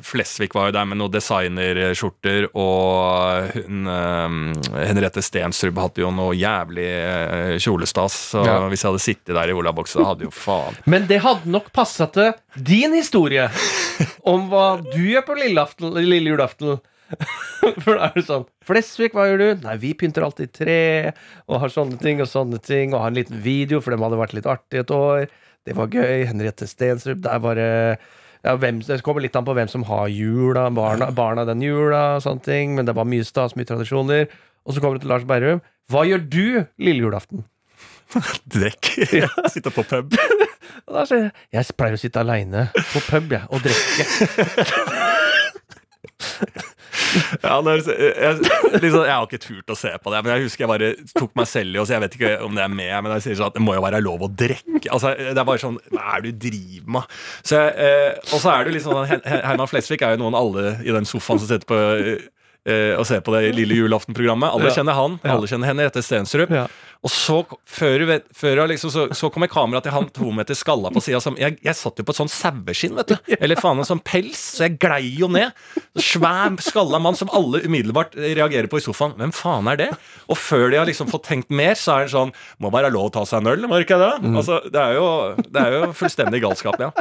Flesvig 0.08 0.54
var 0.56 0.70
jo 0.70 0.74
der 0.78 0.86
med 0.88 0.96
noen 1.00 1.12
designerskjorter, 1.12 2.46
og 2.56 3.50
hun 3.58 3.90
eh, 3.92 4.86
Henriette 4.88 5.20
Stensrud 5.24 5.76
hadde 5.76 6.00
jo 6.04 6.08
noe 6.14 6.32
jævlig 6.38 6.86
eh, 6.88 7.56
kjolestas. 7.62 8.16
Så 8.32 8.44
Ja. 8.46 8.54
hvis 8.72 8.82
jeg 8.84 8.88
hadde 8.92 9.02
sittet 9.04 9.34
der 9.36 9.52
i 9.52 9.56
olabuksa, 9.56 10.04
hadde 10.08 10.24
jo 10.28 10.32
faen 10.32 10.78
Men 10.88 11.04
det 11.10 11.20
hadde 11.24 11.50
nok 11.52 11.68
passa 11.76 12.06
til 12.14 12.32
din 12.56 12.94
historie 12.96 13.50
om 14.24 14.48
hva 14.48 14.78
du 14.80 14.98
gjør 15.12 15.26
på 15.28 15.36
lilleaften- 15.36 15.92
lille 16.00 16.32
julaften. 16.32 16.80
For 17.84 17.98
da 17.98 18.08
er 18.08 18.14
det 18.16 18.24
sånn 18.30 18.46
Flesvig, 18.64 19.10
hva 19.12 19.26
gjør 19.28 19.42
du? 19.42 19.66
Nei, 19.66 19.76
vi 19.82 19.92
pynter 19.98 20.24
alltid 20.24 20.52
tre 20.56 20.80
og 21.50 21.60
har 21.60 21.68
sånne 21.74 22.00
ting 22.00 22.22
og 22.24 22.30
sånne 22.30 22.62
ting. 22.64 22.94
Og 22.94 23.02
har 23.04 23.12
en 23.12 23.18
liten 23.20 23.42
video, 23.44 23.82
for 23.84 23.92
dem 23.92 24.00
hadde 24.06 24.16
vært 24.22 24.32
litt 24.38 24.48
artig 24.48 24.80
et 24.86 24.92
år. 24.96 25.26
Det 25.68 25.76
var 25.76 25.92
gøy. 25.92 26.24
Henriette 26.30 26.64
Stensrup. 26.70 27.20
Der 27.26 27.38
var 27.44 27.60
det 27.60 27.98
ja, 28.42 28.56
hvem, 28.58 28.80
Det 28.82 29.00
kommer 29.06 29.22
litt 29.22 29.36
an 29.38 29.46
på 29.46 29.54
hvem 29.54 29.70
som 29.70 29.84
har 29.86 30.08
jula, 30.10 30.66
barna, 30.74 31.10
barna 31.14 31.44
den 31.48 31.62
jula 31.62 32.16
og 32.16 32.24
sånne 32.24 32.42
ting. 32.46 32.74
Men 32.78 32.88
det 32.88 32.96
var 32.98 33.06
mye 33.08 33.26
stas, 33.26 33.54
mye 33.58 33.68
tradisjoner. 33.68 34.26
Og 34.66 34.74
så 34.74 34.82
kommer 34.82 34.98
det 34.98 35.06
til 35.06 35.14
Lars 35.14 35.26
Berrum. 35.28 35.62
Hva 35.90 36.04
gjør 36.08 36.26
du 36.26 36.44
lille 36.82 37.06
julaften? 37.06 37.44
Drekk. 38.54 38.92
Sitte 39.52 39.72
på 39.74 39.86
pub. 39.86 40.18
Og 40.88 40.96
da 40.96 41.04
sier 41.08 41.28
jeg 41.28 41.32
Jeg 41.54 41.76
pleier 41.78 41.96
å 41.96 42.00
sitte 42.00 42.22
aleine 42.22 42.66
på 42.74 43.02
pub 43.06 43.36
jeg, 43.36 43.46
og 43.50 43.62
drikke. 43.64 45.00
Ja, 47.42 47.56
jeg, 47.64 47.82
liksom, 48.82 49.02
jeg 49.06 49.12
har 49.14 49.24
ikke 49.26 49.40
turt 49.42 49.72
å 49.72 49.76
se 49.78 49.90
på 50.02 50.12
det, 50.12 50.20
men 50.24 50.32
jeg 50.36 50.44
husker 50.46 50.64
jeg 50.64 50.70
bare 50.70 50.90
tok 51.18 51.32
meg 51.38 51.48
selv 51.50 51.74
i 51.76 51.80
og 51.80 51.86
så 51.88 51.96
Jeg 51.96 52.02
vet 52.04 52.16
ikke 52.18 52.32
om 52.46 52.54
det 52.58 52.62
er 52.64 52.72
med, 52.72 52.92
men 53.04 53.14
jeg 53.16 53.24
sier 53.26 53.38
sånn 53.40 53.50
at 53.50 53.56
det 53.58 53.64
må 53.64 53.74
jo 53.76 53.82
være 53.84 54.00
lov 54.04 54.22
å 54.26 54.28
drikke. 54.28 54.84
Altså, 54.92 55.14
det 55.18 55.32
er 55.40 55.48
bare 55.48 55.62
sånn 55.62 55.78
Hva 55.92 56.04
er 56.18 56.24
det 56.26 56.34
du 56.36 56.46
driver 56.50 56.92
med? 56.98 57.16
Så, 57.48 57.58
eh, 57.58 58.12
og 58.30 58.38
så 58.44 58.52
er 58.54 58.68
det 58.68 58.76
liksom 58.76 59.00
Her- 59.08 59.24
Herman 59.48 59.70
Flesvig 59.70 60.02
er 60.04 60.14
jo 60.16 60.22
noen 60.24 60.36
alle 60.38 60.76
i 60.84 60.94
den 60.94 61.08
sofaen 61.08 61.40
som 61.42 61.48
sitter 61.50 61.68
på 61.68 61.80
eh, 61.80 62.92
og 62.94 63.02
ser 63.08 63.24
på 63.26 63.32
det 63.34 63.54
lille 63.56 63.74
julaftenprogrammet. 63.80 64.52
Alle 64.54 64.68
Ja. 64.70 64.76
kjenner 64.76 64.94
han, 64.94 65.16
alle 65.26 65.48
kjenner 65.50 65.66
Henriette 65.72 66.02
Stensrup. 66.06 66.52
Ja. 66.54 66.68
Og 67.02 67.10
så, 67.10 67.40
før, 67.66 68.04
før 68.38 68.60
liksom, 68.70 68.90
så, 68.94 69.04
så 69.18 69.26
kommer 69.34 69.48
kameraet 69.50 69.88
til 69.88 69.94
han 69.96 70.04
to 70.14 70.28
meter 70.30 70.54
skalla 70.54 70.90
på 70.94 71.00
sida. 71.02 71.18
Jeg, 71.40 71.56
jeg 71.66 71.74
satt 71.74 71.98
jo 71.98 72.04
på 72.06 72.14
et 72.14 72.20
sånn 72.20 72.30
saueskinn, 72.30 72.94
vet 73.00 73.10
du. 73.10 73.32
Eller 73.40 73.58
faen 73.58 73.82
en 73.82 73.88
sånn 73.88 74.02
pels, 74.06 74.38
så 74.58 74.68
jeg 74.68 74.76
glei 74.82 75.00
jo 75.18 75.26
ned. 75.34 75.50
Svær, 75.98 76.54
skalla 76.62 77.00
mann 77.02 77.18
som 77.18 77.32
alle 77.34 77.64
umiddelbart 77.66 78.14
reagerer 78.14 78.70
på 78.70 78.78
i 78.78 78.84
sofaen. 78.86 79.16
Hvem 79.18 79.34
faen 79.34 79.72
er 79.72 79.80
det? 79.82 79.90
Og 80.30 80.38
før 80.38 80.68
de 80.70 80.78
har 80.78 80.86
liksom 80.86 81.10
fått 81.10 81.26
tenkt 81.26 81.50
mer, 81.50 81.74
så 81.74 81.96
er 81.98 82.06
det 82.06 82.14
sånn 82.14 82.30
Må 82.62 82.70
være 82.70 82.92
lov 82.94 83.10
å 83.10 83.14
ta 83.18 83.26
seg 83.26 83.42
en 83.42 83.50
øl, 83.56 83.66
må 83.66 83.82
ikke 83.82 83.98
det? 83.98 84.12
Altså, 84.30 84.60
det 84.70 84.86
er 84.86 84.94
jo, 85.00 85.08
det 85.42 85.66
er 85.66 85.78
jo 85.80 85.92
fullstendig 85.98 86.44
galskap, 86.46 86.78
ja. 86.86 86.92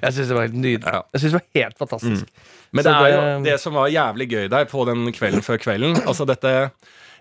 Jeg 0.00 0.12
syns 0.14 0.28
det 0.30 0.34
var 0.38 0.46
helt 0.48 0.56
nydelig. 0.58 0.88
Ja. 0.88 1.04
Jeg 1.12 1.20
synes 1.22 1.32
det 1.34 1.38
var 1.42 1.60
helt 1.60 1.80
fantastisk. 1.84 2.44
Men 2.74 2.84
det, 2.86 2.92
det 2.92 2.96
er 2.96 3.12
jo 3.12 3.20
det- 3.22 3.44
det 3.52 3.60
som 3.62 3.76
var 3.76 3.92
jævlig 3.92 4.26
gøy 4.32 4.48
der 4.56 4.64
på 4.70 4.84
den 4.88 5.04
kvelden 5.14 5.44
før 5.44 5.60
kvelden. 5.62 6.00
Altså 6.06 6.26
dette 6.26 6.52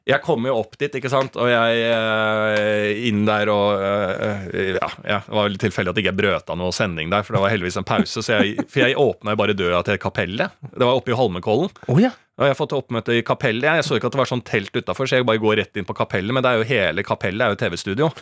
Jeg 0.06 0.22
kom 0.22 0.46
jo 0.46 0.54
opp 0.60 0.76
dit, 0.78 0.94
ikke 1.00 1.10
sant, 1.10 1.34
og 1.42 1.48
jeg 1.50 1.80
eh, 1.90 3.08
inn 3.10 3.24
der 3.26 3.50
og 3.50 3.82
eh, 3.82 4.76
Ja, 4.76 4.90
ja 5.02 5.18
det 5.26 5.34
var 5.34 5.48
vel 5.48 5.58
tilfeldig 5.64 5.92
at 5.96 5.98
jeg 5.98 6.06
ikke 6.06 6.20
brøt 6.20 6.52
av 6.54 6.60
noe 6.62 6.76
sending 6.76 7.10
der, 7.10 7.26
for 7.26 7.34
det 7.34 7.42
var 7.42 7.54
heldigvis 7.56 7.80
en 7.82 7.88
pause. 7.90 8.22
Så 8.22 8.36
jeg, 8.36 8.68
for 8.70 8.84
jeg 8.84 9.00
åpna 9.02 9.34
jo 9.34 9.42
bare 9.42 9.58
døra 9.58 9.82
til 9.88 9.98
kapellet. 10.02 10.54
Det 10.70 10.86
var 10.86 10.94
oppe 10.94 11.10
i 11.10 11.18
Holmenkollen. 11.18 11.74
Oh, 11.90 11.98
ja. 12.02 12.14
Og 12.38 12.46
jeg 12.46 12.54
har 12.54 12.60
fått 12.60 12.78
oppmøte 12.78 13.18
i 13.18 13.26
kapellet. 13.26 13.66
Jeg 13.66 13.88
så 13.88 13.98
ikke 13.98 14.12
at 14.12 14.18
det 14.18 14.22
var 14.22 14.30
sånn 14.30 14.46
telt 14.46 14.78
utafor, 14.78 15.10
så 15.10 15.18
jeg 15.18 15.26
bare 15.26 15.42
går 15.42 15.58
rett 15.64 15.82
inn 15.82 15.90
på 15.90 15.98
kapellet. 15.98 16.36
Men 16.38 16.46
det 16.46 16.52
er 16.52 16.62
jo 16.62 16.70
hele 16.70 17.06
kapellet 17.08 17.42
er 17.42 17.56
jo 17.56 17.62
TV-studio. 17.66 18.14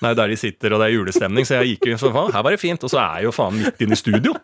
Det 0.00 0.08
er 0.08 0.12
jo 0.12 0.18
der 0.20 0.32
de 0.32 0.40
sitter, 0.40 0.74
og 0.74 0.82
det 0.82 0.90
er 0.90 0.96
julestemning. 0.98 1.48
Så 1.48 1.60
jeg 1.60 1.76
gikk 1.76 1.92
jo 1.94 2.00
sånn, 2.00 2.34
her 2.34 2.44
var 2.44 2.52
det 2.52 2.60
fint. 2.60 2.84
Og 2.84 2.92
så 2.92 3.00
er 3.00 3.20
jeg 3.22 3.30
jo 3.30 3.36
faen 3.36 3.56
midt 3.62 3.80
inne 3.80 3.96
i 3.96 4.00
studio. 4.00 4.36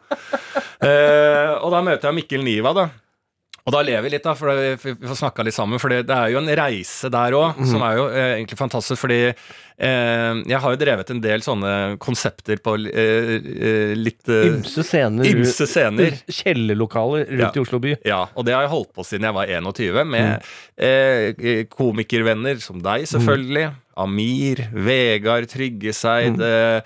Eh, 0.76 1.52
og 1.56 1.72
da 1.72 1.78
møter 1.80 2.10
jeg 2.10 2.16
Mikkel 2.18 2.42
Niva, 2.44 2.72
da. 2.76 2.82
Og 3.66 3.74
da 3.74 3.80
lever 3.82 4.04
vi 4.06 4.10
litt, 4.14 4.22
da, 4.22 4.32
for 4.38 4.54
vi 4.54 4.76
får 5.08 5.16
snakka 5.18 5.42
litt 5.42 5.56
sammen. 5.56 5.80
For 5.82 5.90
det, 5.90 6.04
er 6.14 6.28
jo 6.30 6.38
en 6.38 6.50
reise 6.54 7.08
der 7.10 7.34
òg, 7.34 7.56
som 7.66 7.82
er 7.82 7.96
jo 7.98 8.04
eh, 8.12 8.26
egentlig 8.36 8.58
fantastisk. 8.60 9.00
Fordi 9.02 9.16
eh, 9.26 10.42
jeg 10.46 10.60
har 10.62 10.74
jo 10.76 10.78
drevet 10.78 11.10
en 11.10 11.22
del 11.24 11.42
sånne 11.42 11.72
konsepter 11.98 12.60
på 12.62 12.76
eh, 12.86 13.32
eh, 13.42 13.94
litt 13.98 14.30
eh, 14.30 14.52
Ymse 14.52 14.84
scener. 14.86 15.26
ymse 15.32 15.66
scener. 15.66 16.14
Kjellerlokaler 16.30 17.26
rundt 17.26 17.42
Ja. 17.42 17.50
i 17.58 17.64
Oslo 17.64 17.80
by. 17.82 17.96
Ja, 18.06 18.20
og 18.38 18.46
det 18.46 18.54
har 18.54 18.68
jeg 18.68 18.74
holdt 18.76 18.92
på 18.94 19.06
siden 19.08 19.26
jeg 19.26 19.34
var 19.40 19.50
21, 19.50 20.04
med 20.14 20.46
eh, 20.78 21.66
komikervenner 21.74 22.62
som 22.62 22.78
deg, 22.86 23.08
selvfølgelig. 23.10 23.72
Amir, 23.96 24.60
Vegard 24.72 25.48
Tryggeseid, 25.48 26.40
eh, 26.40 26.80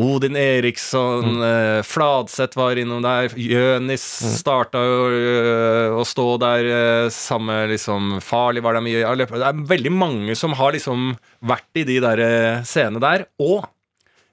Odin 0.00 0.36
Eriksson, 0.36 1.42
eh, 1.44 1.82
Fladseth 1.86 2.58
var 2.58 2.78
innom 2.80 3.02
der. 3.04 3.30
Jønis 3.38 4.04
starta 4.40 4.82
jo 4.82 5.00
eh, 5.14 5.94
å 5.94 6.04
stå 6.06 6.28
der 6.42 6.70
sammen 7.14 7.70
liksom 7.70 8.16
Farlig 8.24 8.62
var 8.64 8.76
det 8.76 8.84
mye 8.84 9.16
Det 9.26 9.42
er 9.46 9.66
veldig 9.70 9.92
mange 9.94 10.36
som 10.38 10.54
har 10.58 10.74
liksom 10.74 11.12
vært 11.46 11.82
i 11.82 11.86
de 11.86 12.00
der 12.02 12.24
scenene 12.66 13.02
der. 13.02 13.28
Og 13.38 13.62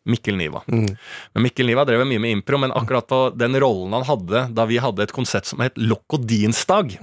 Mikkel 0.08 0.38
Niva. 0.40 0.62
Men 0.68 1.44
Mikkel 1.44 1.68
Niva 1.68 1.84
drev 1.88 2.06
mye 2.08 2.20
med 2.24 2.32
impro, 2.38 2.58
men 2.64 2.72
akkurat 2.72 3.08
på 3.12 3.20
den 3.38 3.58
rollen 3.60 3.94
han 3.98 4.06
hadde 4.08 4.46
da 4.56 4.66
vi 4.70 4.78
hadde 4.82 5.04
et 5.04 5.12
konsept 5.16 5.46
som 5.50 5.60
het 5.66 5.76
Lokodinsdag, 5.78 6.98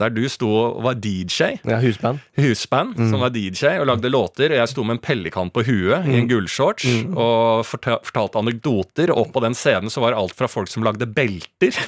der 0.00 0.10
du 0.16 0.22
sto 0.32 0.48
og 0.48 0.82
var 0.86 0.94
DJ, 0.96 1.58
Ja, 1.68 1.78
husband. 1.82 2.18
husband, 2.40 2.96
som 2.96 3.20
var 3.20 3.30
DJ 3.34 3.76
og 3.80 3.86
lagde 3.92 4.10
låter, 4.10 4.50
og 4.54 4.60
jeg 4.62 4.68
sto 4.72 4.84
med 4.84 4.96
en 4.98 5.04
pellekant 5.04 5.52
på 5.52 5.64
huet 5.68 6.08
i 6.08 6.16
en 6.18 6.28
gullshorts 6.30 6.86
og 7.14 7.64
fortalte 7.68 8.40
anekdoter, 8.40 9.12
og 9.12 9.30
på 9.36 9.42
den 9.44 9.54
scenen 9.54 9.92
så 9.92 10.00
var 10.00 10.12
det 10.16 10.20
alt 10.24 10.34
fra 10.38 10.48
folk 10.48 10.68
som 10.72 10.82
lagde 10.86 11.06
belter 11.06 11.76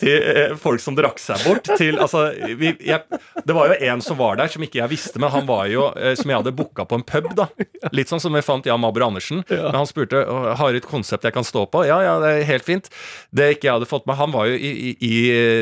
til, 0.00 0.16
eh, 0.16 0.54
folk 0.60 0.82
som 0.82 0.96
drakk 0.98 1.20
seg 1.22 1.42
bort, 1.46 1.70
til 1.78 1.98
altså 2.00 2.26
vi, 2.58 2.74
jeg, 2.86 3.20
Det 3.46 3.56
var 3.56 3.72
jo 3.72 3.78
en 3.90 4.04
som 4.04 4.18
var 4.20 4.38
der, 4.40 4.50
som 4.52 4.64
ikke 4.64 4.80
jeg 4.82 4.92
visste, 4.92 5.20
men 5.22 5.32
han 5.32 5.46
var 5.48 5.66
jo 5.70 5.88
eh, 5.96 6.14
som 6.18 6.30
jeg 6.30 6.42
hadde 6.42 6.54
booka 6.56 6.86
på 6.88 6.98
en 7.00 7.06
pub, 7.06 7.30
da. 7.38 7.48
Litt 7.96 8.10
sånn 8.12 8.22
som 8.22 8.34
vi 8.36 8.42
fant 8.44 8.66
Jan 8.66 8.80
Mabro 8.82 9.06
Andersen. 9.08 9.44
Men 9.48 9.76
han 9.76 9.88
spurte 9.88 10.22
har 10.56 10.72
du 10.72 10.80
et 10.80 10.88
konsept 10.88 11.24
jeg 11.26 11.34
kan 11.34 11.46
stå 11.46 11.66
på. 11.70 11.84
Ja, 11.88 12.00
ja, 12.04 12.16
det 12.22 12.32
er 12.34 12.48
helt 12.48 12.66
fint. 12.66 12.90
Det 13.34 13.52
ikke 13.56 13.68
jeg 13.68 13.78
hadde 13.78 13.90
fått 13.90 14.06
med, 14.10 14.18
han 14.20 14.34
var 14.34 14.50
jo 14.50 14.56
i, 14.58 14.70
i, 14.90 14.92
i 15.06 15.14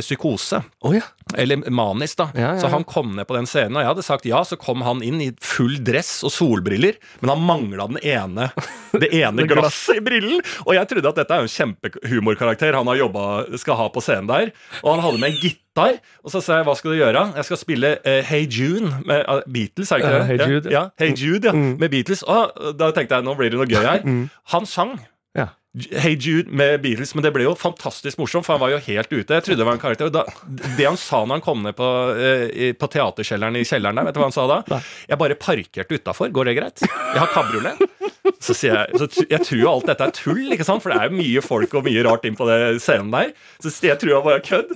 psykose. 0.04 0.62
Oh, 0.84 0.94
ja. 0.96 1.04
Eller 1.36 1.60
Manis, 1.70 2.14
da. 2.16 2.30
Ja, 2.34 2.54
ja, 2.54 2.60
Så 2.62 2.70
han 2.72 2.84
kom 2.88 3.10
ned 3.16 3.26
på 3.28 3.34
den 3.36 3.44
scenen, 3.46 3.76
og 3.76 3.82
jeg 3.84 3.90
hadde 3.90 4.04
sagt 4.06 4.24
ja. 4.28 4.40
Så 4.48 4.56
kom 4.56 4.80
han 4.86 5.02
inn 5.04 5.20
i 5.20 5.28
full 5.44 5.76
dress 5.84 6.22
og 6.24 6.32
solbriller, 6.32 6.96
men 7.20 7.32
han 7.34 7.42
mangla 7.44 7.84
den 7.90 7.98
ene 8.00 8.48
det 8.96 9.10
ene 9.20 9.42
Det 9.42 9.48
glass. 9.50 9.66
glasset 9.68 10.00
i 10.00 10.04
brillen. 10.06 10.40
Og 10.64 10.72
jeg 10.78 10.88
trodde 10.88 11.10
at 11.12 11.20
dette 11.20 11.36
er 11.36 11.44
jo 11.44 11.50
en 11.50 11.56
kjempehumorkarakter 11.58 12.78
han 12.78 12.88
har 12.88 13.00
jobbet, 13.02 13.58
skal 13.60 13.76
ha 13.82 13.88
på 13.92 14.00
scenen 14.04 14.30
der. 14.30 14.52
Og 14.82 14.94
han 14.94 15.04
hadde 15.04 15.20
med 15.20 15.34
en 15.34 15.40
gitar, 15.42 15.98
og 16.24 16.32
så 16.32 16.40
sa 16.42 16.58
jeg 16.62 16.68
hva 16.70 16.76
skal 16.78 16.94
du 16.94 16.98
gjøre? 17.02 17.26
Jeg 17.36 17.48
skal 17.50 17.60
spille 17.60 17.92
uh, 18.00 18.22
Hey 18.26 18.48
June 18.48 18.94
med 19.06 19.22
uh, 19.28 19.42
Beatles, 19.46 19.92
er 19.92 20.00
det 20.00 20.08
ikke 20.08 20.16
det? 20.16 20.26
Hey 20.32 20.38
Jude, 20.54 20.72
ja. 20.72 20.80
ja. 20.80 20.88
Hey 20.98 21.12
Jude, 21.14 21.52
ja. 21.52 21.52
Med 21.84 21.92
Beatles. 21.92 22.24
Og 22.24 22.74
da 22.80 22.90
tenkte 22.96 23.20
jeg 23.20 23.28
nå 23.28 23.36
blir 23.38 23.52
det 23.52 23.60
noe 23.60 23.68
gøy 23.68 23.84
her. 23.84 24.02
Han 24.56 24.66
sang. 24.66 24.96
Hey 25.76 26.16
Jude 26.16 26.50
med 26.50 26.81
Beatles, 26.81 27.12
men 27.14 27.22
det 27.22 27.31
ble 27.35 27.44
jo 27.44 27.52
fantastisk 27.59 28.18
morsomt, 28.18 28.46
for 28.46 28.57
han 28.57 28.62
var 28.62 28.72
jo 28.72 28.78
helt 28.87 29.11
ute. 29.12 29.37
Jeg 29.37 29.44
trodde 29.44 29.61
det 29.61 29.66
var 29.68 29.76
en 29.76 29.83
karakter. 29.83 30.09
Da, 30.11 30.24
det 30.78 30.87
han 30.88 30.96
sa 30.98 31.20
når 31.26 31.38
han 31.38 31.44
kom 31.44 31.61
ned 31.62 31.76
på, 31.76 31.88
eh, 32.16 32.72
på 32.72 32.88
teaterkjelleren 32.94 33.59
i 33.61 33.66
kjelleren 33.68 34.00
der, 34.00 34.09
vet 34.09 34.16
du 34.16 34.22
hva 34.22 34.31
han 34.31 34.35
sa 34.35 34.46
da? 34.48 34.81
Jeg 35.11 35.20
bare 35.20 35.37
parkerte 35.38 35.98
utafor, 36.00 36.33
går 36.35 36.48
det 36.50 36.57
greit? 36.59 36.83
Jeg 36.88 37.20
har 37.20 37.31
kabriolet. 37.37 37.85
Så 38.44 38.54
sier 38.54 38.74
jeg 38.76 38.98
så 39.00 39.24
Jeg 39.31 39.40
tror 39.44 39.59
jo 39.61 39.68
alt 39.70 39.87
dette 39.88 40.04
er 40.09 40.12
tull, 40.14 40.42
ikke 40.54 40.66
sant? 40.66 40.83
for 40.85 40.92
det 40.92 40.98
er 41.00 41.09
jo 41.09 41.18
mye 41.18 41.42
folk 41.44 41.72
og 41.78 41.87
mye 41.87 42.02
rart 42.07 42.26
inn 42.28 42.37
på 42.38 42.46
det 42.48 42.59
scenen 42.83 43.12
der. 43.12 43.33
Så 43.62 43.72
jeg 43.85 43.98
tror 44.00 44.12
jeg 44.14 44.24
bare 44.26 44.44
kødd. 44.44 44.72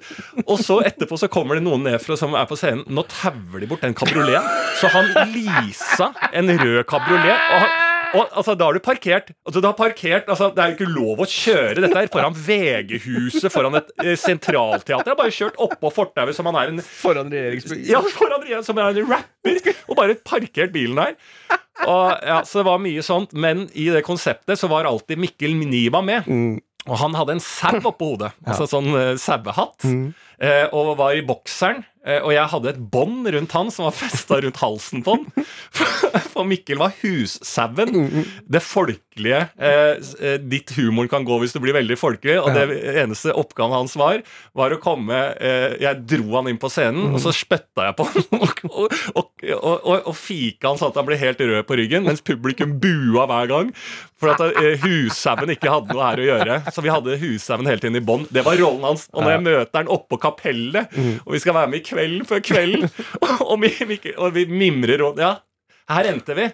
Og 0.46 0.60
så 0.60 0.80
etterpå 0.88 1.18
så 1.20 1.28
kommer 1.32 1.58
det 1.58 1.64
noen 1.66 1.84
ned 1.88 1.98
fra 2.02 2.16
som 2.20 2.36
er 2.38 2.48
på 2.50 2.58
scenen. 2.58 2.84
Nå 2.92 3.04
tauer 3.10 3.62
de 3.62 3.68
bort 3.70 3.84
den 3.84 3.96
kabrioleten. 3.96 4.48
Så 4.80 4.90
han 4.92 5.08
leasa 5.34 6.12
en 6.32 6.52
rød 6.52 6.82
kabriolet. 6.90 7.48
Og 7.54 7.64
han, 7.64 7.78
og 8.12 8.28
altså, 8.30 8.54
Da 8.58 8.68
har 8.68 8.76
du 8.76 8.82
parkert 8.84 9.32
altså, 9.46 9.60
du 9.60 9.68
har 9.68 9.76
parkert, 9.78 10.28
altså, 10.28 10.50
Det 10.54 10.62
er 10.62 10.72
jo 10.72 10.76
ikke 10.78 10.92
lov 10.92 11.22
å 11.24 11.28
kjøre 11.28 11.84
dette 11.84 11.98
her 11.98 12.10
foran 12.12 12.36
VG-huset, 12.36 13.48
foran 13.52 13.78
et 13.80 13.92
eh, 14.04 14.14
sentralteater. 14.20 15.08
Jeg 15.08 15.14
har 15.14 15.20
bare 15.20 15.34
kjørt 15.34 15.60
oppå 15.62 15.92
fortauet 15.94 16.36
som 16.36 16.48
han 16.50 16.58
er 16.60 16.72
en 16.72 16.82
Foran 16.82 17.32
regjeringsbygget. 17.32 17.88
ja, 17.90 18.02
foran 18.12 18.42
regjeringen 18.42 18.66
som 18.66 18.80
er 18.80 18.92
en 18.92 19.12
rapper, 19.12 19.72
og 19.88 19.98
bare 19.98 20.18
parkert 20.26 20.74
bilen 20.74 21.00
her. 21.00 21.16
Og, 21.86 22.12
ja, 22.26 22.42
så 22.46 22.60
det 22.60 22.66
var 22.68 22.82
mye 22.82 23.02
sånt, 23.04 23.32
men 23.32 23.64
i 23.78 23.88
det 23.94 24.04
konseptet 24.06 24.60
så 24.60 24.68
var 24.70 24.86
alltid 24.88 25.20
Mikkel 25.22 25.56
Niva 25.56 26.02
med. 26.04 26.28
Og 26.90 26.98
han 26.98 27.14
hadde 27.14 27.36
en 27.36 27.42
sau 27.42 27.78
oppå 27.78 28.12
hodet, 28.12 28.32
altså 28.42 28.66
sånn 28.66 28.88
uh, 28.90 29.12
sauehatt, 29.20 29.86
eh, 29.86 29.98
og 30.72 30.96
var 30.98 31.14
i 31.14 31.22
bokseren. 31.26 31.84
eh, 32.06 32.18
og 32.18 32.32
jeg 32.34 32.50
hadde 32.50 32.70
et 32.72 32.80
bånd 32.90 33.28
rundt 33.30 33.52
han 33.54 33.70
som 33.70 33.86
var 33.86 33.94
festa 34.02 34.40
rundt 34.42 34.58
halsen 34.58 35.04
på 35.06 35.14
han. 35.14 35.46
For 36.32 36.48
Mikkel 36.48 36.80
var 36.80 36.94
hussauen. 37.02 38.24
Det 38.50 38.62
folkelige 38.64 39.42
eh, 39.54 40.00
eh, 40.18 40.38
Ditt 40.42 40.72
humoren 40.74 41.10
kan 41.12 41.26
gå 41.28 41.36
hvis 41.42 41.54
du 41.54 41.60
blir 41.62 41.76
veldig 41.76 41.98
folkelig. 42.00 42.38
Og 42.42 42.50
det 42.56 42.64
eneste 43.04 43.34
oppgaven 43.38 43.76
hans 43.76 43.94
var, 44.00 44.22
var 44.58 44.74
å 44.74 44.80
komme 44.82 45.20
eh, 45.38 45.76
Jeg 45.82 46.02
dro 46.10 46.38
han 46.40 46.50
inn 46.50 46.58
på 46.62 46.70
scenen, 46.72 47.12
og 47.14 47.22
så 47.22 47.34
spytta 47.36 47.90
jeg 47.90 47.98
på 48.00 48.08
han. 48.10 48.28
Og, 48.72 49.32
og, 49.52 49.78
og, 49.82 50.06
og, 50.06 50.14
fika 50.16 50.70
han 50.70 50.78
sånn 50.78 50.92
at 50.92 50.98
han 51.00 51.06
ble 51.06 51.16
helt 51.20 51.40
rød 51.42 51.64
på 51.68 51.76
ryggen, 51.76 52.04
mens 52.06 52.22
publikum 52.24 52.76
bua 52.80 53.24
hver 53.28 53.50
gang. 53.50 53.72
For 54.22 54.32
at 54.32 54.42
eh, 54.60 54.78
hussauen 54.84 55.50
ikke 55.52 55.70
hadde 55.72 55.92
noe 55.92 56.06
her 56.06 56.22
å 56.22 56.26
gjøre. 56.28 56.58
Så 56.72 56.84
vi 56.84 56.92
hadde 56.92 57.18
hussauen 57.20 57.66
hele 57.68 57.82
tiden 57.82 57.98
i 57.98 58.04
bånd. 58.06 58.28
Det 58.32 58.44
var 58.46 58.58
rollen 58.60 58.86
hans. 58.86 59.08
Og 59.12 59.24
når 59.24 59.34
jeg 59.34 59.44
møter 59.48 59.80
han 59.80 59.90
oppå 59.92 60.20
kapellet, 60.32 60.98
og 61.26 61.32
vi 61.36 61.38
skal 61.44 61.54
være 61.54 61.70
med 61.70 61.78
i 61.80 61.86
Kvelden 61.86 62.26
før 62.28 62.42
kvelden, 62.44 62.90
og, 63.50 63.56
vi, 63.62 63.72
vi, 63.92 64.00
og 64.16 64.34
vi 64.34 64.46
mimrer 64.50 65.04
og 65.06 65.20
Ja, 65.22 65.34
her 65.92 66.08
endte 66.12 66.34
vi. 66.38 66.48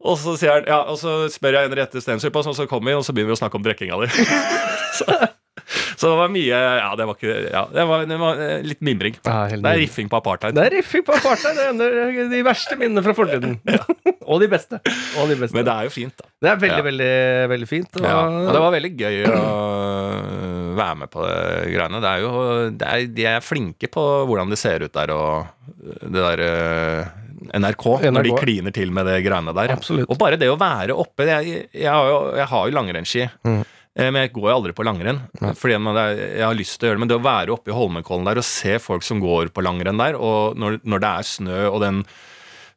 Og 0.00 0.18
så 0.20 0.36
sier 0.38 0.58
han, 0.58 0.68
ja, 0.70 0.82
og 0.88 0.98
så 1.00 1.26
spør 1.32 1.58
jeg 1.58 1.68
Henriette 1.68 2.00
Stensrup, 2.00 2.36
og 2.40 2.54
så 2.56 2.66
kommer 2.70 2.92
vi, 2.92 2.96
og 2.98 3.04
så 3.04 3.12
begynner 3.12 3.34
vi 3.34 3.38
å 3.38 3.40
snakke 3.42 3.58
om 3.58 3.64
drikkinga 3.66 3.98
di. 4.04 4.10
så, 5.68 6.08
det 6.08 6.16
var 6.16 6.30
mye 6.32 6.58
Ja, 6.80 6.88
det 6.96 7.06
var 7.08 7.18
ikke 7.18 7.34
Ja, 7.52 7.62
det 7.72 7.84
var, 7.90 8.04
det 8.08 8.18
var 8.20 8.40
eh, 8.44 8.62
litt 8.64 8.80
mimring. 8.84 9.18
Ja, 9.26 9.42
Det 9.52 9.58
er 9.72 9.80
riffing 9.82 10.08
på 10.08 10.16
apartheid. 10.20 10.56
Det 10.56 10.64
er 10.64 10.76
riffing 10.78 11.04
på 11.04 11.16
apartheid. 11.18 11.58
Det 11.78 11.88
er 11.88 12.30
de 12.32 12.40
verste 12.46 12.78
minnene 12.80 13.04
fra 13.04 13.14
fortiden. 13.18 13.58
og 14.30 14.40
de 14.42 14.48
beste. 14.52 14.80
Og 15.20 15.28
de 15.28 15.36
beste. 15.42 15.56
Men 15.56 15.66
det 15.68 15.74
er 15.74 15.88
jo 15.90 15.94
fint, 15.94 16.16
da. 16.16 16.30
Det 16.40 16.52
er 16.54 16.62
veldig, 16.64 16.78
Ja. 16.80 16.86
veldig, 16.88 17.12
veldig 17.54 17.68
fint. 17.68 18.00
Og, 18.00 18.08
Ja, 18.08 18.18
og 18.28 18.50
det 18.54 18.64
var 18.64 18.74
veldig 18.78 18.92
gøy 18.96 19.20
å 19.28 19.44
være 20.78 20.98
med 21.02 21.10
på 21.12 21.24
det 21.26 21.38
greiene. 21.74 22.00
Det 22.04 22.10
er 22.14 22.24
jo, 22.24 22.32
det 22.80 22.90
er, 22.92 23.06
de 23.20 23.28
er 23.36 23.44
flinke 23.44 23.90
på 23.92 24.04
hvordan 24.28 24.52
det 24.52 24.60
ser 24.60 24.84
ut 24.86 24.94
der, 24.94 25.12
og 25.14 25.46
det 26.02 26.16
der 26.16 26.44
NRK, 27.48 27.84
NRK, 28.02 28.10
når 28.12 28.26
de 28.26 28.32
kliner 28.38 28.74
til 28.74 28.90
med 28.94 29.06
det 29.08 29.20
greiene 29.24 29.54
der. 29.56 29.72
Absolutt. 29.76 30.08
Og 30.10 30.18
bare 30.20 30.38
det 30.40 30.48
å 30.50 30.56
være 30.60 30.96
oppe 30.98 31.26
Jeg, 31.28 31.68
jeg 31.72 31.88
har 31.92 32.08
jo, 32.10 32.18
jeg 32.36 32.48
har 32.50 32.68
jo 32.68 32.76
langrennsski. 32.76 33.28
Mm. 33.46 33.60
Eh, 33.98 34.10
Men 34.10 34.22
jeg 34.24 34.32
går 34.32 34.48
jo 34.48 34.54
aldri 34.56 34.72
på 34.78 34.84
langrenn, 34.86 35.20
fordi 35.58 35.78
man- 35.82 35.96
jeg 36.06 36.40
har 36.46 36.54
lyst 36.54 36.78
til 36.78 36.88
å 36.88 36.90
gjøre 36.92 36.96
det. 36.98 37.04
Men 37.04 37.08
det 37.12 37.18
å 37.18 37.26
være 37.26 37.54
oppe 37.58 37.68
i 37.72 37.76
Holmenkollen 37.76 38.24
der 38.30 38.38
og 38.40 38.44
se 38.44 38.78
folk 38.78 39.02
som 39.02 39.20
går 39.20 39.50
på 39.50 39.62
langrenn 39.66 39.98
der, 39.98 40.14
og 40.16 40.56
når, 40.56 40.80
når 40.84 41.00
det 41.04 41.12
er 41.18 41.22
snø 41.34 41.60
og 41.72 41.80
den 41.82 42.04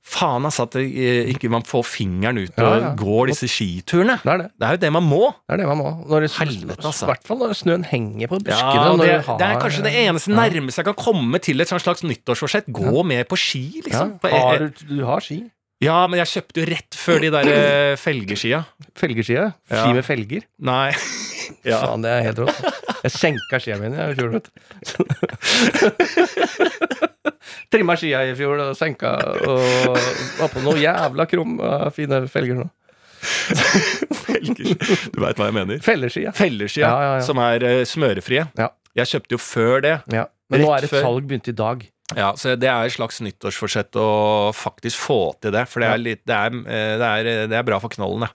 Faen, 0.04 0.42
altså, 0.50 0.64
at 0.66 0.76
eh, 0.82 1.28
ikke 1.30 1.48
man 1.54 1.62
får 1.62 1.84
fingeren 1.86 2.40
ut 2.42 2.56
og 2.58 2.64
Ja, 2.66 2.70
ja. 2.82 2.88
går 2.98 3.28
disse 3.30 3.46
skiturene. 3.46 4.16
Det 4.24 4.32
er 4.34 4.38
det. 4.42 4.48
Det 4.58 4.66
er 4.68 4.72
jo 4.74 4.80
det 4.82 4.90
man 4.96 5.04
må. 5.06 5.20
Det 5.46 5.54
er 5.54 5.58
det 5.62 5.68
man 5.70 5.78
må. 5.78 5.92
Når 6.10 6.24
det, 6.26 6.32
Helvete, 6.40 6.82
altså. 6.90 7.06
I 7.06 7.12
hvert 7.12 7.28
fall 7.30 7.38
når 7.38 7.54
snøen 7.60 7.86
henger 7.86 8.28
på 8.32 8.40
buskene. 8.42 8.74
Ja, 8.82 8.96
det, 8.98 9.26
har- 9.28 9.38
det 9.38 9.46
er 9.52 9.60
kanskje 9.62 9.84
det 9.86 9.94
eneste 10.02 10.34
nærmeste 10.34 10.82
jeg 10.82 10.90
kan 10.90 10.98
komme 10.98 11.40
til 11.46 11.62
et 11.62 11.70
slags 11.70 12.02
nyttårsforsett. 12.02 12.66
Gå 12.74 13.06
med 13.06 13.30
på 13.30 13.38
ski, 13.38 13.62
liksom. 13.86 14.18
Har, 14.26 14.58
du, 14.58 14.72
du 14.90 15.06
har 15.06 15.22
ski. 15.22 15.44
Ja, 15.82 15.96
men 16.08 16.20
jeg 16.22 16.30
kjøpte 16.30 16.62
jo 16.62 16.66
rett 16.70 16.94
før 16.98 17.24
de 17.24 17.30
der 17.34 17.48
eh, 17.50 17.96
felgeskia. 17.98 18.60
Felgeskia. 19.02 19.48
Ja. 19.72 19.80
Ski 19.82 19.96
med 19.98 20.06
felger. 20.08 20.48
Nei. 20.72 20.92
Ja. 21.68 21.82
Faen, 21.84 22.00
det 22.02 22.10
er 22.10 22.22
helt 22.24 22.38
rått. 22.40 22.60
Jeg 23.04 23.12
senka 23.12 23.58
skia 23.60 23.76
mine 23.78 23.98
jeg, 23.98 24.14
i 24.14 24.16
fjor, 24.18 24.30
vet 24.32 24.46
du. 24.48 24.52
Trimma 27.74 27.98
skia 28.00 28.22
i 28.30 28.32
fjor 28.40 28.62
og 28.64 28.72
senka 28.78 29.12
og 29.44 29.60
var 30.40 30.52
på 30.54 30.64
noe 30.64 30.80
jævla 30.80 31.26
krum 31.30 31.58
fine 31.96 32.22
felger 32.32 32.62
nå. 32.62 32.68
Du 35.12 35.20
veit 35.22 35.38
hva 35.38 35.50
jeg 35.50 35.56
mener. 35.60 35.82
Felleskia. 35.86 36.32
Felleskia, 36.36 36.88
Ja, 36.88 36.94
ja, 37.04 37.12
ja. 37.20 37.26
som 37.26 37.38
er 37.44 37.66
eh, 37.68 37.82
smørefrie. 37.86 38.48
Ja. 38.58 38.72
Jeg 38.98 39.12
kjøpte 39.12 39.36
jo 39.36 39.42
før 39.44 39.84
det. 39.86 39.96
Ja. 40.16 40.26
Men 40.52 40.64
nå 40.64 40.72
Rett 40.72 40.78
er 40.78 40.88
det 40.88 40.92
før. 40.96 41.04
salg 41.06 41.28
begynt 41.30 41.52
i 41.52 41.56
dag. 41.56 41.84
Ja, 42.18 42.34
så 42.38 42.56
Det 42.60 42.68
er 42.70 42.86
et 42.90 42.96
slags 42.96 43.22
nyttårsforsett 43.24 43.96
å 44.00 44.52
faktisk 44.56 44.98
få 45.00 45.20
til 45.42 45.52
det. 45.56 45.66
For 45.72 45.80
det 45.84 45.90
er, 45.92 45.98
litt, 46.02 46.22
det 46.28 46.36
er, 46.36 46.56
eh, 46.66 46.94
det 47.02 47.08
er, 47.12 47.30
det 47.52 47.58
er 47.60 47.68
bra 47.68 47.80
for 47.84 47.90
knollen, 47.94 48.26
det. 48.28 48.32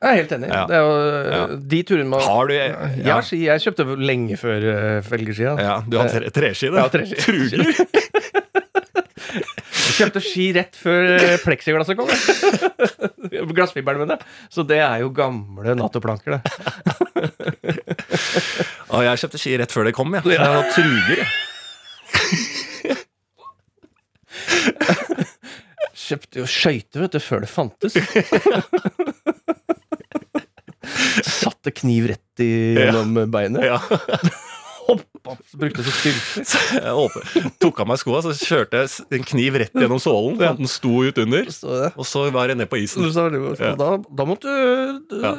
Jeg 0.00 0.08
er 0.10 0.16
helt 0.22 0.30
enig. 0.32 0.48
Ja. 0.48 0.60
Det 0.64 0.76
er 0.78 0.80
jo 0.80 0.92
Ja. 1.30 1.40
de 1.74 1.82
turene 1.84 2.08
man 2.08 2.22
Har 2.24 2.46
du 2.48 2.54
Jeg 2.54 2.70
Ja, 3.04 3.14
har 3.18 3.22
ski. 3.26 3.42
Jeg 3.44 3.60
kjøpte 3.60 3.84
lenge 4.00 4.38
før 4.40 4.64
uh, 4.64 5.02
felgeskia. 5.04 5.56
ja 5.60 5.74
du 5.84 5.98
har 6.00 6.08
tre, 6.08 6.30
treski, 6.32 6.70
det. 6.72 6.80
Ja, 6.80 6.88
treski. 6.88 7.16
Truger. 7.20 7.60
Jeg 9.30 10.06
kjøpte 10.08 10.20
ski 10.24 10.46
rett 10.56 10.76
før 10.80 11.10
eh, 11.18 11.36
pleksiglasset 11.44 11.98
kom. 11.98 12.08
Glassfiberen, 13.52 14.00
mener 14.00 14.16
jeg. 14.16 14.24
Så 14.54 14.64
det 14.64 14.78
er 14.80 15.02
jo 15.04 15.10
gamle 15.12 15.74
nattoplanker, 15.76 16.38
det. 16.38 16.42
Og 18.96 19.04
jeg 19.04 19.20
kjøpte 19.22 19.38
ski 19.42 19.52
rett 19.60 19.74
før 19.74 19.84
det 19.90 19.94
kom, 19.94 20.16
ja. 20.16 20.22
Så 20.24 20.32
jeg 20.32 20.40
har 20.40 20.70
truger. 20.72 21.20
jeg. 21.20 21.28
Kjøpte 26.10 26.40
jo 26.42 26.46
skøyter, 26.50 27.04
vet 27.04 27.14
du, 27.14 27.20
før 27.22 27.44
det 27.44 27.50
fantes. 27.52 27.94
Satte 31.40 31.70
kniv 31.76 32.08
rett 32.10 32.40
gjennom 32.42 33.14
beinet. 33.30 33.64
Ja. 33.68 33.80
Hoppa, 34.90 35.36
brukte 35.60 35.84
så 35.86 35.92
styrke. 35.94 36.42
Tok 37.62 37.82
av 37.84 37.86
meg 37.92 38.00
skoa, 38.00 38.22
så 38.24 38.32
kjørte 38.34 38.80
jeg 38.80 39.20
en 39.20 39.26
kniv 39.28 39.58
rett 39.62 39.76
gjennom 39.76 40.00
sålen. 40.02 40.40
Ja. 40.42 40.50
Den 40.58 40.70
sto 40.70 41.04
ut 41.06 41.20
under. 41.22 41.46
Og 41.94 42.08
så 42.08 42.24
var 42.34 42.50
jeg 42.50 42.58
ned 42.58 42.70
på 42.72 42.80
isen. 42.80 43.06
Så 43.14 43.28
da, 43.30 43.90
da, 44.08 44.26
måtte 44.26 44.50
du 44.50 45.20
Ja. 45.20 45.34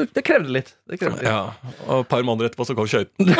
det, 0.00 0.08
det 0.16 0.24
krevde 0.26 0.50
litt. 0.58 0.74
Det 0.90 0.98
krevde 0.98 1.20
litt. 1.20 1.28
Ja, 1.28 1.52
Og 1.86 2.02
et 2.02 2.10
par 2.10 2.26
måneder 2.26 2.50
etterpå 2.50 2.66
så 2.66 2.74
kom 2.78 2.90
skøyten. 2.90 3.30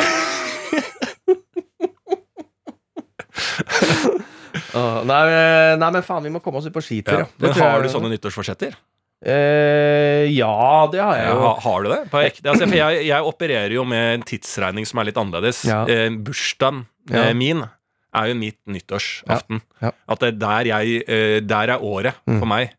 Åh, 4.75 5.01
nei, 5.09 5.21
eh, 5.33 5.77
nei, 5.81 5.91
men 5.91 6.03
faen, 6.07 6.23
vi 6.23 6.31
må 6.35 6.41
komme 6.45 6.59
oss 6.61 6.67
ut 6.67 6.73
på 6.75 6.83
skitur, 6.85 7.19
Ja. 7.21 7.27
Men 7.39 7.53
har 7.59 7.83
du 7.83 7.89
sånne 7.89 8.11
nyttårsforsetter? 8.13 8.75
Eh, 9.21 10.25
ja, 10.33 10.89
det 10.93 11.01
har 11.03 11.17
jeg 11.19 11.29
jo. 11.29 11.41
Ja, 11.45 11.51
har 11.65 11.83
du 11.85 11.89
det? 11.93 11.99
Altså, 12.49 12.69
jeg, 12.73 13.03
jeg 13.11 13.27
opererer 13.29 13.75
jo 13.75 13.85
med 13.89 14.15
en 14.15 14.23
tidsregning 14.27 14.87
som 14.89 15.01
er 15.03 15.11
litt 15.11 15.19
annerledes. 15.21 15.63
Ja. 15.69 15.83
Eh, 15.91 16.09
bursdagen 16.25 16.87
Ja. 17.11 17.27
eh, 17.29 17.35
min 17.37 17.63
er 18.15 18.27
jo 18.31 18.35
mitt 18.35 18.59
nyttårsaften. 18.67 19.61
At 19.83 20.19
det 20.23 20.33
er 20.35 20.39
der 20.41 20.71
jeg 20.73 21.03
eh, 21.09 21.41
Der 21.41 21.75
er 21.77 21.79
året 21.85 22.15
for 22.27 22.47
meg. 22.49 22.73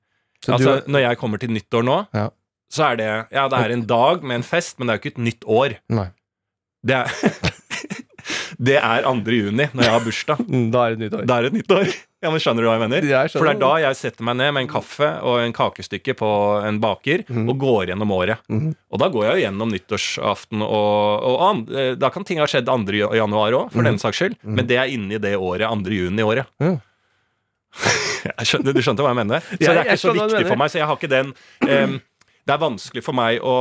Så 0.44 0.58
du- 0.58 0.58
altså, 0.58 0.88
når 0.90 1.00
jeg 1.08 1.18
kommer 1.22 1.38
til 1.40 1.50
nyttår 1.54 1.84
nå, 1.86 2.00
så 2.72 2.92
er 2.92 2.96
det 2.98 3.28
Ja, 3.32 3.48
det 3.48 3.60
er 3.60 3.72
en 3.74 3.86
dag 3.86 4.24
med 4.24 4.36
en 4.42 4.44
fest, 4.44 4.80
men 4.80 4.88
det 4.88 4.94
er 4.94 4.98
jo 4.98 5.10
ikke 5.10 5.18
et 5.20 5.24
nytt 5.24 5.46
år. 5.46 5.78
Nei. 5.90 6.10
Det 6.84 6.96
er 6.96 7.06
Det 8.62 8.78
er 8.78 9.06
2. 9.08 9.14
juni, 9.34 9.66
når 9.74 9.88
jeg 9.88 9.94
har 9.96 10.06
bursdag. 10.06 10.42
Mm, 10.52 10.66
Da 10.74 10.86
er 10.86 10.96
det 10.96 11.06
nytt 11.06 11.14
år. 11.16 11.26
Da 11.30 11.38
er 11.40 11.48
et 11.48 11.56
nytt 11.56 11.72
år. 11.72 11.92
Ja, 12.22 12.30
men 12.30 12.42
Skjønner 12.44 12.66
du 12.66 12.68
hva 12.68 12.76
jeg 12.76 12.84
mener? 12.84 13.06
Jeg. 13.08 13.32
For 13.34 13.48
det 13.48 13.54
er 13.56 13.62
da 13.62 13.72
jeg 13.82 13.98
setter 13.98 14.26
meg 14.28 14.38
ned 14.38 14.52
med 14.54 14.66
en 14.66 14.70
kaffe 14.70 15.08
og 15.26 15.40
en 15.42 15.56
kakestykke 15.56 16.16
på 16.20 16.30
en 16.68 16.78
baker 16.84 17.24
mm. 17.26 17.48
og 17.50 17.56
går 17.62 17.92
gjennom 17.92 18.14
året. 18.14 18.44
Mm. 18.52 18.74
Og 18.92 19.02
da 19.02 19.10
går 19.14 19.26
jeg 19.26 19.34
jo 19.34 19.44
gjennom 19.46 19.74
nyttårsaften, 19.74 20.66
og, 20.66 21.26
og 21.32 21.46
an, 21.48 21.64
eh, 21.72 21.92
da 21.98 22.12
kan 22.14 22.28
ting 22.28 22.42
ha 22.44 22.50
skjedd 22.52 22.70
2. 22.70 23.00
januar 23.18 23.58
òg, 23.58 23.72
for 23.74 23.82
mm. 23.82 23.90
den 23.90 24.02
saks 24.04 24.22
skyld. 24.22 24.38
Men 24.44 24.70
det 24.70 24.78
er 24.82 24.94
inni 24.94 25.22
det 25.24 25.34
året, 25.40 25.66
2. 25.66 25.98
juni-året. 25.98 26.52
Ja. 26.62 26.76
Jeg 28.38 28.52
skjønner, 28.52 28.76
du 28.76 28.84
skjønte 28.84 29.06
hva 29.06 29.16
jeg 29.16 29.22
mener? 29.24 29.46
Så 29.56 29.58
det 29.64 29.72
er 29.72 29.88
ikke 29.88 30.02
så 30.04 30.14
viktig 30.14 30.44
for 30.46 30.60
meg, 30.60 30.70
så 30.70 30.78
jeg 30.78 30.88
har 30.90 30.98
ikke 31.00 31.10
den 31.10 31.32
um, 31.66 31.96
Det 32.46 32.54
er 32.54 32.60
vanskelig 32.62 33.02
for 33.02 33.18
meg 33.18 33.40
å 33.42 33.56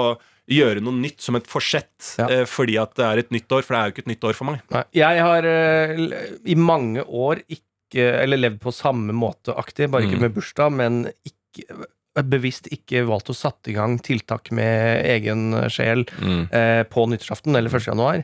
gjøre 0.51 0.83
noe 0.83 0.97
nytt 0.99 1.21
som 1.23 1.37
et 1.39 1.47
forsett 1.47 2.15
Ja. 2.19 2.27
eh, 2.29 2.45
fordi 2.51 2.77
at 2.83 2.95
det 2.99 3.05
er 3.07 3.19
et 3.23 3.31
nytt 3.31 3.49
år, 3.55 3.63
for 3.63 3.75
det 3.75 3.81
er 3.81 3.87
jo 3.91 3.95
ikke 3.95 4.05
et 4.07 4.13
nytt 4.15 4.25
år 4.31 4.35
for 4.35 4.45
meg. 4.51 4.61
Nei, 4.75 4.85
jeg 4.99 5.21
har 5.23 5.45
eh, 5.45 5.97
i 6.45 6.55
mange 6.59 7.05
år 7.07 7.43
ikke 7.49 7.67
Eller 7.93 8.39
levd 8.39 8.61
på 8.63 8.71
samme 8.71 9.11
måte 9.13 9.51
aktig, 9.59 9.89
bare 9.91 10.05
ikke 10.07 10.15
Mm. 10.15 10.21
med 10.23 10.35
bursdag, 10.37 10.73
men 10.73 10.99
ikke 11.27 11.87
bevisst 12.31 12.69
ikke 12.71 13.05
valgt 13.09 13.31
å 13.31 13.35
satt 13.35 13.67
i 13.67 13.73
gang 13.75 13.99
tiltak 13.99 14.53
med 14.53 15.05
egen 15.07 15.51
sjel 15.69 16.05
Mm. 16.21 16.49
eh, 16.53 16.83
på 16.85 17.07
nyttårsaften 17.11 17.57
eller 17.57 17.69
1. 17.71 17.87
januar. 17.91 18.23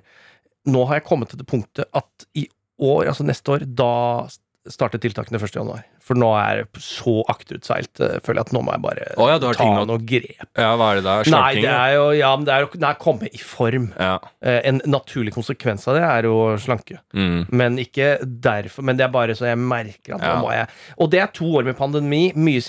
Nå 0.68 0.86
har 0.86 1.00
jeg 1.00 1.04
kommet 1.08 1.30
til 1.30 1.38
det 1.38 1.46
punktet 1.48 1.84
at 1.94 2.26
i 2.36 2.46
år, 2.80 3.06
altså 3.08 3.24
neste 3.26 3.48
år, 3.56 3.64
da 3.74 4.28
starter 4.72 4.98
tiltakene 5.02 5.38
1. 5.40 5.54
januar. 5.56 5.84
For 6.02 6.14
nå 6.18 6.28
er 6.38 6.62
det 6.64 6.80
så 6.82 7.22
akterutseilt. 7.32 8.00
eh, 8.00 8.18
Føler 8.24 8.40
jeg 8.40 8.46
at 8.48 8.52
nå 8.56 8.62
må 8.66 8.72
jeg 8.74 8.82
bare 8.84 9.06
oh, 9.16 9.28
ja, 9.30 9.38
ta 9.42 9.52
ting 9.58 9.74
å- 9.78 9.86
noe 9.86 9.98
grep. 9.98 10.48
Ja, 10.56 10.72
hva 10.76 10.90
er 10.92 11.00
det 11.00 11.04
der? 11.04 11.16
Nei, 11.16 11.30
Slanking? 11.30 11.62
det 11.66 11.74
er 11.74 11.94
jo 11.96 12.04
ja, 12.18 12.30
men 12.36 12.44
det 12.48 12.54
er 12.54 12.66
jo 12.66 12.94
komme 13.02 13.28
i 13.32 13.38
form. 13.38 13.88
Ja. 13.98 14.18
Eh, 14.42 14.60
En 14.66 14.80
naturlig 14.86 15.32
konsekvens 15.34 15.86
av 15.88 15.94
det 15.98 16.02
er 16.04 16.22
å 16.30 16.56
slanke. 16.58 16.98
Mm. 17.14 17.46
Men 17.50 17.76
ikke 17.78 18.18
derfor. 18.24 18.82
Men 18.82 18.96
det 18.96 19.04
er 19.06 19.12
bare 19.14 19.34
så 19.38 19.46
jeg 19.50 19.58
merker 19.58 20.14
at 20.16 20.22
Ja. 20.22 20.34
nå 20.36 20.42
må 20.46 20.52
jeg 20.52 20.68
Og 20.98 21.10
det 21.10 21.20
er 21.20 21.26
to 21.28 21.44
år 21.56 21.64
med 21.64 21.76
pandemi, 21.76 22.32
mye 22.34 22.60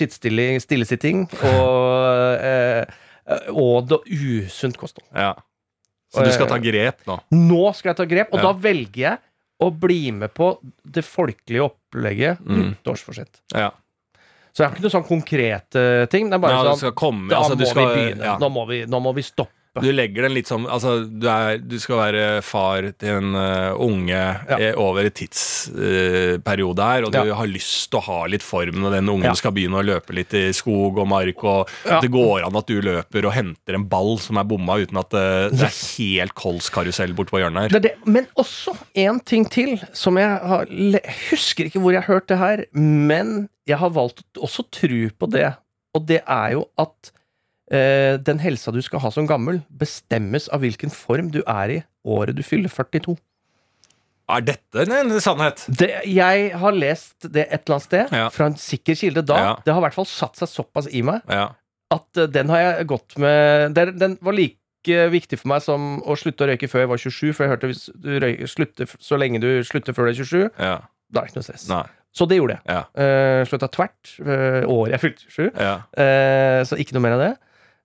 stillesitting 0.60 1.26
og, 1.42 2.38
eh, 2.50 2.84
og 3.52 3.88
det 3.88 3.98
usunt 4.08 4.76
kosthold. 4.76 5.06
ja. 5.14 5.34
Så 6.08 6.22
du 6.24 6.30
skal 6.32 6.46
ta 6.48 6.56
grep 6.56 7.02
nå? 7.04 7.18
Nå 7.36 7.74
skal 7.76 7.90
jeg 7.90 7.96
ta 7.98 8.04
grep, 8.08 8.30
og 8.32 8.40
da 8.40 8.54
velger 8.56 8.96
jeg 8.96 9.18
å 9.60 9.68
bli 9.78 10.10
med 10.10 10.32
på 10.32 10.54
det 10.88 11.02
folkelige 11.04 11.66
opplegget 11.88 12.40
Mm. 12.40 12.62
nyttårsforsett. 12.70 13.40
Ja. 13.54 13.70
Så 14.52 14.62
det 14.62 14.66
er 14.66 14.72
ikke 14.74 14.82
noen 14.82 14.90
sånn 14.96 15.06
konkrete 15.08 15.82
ting. 16.10 16.30
Det 16.30 16.34
er 16.34 16.38
bare 16.42 16.52
ja, 16.56 16.62
sånn 16.72 16.78
skal 16.80 16.92
komme 16.92 17.28
Da 17.30 17.36
altså, 17.42 17.56
må 17.56 17.66
skal, 17.66 17.86
vi 17.88 17.94
begynne. 18.00 18.24
Ja. 18.24 18.38
Nå, 18.38 18.48
må 18.50 18.66
vi, 18.66 18.84
nå 18.86 19.00
må 19.00 19.12
vi 19.14 19.22
stoppe. 19.22 19.52
Du 19.82 19.90
legger 19.92 20.22
den 20.26 20.34
litt 20.36 20.46
som 20.50 20.66
Altså, 20.66 20.96
du, 21.08 21.26
er, 21.30 21.58
du 21.58 21.76
skal 21.80 21.96
være 22.00 22.42
far 22.42 22.86
til 22.98 23.08
en 23.18 23.34
uh, 23.34 23.74
unge 23.84 24.18
eh, 24.58 24.72
over 24.76 25.04
en 25.08 25.14
tidsperiode 25.14 26.82
her, 26.90 27.06
og 27.06 27.12
du 27.12 27.18
Ja. 27.18 27.34
har 27.34 27.46
lyst 27.50 27.90
til 27.90 27.98
å 28.00 28.04
ha 28.06 28.18
litt 28.30 28.42
form 28.42 28.80
når 28.82 28.96
den 28.98 29.08
ungen 29.08 29.28
Ja. 29.30 29.34
skal 29.34 29.52
begynne 29.52 29.78
å 29.80 29.84
løpe 29.86 30.14
litt 30.14 30.32
i 30.34 30.52
skog 30.52 30.98
og 30.98 31.08
mark, 31.08 31.42
og 31.44 31.68
Ja. 31.86 32.00
det 32.00 32.10
går 32.10 32.44
an 32.46 32.56
at 32.56 32.66
du 32.66 32.80
løper 32.80 33.24
og 33.26 33.32
henter 33.32 33.74
en 33.74 33.88
ball 33.88 34.18
som 34.18 34.36
er 34.38 34.44
bomma, 34.44 34.78
uten 34.78 34.98
at 34.98 35.12
eh, 35.14 35.48
det 35.50 35.68
er 35.68 35.96
helt 35.98 36.34
kolskarusell 36.34 37.14
borte 37.14 37.30
på 37.30 37.40
hjørnet 37.40 37.62
her. 37.62 37.68
Det 37.68 37.82
det. 37.82 37.94
Men 38.06 38.26
også 38.36 38.76
en 38.94 39.20
ting 39.20 39.44
til 39.48 39.78
som 39.92 40.16
jeg 40.16 40.28
har 40.28 40.66
husker 41.30 41.66
ikke 41.66 41.80
hvor 41.80 41.92
jeg 41.92 42.02
har 42.02 42.14
hørt 42.14 42.28
det 42.28 42.38
her, 42.38 42.64
men 42.72 43.48
jeg 43.66 43.78
har 43.78 43.90
valgt 43.90 44.22
også 44.36 44.64
tro 44.70 45.08
på 45.18 45.30
det. 45.30 45.54
Og 45.94 46.06
det 46.06 46.22
er 46.26 46.52
jo 46.52 46.66
at 46.78 47.12
den 47.68 48.38
helsa 48.40 48.72
du 48.72 48.78
skal 48.80 49.02
ha 49.04 49.10
som 49.12 49.26
gammel, 49.28 49.58
bestemmes 49.68 50.46
av 50.48 50.62
hvilken 50.64 50.88
form 50.94 51.28
du 51.34 51.42
er 51.44 51.74
i 51.74 51.80
året 52.08 52.38
du 52.38 52.42
fyller 52.46 52.72
42. 52.72 53.16
Er 54.28 54.44
dette 54.44 54.84
en, 54.84 55.14
sannhet? 55.24 55.62
Det, 55.72 55.88
jeg 56.04 56.50
har 56.60 56.76
lest 56.76 57.24
det 57.32 57.46
et 57.46 57.62
eller 57.62 57.78
annet 57.78 57.86
sted, 57.86 58.12
Ja. 58.12 58.28
fra 58.28 58.50
en 58.50 58.58
sikker 58.60 58.94
kilde 58.98 59.24
da. 59.24 59.38
Ja. 59.40 59.54
Det 59.64 59.72
har 59.72 59.80
i 59.80 59.86
hvert 59.86 59.96
fall 59.96 60.08
satt 60.08 60.36
seg 60.36 60.50
såpass 60.52 60.88
i 60.92 61.00
meg 61.02 61.22
Ja. 61.28 61.54
at 61.90 62.16
eh, 62.16 62.26
den 62.26 62.48
har 62.52 62.58
jeg 62.58 62.86
gått 62.88 63.16
med 63.16 63.74
Den, 63.74 63.96
den 63.98 64.18
var 64.20 64.32
like 64.32 64.58
viktig 64.84 65.38
for 65.40 65.48
meg 65.48 65.62
som 65.64 66.02
å 66.04 66.16
slutte 66.16 66.44
å 66.44 66.48
røyke 66.48 66.68
før 66.68 66.80
jeg 66.84 66.88
var 66.88 66.96
27, 66.96 67.32
for 67.32 67.44
jeg 67.44 67.50
hørte 67.50 67.68
hvis 67.72 67.88
du 67.92 68.20
røyker, 68.20 68.46
slutter, 68.46 68.86
så 69.00 69.18
lenge 69.18 69.40
du 69.40 69.64
slutter 69.64 69.92
før 69.92 70.08
du 70.08 70.10
er 70.12 70.20
27, 70.20 70.50
ja. 70.58 70.76
da 71.10 71.20
er 71.20 71.24
det 71.24 71.32
ikke 71.32 71.40
noe 71.40 71.48
stress. 71.48 71.66
Nei. 71.68 71.84
Så 72.12 72.24
det 72.28 72.38
gjorde 72.38 72.56
jeg. 72.56 72.62
Ja. 72.72 72.84
Uh, 72.96 73.42
Slutta 73.46 73.68
tvert 73.68 74.14
uh, 74.24 74.64
året 74.64 74.94
jeg 74.94 75.00
fylte 75.02 75.26
27. 75.28 75.50
Ja. 75.60 75.74
Eh, 75.92 76.60
så 76.64 76.78
ikke 76.80 76.96
noe 76.96 77.04
mer 77.04 77.16
av 77.18 77.20
det. 77.20 77.34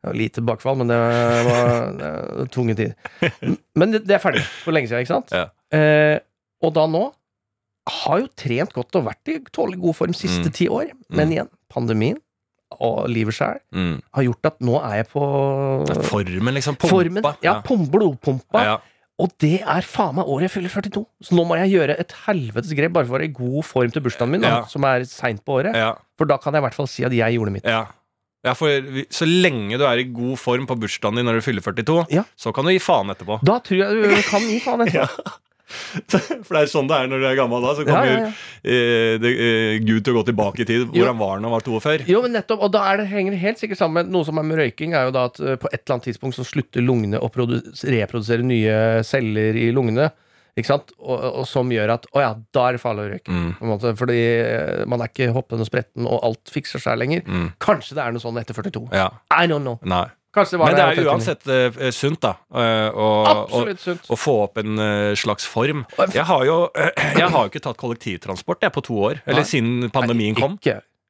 Var 0.04 0.14
lite 0.20 0.42
bakfall, 0.44 0.76
men 0.82 0.88
det 0.92 0.98
var, 1.00 1.92
det 1.96 2.08
var 2.40 2.48
tunge 2.52 2.76
tider. 2.76 2.96
Men 3.80 3.92
det, 3.96 4.04
det 4.08 4.18
er 4.18 4.24
ferdig 4.24 4.42
for 4.64 4.76
lenge 4.76 4.90
siden, 4.92 5.06
ikke 5.06 5.14
sant? 5.16 5.32
Ja. 5.32 5.46
Eh, 5.74 6.18
og 6.64 6.74
da 6.76 6.84
nå 6.92 7.06
har 8.04 8.20
jo 8.24 8.28
trent 8.40 8.72
godt 8.76 8.96
og 9.00 9.06
vært 9.10 9.32
i 9.32 9.38
tålelig 9.56 9.80
god 9.84 9.96
form 9.96 10.14
siste 10.16 10.48
Mm. 10.50 10.54
ti 10.56 10.68
år. 10.72 10.92
Men 11.10 11.32
igjen, 11.32 11.50
pandemien 11.72 12.20
og 12.80 13.08
livet 13.12 13.36
sjøl 13.38 13.60
Mm. 13.76 14.02
har 14.16 14.24
gjort 14.24 14.46
at 14.52 14.60
nå 14.64 14.78
er 14.84 14.96
jeg 15.02 15.08
på 15.12 15.24
Formen, 16.08 16.54
liksom. 16.56 16.76
Pumpa. 16.76 16.90
formen. 16.90 17.24
Ja, 17.44 17.62
pum, 17.62 17.86
blodpumpa. 17.92 18.64
Ja. 18.64 18.78
Og 19.22 19.30
det 19.40 19.62
er 19.62 19.82
faen 19.86 20.16
meg 20.18 20.26
året 20.26 20.48
jeg 20.48 20.54
fyller 20.56 20.72
42. 20.74 21.04
Så 21.22 21.36
nå 21.38 21.44
må 21.46 21.56
jeg 21.60 21.70
gjøre 21.76 21.96
et 22.02 22.12
helvetes 22.26 22.74
grep 22.76 22.92
bare 22.96 23.06
for 23.06 23.14
å 23.16 23.20
være 23.20 23.28
i 23.30 23.34
god 23.36 23.64
form 23.68 23.92
til 23.94 24.02
bursdagen 24.02 24.32
min, 24.32 24.42
Ja. 24.42 24.64
som 24.66 24.84
er 24.90 25.06
seint 25.06 25.44
på 25.46 25.60
året. 25.62 25.76
Ja. 25.76 25.94
For 26.18 26.26
da 26.26 26.38
kan 26.38 26.54
jeg 26.54 26.64
i 26.64 26.66
hvert 26.66 26.74
fall 26.74 26.88
si 26.88 27.04
at 27.06 27.12
jeg 27.14 27.36
gjorde 27.38 27.52
mitt. 27.54 27.64
Ja. 27.64 27.86
Ja, 28.44 28.54
for 28.60 28.90
så 29.14 29.28
lenge 29.30 29.78
du 29.80 29.86
er 29.88 30.02
i 30.04 30.10
god 30.12 30.36
form 30.42 30.66
på 30.68 30.76
bursdagen 30.82 31.16
din 31.22 31.26
når 31.30 31.40
du 31.40 31.46
fyller 31.46 31.64
42, 31.64 32.02
Ja. 32.12 32.26
så 32.36 32.52
kan 32.56 32.66
du 32.68 32.74
gi 32.76 32.82
faen 32.84 33.14
etterpå. 33.14 33.40
Da 33.46 33.60
tror 33.64 33.80
jeg 33.86 34.04
du 34.04 34.22
kan 34.28 34.44
gi 34.50 34.60
faen 34.64 34.84
etter. 34.88 35.08
For 36.46 36.54
det 36.54 36.60
er 36.60 36.68
sånn 36.70 36.90
det 36.90 36.98
er 37.00 37.08
når 37.10 37.22
du 37.24 37.26
er 37.32 37.38
gammel 37.40 37.64
da. 37.64 37.72
Så 37.74 37.82
Ja, 37.82 37.88
kommer 37.88 38.10
ja, 38.12 38.18
ja. 38.28 38.32
eh, 38.62 39.14
det, 39.24 39.30
eh, 39.42 39.78
Gud 39.82 40.04
til 40.06 40.14
å 40.14 40.20
gå 40.20 40.26
tilbake 40.28 40.62
i 40.62 40.68
tid. 40.70 40.84
Jo. 40.94 41.00
Hvor 41.00 41.10
han 41.10 41.18
var 41.22 41.40
når 41.40 41.48
han 41.50 41.56
var 41.56 41.66
42. 41.66 42.06
Jo, 42.12 42.20
men 42.26 42.36
nettopp, 42.38 42.62
og 42.68 42.74
da 42.76 42.84
er 42.92 43.00
det, 43.02 43.08
henger 43.10 43.34
det 43.34 43.40
helt 43.42 43.62
sikkert 43.64 43.80
sammen 43.82 44.04
med 44.04 44.14
noe 44.14 44.28
som 44.28 44.38
er 44.38 44.46
med 44.46 44.60
røyking, 44.60 44.94
er 44.94 45.08
jo 45.08 45.16
da 45.16 45.24
at 45.32 45.40
eh, 45.42 45.56
på 45.58 45.72
et 45.72 45.80
eller 45.82 45.96
annet 45.96 46.10
tidspunkt 46.12 46.38
så 46.38 46.46
slutter 46.46 46.86
lungene 46.86 47.18
å 47.24 47.32
reprodusere 47.32 48.46
nye 48.46 48.78
celler 49.08 49.58
i 49.64 49.72
lungene. 49.74 50.12
Ikke 50.54 50.70
sant? 50.70 50.92
Og, 51.02 51.18
og 51.42 51.46
som 51.50 51.72
gjør 51.74 51.96
at 51.96 52.04
å 52.14 52.22
ja, 52.22 52.34
da 52.54 52.66
er 52.70 52.78
det 52.78 52.82
farlig 52.84 53.06
å 53.06 53.14
røyke. 53.16 53.34
Mm. 53.34 53.78
Fordi 54.00 54.20
eh, 54.22 54.84
man 54.90 55.02
er 55.02 55.10
ikke 55.10 55.32
hoppen 55.34 55.64
og 55.64 55.70
spretten, 55.70 56.06
og 56.06 56.20
alt 56.28 56.52
fikser 56.54 56.84
seg 56.84 57.00
lenger. 57.02 57.24
Mm. 57.26 57.48
Kanskje 57.64 57.98
det 57.98 58.04
er 58.06 58.14
noe 58.14 58.22
sånn 58.22 58.38
etter 58.42 58.58
42. 58.58 58.86
Ja, 58.94 59.10
I 59.34 59.48
don't 59.50 59.66
know. 59.66 59.80
nei. 59.82 60.06
Det 60.34 60.58
Men 60.58 60.74
det 60.74 60.82
er 60.82 60.96
jeg 60.98 61.06
var 61.06 61.14
39. 61.14 61.14
uansett 61.14 61.44
uh, 61.46 61.90
sunt, 61.94 62.24
da. 62.26 62.32
Uh, 62.50 62.96
og, 62.98 63.68
sunt. 63.78 64.08
å 64.10 64.18
få 64.18 64.34
opp 64.48 64.58
en 64.64 64.82
uh, 64.82 65.12
slags 65.14 65.46
form. 65.46 65.84
Jeg 66.10 66.26
har 66.26 66.46
jo 66.48 66.56
jeg 67.22 67.28
har 67.36 67.52
ikke 67.52 67.62
tatt 67.62 67.78
kollektivtransport 67.78 68.66
jeg, 68.66 68.74
på 68.74 68.82
to 68.82 68.98
år. 69.12 69.22
Eller 69.28 69.44
Nei. 69.46 69.52
siden 69.52 69.94
pandemien 69.94 70.38
kom. 70.40 70.58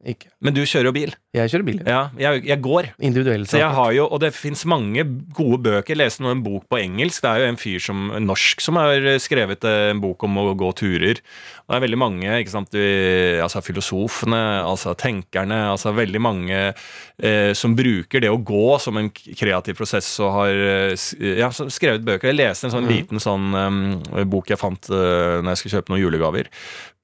Ikke. 0.04 0.28
Men 0.44 0.56
du 0.56 0.62
kjører 0.68 0.90
jo 0.90 0.94
bil. 0.96 1.12
Jeg 1.34 1.52
kjører 1.54 1.66
bil. 1.66 1.80
Ja, 1.88 2.02
jeg, 2.20 2.44
jeg 2.50 2.60
går. 2.66 2.90
Individuelt. 3.00 3.48
Så 3.50 3.62
jeg 3.62 3.72
har 3.72 3.94
jo, 3.96 4.06
Og 4.12 4.20
det 4.20 4.34
fins 4.36 4.66
mange 4.68 5.06
gode 5.36 5.62
bøker. 5.64 5.94
Jeg 5.94 6.02
leste 6.02 6.26
nå 6.26 6.34
en 6.34 6.44
bok 6.44 6.68
på 6.72 6.82
engelsk. 6.82 7.24
Det 7.24 7.32
er 7.32 7.44
jo 7.44 7.52
en 7.54 7.60
fyr 7.62 7.80
som, 7.84 8.04
en 8.18 8.28
norsk 8.28 8.64
som 8.64 8.80
har 8.82 9.08
skrevet 9.24 9.64
eh, 9.70 9.94
en 9.94 10.04
bok 10.04 10.28
om 10.28 10.42
å 10.42 10.46
gå 10.60 10.74
turer. 10.82 11.24
Og 11.64 11.72
det 11.72 11.80
er 11.80 11.86
veldig 11.86 12.02
mange, 12.02 12.28
ikke 12.44 12.52
sant, 12.52 12.76
de, 12.76 13.40
altså 13.40 13.62
filosofene, 13.64 14.42
altså 14.68 14.92
tenkerne, 15.00 15.62
altså 15.72 15.94
veldig 15.96 16.22
mange 16.22 16.60
eh, 16.68 17.52
som 17.56 17.78
bruker 17.78 18.20
det 18.24 18.32
å 18.34 18.42
gå 18.44 18.76
som 18.84 19.00
en 19.00 19.08
kreativ 19.14 19.80
prosess 19.80 20.10
og 20.20 20.34
har 20.36 20.64
eh, 20.68 21.08
ja, 21.40 21.48
skrevet 21.54 22.04
bøker. 22.04 22.34
Jeg 22.34 22.42
leste 22.42 22.68
en 22.68 22.76
sånn 22.76 22.92
liten 22.92 23.24
sånn 23.24 23.56
um, 23.56 23.80
bok 24.28 24.52
jeg 24.52 24.60
fant 24.60 24.92
uh, 24.92 25.40
når 25.40 25.54
jeg 25.54 25.62
skulle 25.62 25.80
kjøpe 25.80 25.94
noen 25.94 26.04
julegaver 26.04 26.52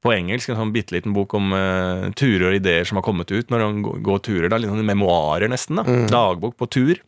på 0.03 0.13
engelsk, 0.15 0.51
en 0.51 0.59
sånn 0.61 0.73
bitte 0.75 0.95
liten 0.95 1.13
bok 1.15 1.33
om 1.37 1.51
uh, 1.51 2.07
turer 2.17 2.49
og 2.49 2.57
ideer 2.59 2.87
som 2.87 2.99
har 2.99 3.05
kommet 3.05 3.31
ut 3.33 3.51
når 3.51 3.65
han 3.65 3.81
går, 3.83 4.01
går 4.05 4.21
turer. 4.23 4.49
Da, 4.51 4.59
litt 4.59 4.71
sånn 4.71 4.87
memoarer, 4.87 5.51
nesten. 5.51 5.81
da, 5.81 5.85
Dagbok 6.11 6.55
på 6.59 6.69
tur. 6.71 7.01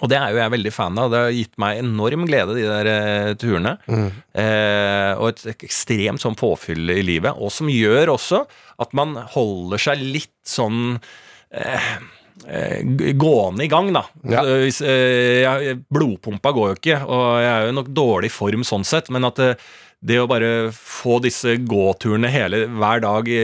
Og 0.00 0.06
det 0.08 0.16
er 0.16 0.30
jo 0.30 0.38
jeg 0.38 0.52
veldig 0.54 0.72
fan 0.72 1.00
av. 1.02 1.10
Det 1.10 1.22
har 1.24 1.34
gitt 1.34 1.58
meg 1.60 1.80
enorm 1.82 2.22
glede, 2.28 2.54
de 2.54 2.68
der 2.68 2.90
uh, 2.92 3.32
turene. 3.40 3.74
Eh, 3.90 5.10
og 5.18 5.32
et 5.32 5.64
ekstremt 5.66 6.22
sånn 6.22 6.38
påfyll 6.38 6.94
i 6.94 7.02
livet. 7.04 7.34
Og 7.34 7.50
som 7.52 7.68
gjør 7.68 8.14
også 8.14 8.44
at 8.80 8.94
man 8.96 9.18
holder 9.34 9.82
seg 9.82 10.06
litt 10.06 10.36
sånn 10.46 10.94
gående 13.20 13.66
i 13.66 13.68
gang, 13.68 13.90
da. 13.92 14.04
Ja. 14.30 14.44
Hvis, 14.62 14.78
blodpumpa 15.92 16.54
går 16.54 16.70
jo 16.70 16.78
ikke, 16.78 17.00
og 17.10 17.24
jeg 17.42 17.50
er 17.50 17.66
jo 17.66 17.74
nok 17.80 17.90
dårlig 17.98 18.30
form 18.32 18.62
sånn 18.64 18.86
sett, 18.86 19.10
men 19.12 19.26
at 19.28 19.42
det, 20.00 20.16
å 20.16 20.28
bare 20.30 20.70
få 20.72 21.18
disse 21.20 21.58
gåturene 21.68 22.30
hele, 22.32 22.62
hver 22.80 23.02
dag 23.04 23.26
i, 23.28 23.40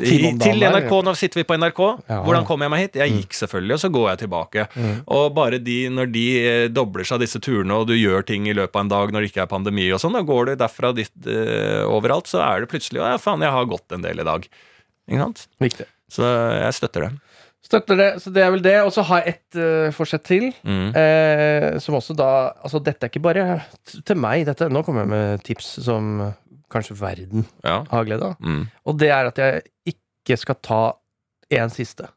i, 0.00 0.20
til 0.40 0.62
NRK, 0.64 0.94
nå 1.04 1.12
sitter 1.18 1.42
vi 1.42 1.44
på 1.44 1.58
NRK. 1.60 1.82
Ja. 2.08 2.20
Hvordan 2.24 2.46
kom 2.48 2.64
jeg 2.64 2.72
meg 2.72 2.84
hit? 2.86 2.96
Jeg 3.02 3.16
gikk 3.18 3.36
selvfølgelig, 3.36 3.76
og 3.76 3.82
så 3.82 3.90
går 3.92 4.06
jeg 4.08 4.22
tilbake. 4.22 4.66
Og 5.12 5.26
bare 5.36 5.60
de, 5.60 5.76
når 5.92 6.08
de 6.14 6.24
eh, 6.40 6.64
dobler 6.72 7.04
seg 7.04 7.20
disse 7.20 7.42
turene, 7.44 7.76
og 7.76 7.90
du 7.90 7.96
gjør 7.98 8.24
ting 8.24 8.48
i 8.48 8.56
løpet 8.56 8.80
av 8.80 8.86
en 8.86 8.94
dag 8.94 9.12
når 9.12 9.26
det 9.26 9.32
ikke 9.34 9.44
er 9.44 9.52
pandemi 9.52 9.90
og 9.92 10.00
sånn, 10.00 10.16
da 10.16 10.24
går 10.24 10.48
du 10.48 10.54
derfra 10.62 10.94
dit 10.96 11.12
uh, 11.28 11.84
overalt, 11.92 12.32
så 12.32 12.40
er 12.48 12.64
det 12.64 12.72
plutselig 12.72 13.02
Å 13.04 13.12
ja, 13.12 13.20
faen, 13.20 13.44
jeg 13.44 13.52
har 13.52 13.68
gått 13.68 13.92
en 13.92 14.04
del 14.06 14.24
i 14.24 14.26
dag. 14.26 14.48
Ikke 15.10 15.20
sant? 15.20 15.44
Viktig. 15.60 15.88
Så 16.10 16.24
jeg 16.24 16.78
støtter 16.80 17.10
det. 17.10 17.12
Støtter 17.66 17.96
det. 18.00 18.08
Så 18.24 18.30
det 18.32 18.42
er 18.42 18.50
vel 18.54 18.62
det. 18.64 18.76
Og 18.82 18.92
så 18.94 19.02
har 19.06 19.20
jeg 19.22 19.34
ett 19.36 19.58
uh, 19.60 19.90
forsett 19.94 20.24
til. 20.26 20.46
Mm. 20.64 20.94
Eh, 20.96 21.78
som 21.84 21.94
også 21.98 22.16
da 22.16 22.28
Altså, 22.64 22.80
dette 22.82 23.04
er 23.06 23.12
ikke 23.12 23.22
bare 23.22 23.44
til 24.06 24.16
meg. 24.16 24.46
Dette, 24.48 24.68
nå 24.72 24.82
kommer 24.86 25.04
jeg 25.04 25.12
med 25.12 25.44
tips 25.46 25.68
som 25.84 26.08
eh, 26.24 26.32
kanskje 26.72 26.96
verden 27.00 27.44
Ja. 27.66 27.82
har 27.90 28.04
glede 28.08 28.30
av. 28.32 28.38
Mm. 28.40 28.64
Og 28.86 28.98
det 28.98 29.10
er 29.12 29.28
at 29.28 29.38
jeg 29.38 29.62
ikke 29.92 30.38
skal 30.40 30.58
ta 30.64 30.80
en 31.50 31.70
siste. 31.74 32.08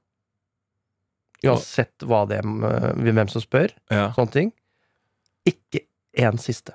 Uansett 1.44 2.06
hva 2.08 2.22
det 2.30 2.38
er, 2.40 2.46
hvem 3.04 3.28
som 3.32 3.44
spør. 3.44 3.74
ja. 3.92 4.12
Sånne 4.16 4.32
ting. 4.32 4.52
Ikke 5.50 5.82
en 6.24 6.38
siste. 6.40 6.72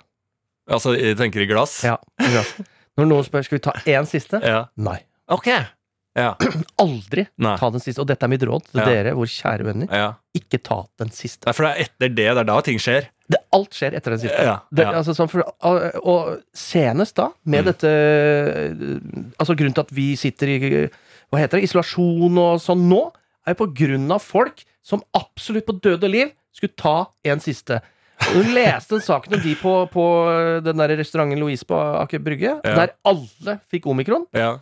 Altså, 0.69 0.93
jeg 0.99 1.17
tenker 1.17 1.41
i 1.41 1.47
glass? 1.49 1.79
Ja, 1.87 1.95
bra. 2.21 2.43
Når 2.99 3.07
noen 3.09 3.25
spør 3.25 3.47
skal 3.47 3.57
vi 3.57 3.65
ta 3.65 3.73
én 3.89 4.05
siste, 4.11 4.43
Ja. 4.45 4.67
nei. 4.77 4.99
Ok. 5.33 5.49
Ja. 6.17 6.33
Aldri 6.83 7.27
Nei. 7.39 7.57
ta 7.61 7.69
den 7.71 7.81
siste. 7.85 8.01
Og 8.03 8.09
dette 8.09 8.25
er 8.27 8.33
mitt 8.33 8.43
råd 8.43 8.65
til 8.71 8.81
Ja. 8.81 8.87
dere, 8.89 9.13
våre 9.19 9.29
kjære 9.31 9.65
venner. 9.69 9.89
Ja. 9.93 10.09
Ikke 10.35 10.59
ta 10.63 10.81
den 10.99 11.11
siste. 11.15 11.47
Nei, 11.47 11.53
for 11.55 11.67
det 11.69 11.71
er 11.75 11.85
etter 11.85 12.09
det, 12.09 12.17
det 12.17 12.43
er 12.43 12.49
da 12.49 12.61
ting 12.65 12.79
skjer. 12.83 13.07
Det, 13.29 13.39
alt 13.53 13.77
skjer 13.77 13.93
etter 13.99 14.15
den 14.17 14.21
siste. 14.23 14.55
Det, 14.73 14.87
altså, 14.89 15.13
sånn 15.15 15.29
for, 15.29 15.45
og, 15.61 16.39
senest 16.57 17.15
da, 17.21 17.29
med 17.45 17.67
Mm. 17.67 17.69
dette 17.69 17.91
Altså 19.39 19.55
Grunnen 19.59 19.75
til 19.77 19.85
at 19.85 19.93
vi 19.95 20.07
sitter 20.17 20.49
i 20.55 20.59
hva 21.29 21.43
heter 21.43 21.59
det, 21.61 21.67
isolasjon 21.69 22.39
og 22.41 22.57
sånn 22.65 22.87
nå, 22.89 23.03
er 23.47 23.53
jo 23.53 23.59
på 23.67 23.69
grunn 23.77 24.07
av 24.15 24.23
folk 24.25 24.63
som 24.83 25.03
absolutt 25.17 25.67
på 25.69 25.77
død 25.77 26.07
og 26.09 26.11
liv 26.15 26.31
skulle 26.57 26.73
ta 26.81 26.95
en 27.29 27.41
siste. 27.45 27.83
Og 28.33 28.39
Du 28.49 28.55
leste 28.57 28.97
en 28.97 29.05
saken 29.05 29.37
om 29.37 29.43
de 29.45 29.53
på, 29.61 29.75
på 29.93 30.05
den 30.65 30.81
der 30.81 30.97
restauranten 30.97 31.39
Louise 31.39 31.69
på 31.69 31.77
Aker 32.01 32.19
Brygge, 32.25 32.57
der 32.65 32.95
alle 33.07 33.59
fikk 33.71 33.87
omikron. 33.93 34.25
Ja. 34.35 34.57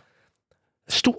Sto, 0.91 1.15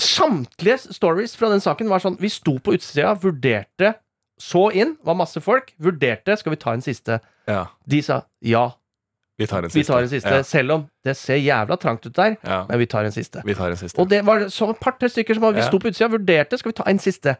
samtlige 0.00 0.78
stories 0.94 1.36
fra 1.36 1.50
den 1.52 1.60
saken 1.60 1.88
var 1.88 1.98
sånn 2.00 2.16
Vi 2.20 2.28
sto 2.32 2.58
på 2.58 2.74
utsida, 2.76 3.14
vurderte, 3.20 3.94
så 4.40 4.70
inn, 4.74 4.96
var 5.04 5.14
masse 5.14 5.40
folk, 5.44 5.72
vurderte, 5.80 6.36
skal 6.38 6.50
vi 6.54 6.56
ta 6.56 6.72
en 6.72 6.80
siste? 6.82 7.20
ja. 7.48 7.66
De 7.86 8.00
sa 8.02 8.22
ja, 8.42 8.70
Vi 9.38 9.46
tar 9.46 9.64
en 9.64 9.70
siste. 9.70 9.92
tar 9.92 10.02
en 10.02 10.08
siste. 10.08 10.30
Ja. 10.30 10.42
Selv 10.42 10.70
om 10.72 10.88
det 11.04 11.16
ser 11.16 11.36
jævla 11.36 11.76
trangt 11.80 12.06
ut 12.06 12.12
der, 12.14 12.36
Ja. 12.44 12.64
men 12.68 12.78
vi 12.78 12.86
tar 12.86 13.04
en 13.04 13.12
siste. 13.12 13.42
Vi 13.44 13.54
tar 13.54 13.70
en 13.70 13.76
siste. 13.76 13.98
Og 13.98 14.08
det 14.08 14.24
var 14.24 14.38
så 14.48 14.70
et 14.70 14.80
par-tre 14.80 15.08
stykker 15.08 15.34
som 15.34 15.42
var, 15.42 15.52
vi 15.52 15.62
sto 15.62 15.78
på 15.78 15.88
utsida, 15.90 16.08
vurderte, 16.08 16.58
skal 16.58 16.70
vi 16.72 16.76
ta 16.76 16.84
en 16.86 16.98
siste? 16.98 17.36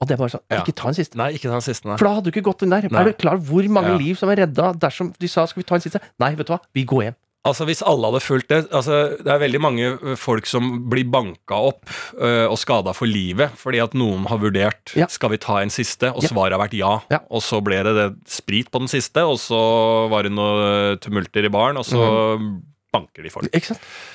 Og 0.00 0.08
det 0.08 0.18
var 0.18 0.28
sånn, 0.28 0.40
Ja. 0.50 0.62
ikke 0.62 0.74
ta 0.74 0.88
en 0.88 0.94
siste. 0.94 1.16
Nei, 1.16 1.32
ikke 1.34 1.48
ta 1.50 1.54
en 1.56 1.60
siste, 1.60 1.84
nei. 1.86 1.96
For 1.96 2.06
da 2.06 2.14
hadde 2.14 2.24
du 2.24 2.30
ikke 2.40 2.44
gått 2.52 2.62
inn 2.62 2.70
der. 2.70 2.88
Nei. 2.90 3.00
Er 3.00 3.04
du 3.04 3.12
klar 3.12 3.36
hvor 3.36 3.68
mange 3.68 3.88
Ja. 3.90 3.96
liv 3.98 4.16
som 4.16 4.30
er 4.30 4.36
redda 4.46 4.72
dersom 4.78 5.12
de 5.18 5.26
sa 5.28 5.44
skal 5.46 5.62
vi 5.62 5.66
ta 5.66 5.74
en 5.74 5.80
siste? 5.80 6.00
Nei, 6.18 6.34
vet 6.34 6.46
du 6.46 6.52
hva, 6.54 6.60
vi 6.74 6.84
går 6.84 7.02
hjem. 7.02 7.16
Altså 7.48 7.64
Hvis 7.64 7.80
alle 7.88 8.04
hadde 8.10 8.20
fulgt 8.20 8.50
det 8.52 8.58
altså 8.68 9.16
Det 9.16 9.30
er 9.32 9.38
veldig 9.40 9.60
mange 9.64 10.16
folk 10.20 10.44
som 10.50 10.66
blir 10.92 11.06
banka 11.08 11.56
opp 11.70 11.86
ø, 12.20 12.28
og 12.52 12.58
skada 12.60 12.92
for 12.92 13.08
livet 13.08 13.54
fordi 13.56 13.80
at 13.80 13.94
noen 13.96 14.26
har 14.28 14.42
vurdert 14.42 14.92
Ja. 14.98 15.06
Skal 15.08 15.32
vi 15.32 15.38
ta 15.40 15.60
en 15.62 15.72
siste, 15.72 16.10
og 16.12 16.20
Ja. 16.22 16.28
svaret 16.34 16.52
har 16.52 16.60
vært 16.66 16.76
ja. 16.76 16.98
Ja. 17.10 17.20
Og 17.30 17.40
så 17.40 17.62
ble 17.64 17.80
det, 17.86 17.94
det 17.96 18.08
sprit 18.28 18.68
på 18.70 18.78
den 18.82 18.88
siste, 18.92 19.24
og 19.24 19.38
så 19.40 19.60
var 20.12 20.22
det 20.28 20.32
noe 20.36 20.98
tumulter 21.00 21.44
i 21.48 21.48
baren, 21.52 21.78
og 21.80 21.84
så 21.88 22.36
Mhm. 22.36 22.62
banker 22.92 23.22
de 23.22 23.30
folk. 23.30 23.52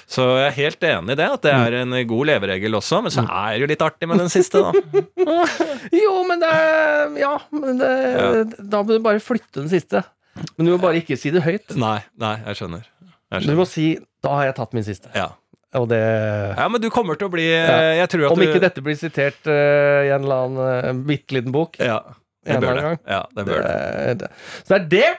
Så 0.05 0.21
jeg 0.35 0.47
er 0.51 0.55
helt 0.59 0.79
enig 0.83 1.11
i 1.11 1.15
det, 1.15 1.29
at 1.31 1.41
det 1.41 1.53
Mm. 1.53 1.65
er 1.65 1.73
en 1.81 2.07
god 2.07 2.25
leveregel 2.27 2.75
også, 2.75 3.01
men 3.01 3.09
så 3.11 3.23
er 3.25 3.53
det 3.57 3.61
jo 3.61 3.67
litt 3.71 3.81
artig 3.81 4.07
med 4.07 4.17
den 4.19 4.27
siste, 4.29 4.59
da. 4.61 4.71
Jo, 6.03 6.23
men 6.27 6.39
det 6.39 7.19
Ja, 7.21 7.37
men 7.51 7.77
det, 7.79 8.69
da 8.69 8.83
må 8.83 8.87
du 8.87 8.99
bare 8.99 9.19
flytte 9.23 9.61
den 9.63 9.69
siste. 9.69 10.03
Men 10.57 10.67
du 10.67 10.73
må 10.75 10.81
bare 10.81 10.99
ikke 11.01 11.17
si 11.17 11.31
det 11.31 11.41
høyt. 11.43 11.75
Nei, 11.79 12.03
nei, 12.19 12.35
jeg 12.45 12.55
skjønner. 12.59 12.83
Du 13.43 13.55
må 13.57 13.65
si 13.67 13.97
'da 14.23 14.29
har 14.39 14.45
jeg 14.49 14.55
tatt 14.55 14.73
min 14.73 14.83
siste'. 14.85 15.11
Ja. 15.15 15.31
Og 15.75 15.89
det 15.91 15.99
ja, 15.99 16.67
men 16.71 16.79
du 16.79 16.87
kommer 16.93 17.17
til 17.19 17.27
å 17.27 17.33
bli 17.33 17.49
Ja. 17.51 18.03
At 18.03 18.13
Om 18.15 18.39
du 18.39 18.45
ikke 18.47 18.63
dette 18.63 18.81
blir 18.81 18.95
sitert 18.95 19.43
uh, 19.47 20.05
i 20.07 20.11
en 20.15 20.23
eller 20.23 20.45
annen 20.45 20.95
uh, 21.01 21.05
bitte 21.07 21.35
liten 21.35 21.51
bok. 21.51 21.75
Ja, 21.79 21.99
det 22.45 22.61
bør 22.63 22.79
det. 22.79 22.99
Ja, 23.09 23.23
det 23.35 23.45
bør 23.45 23.65
det. 23.65 24.17
Det- 24.23 24.31
Så 24.63 24.77
det 24.77 24.79
er 24.79 24.87
det 24.95 25.09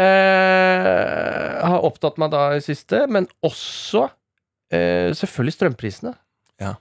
uh, 0.00 1.68
har 1.68 1.84
opptatt 1.84 2.16
meg 2.22 2.32
da 2.32 2.46
i 2.56 2.62
siste, 2.64 3.04
men 3.10 3.28
også 3.44 4.06
uh, 4.08 5.10
selvfølgelig 5.16 5.56
strømprisene. 5.58 6.14
Ja. 6.62 6.74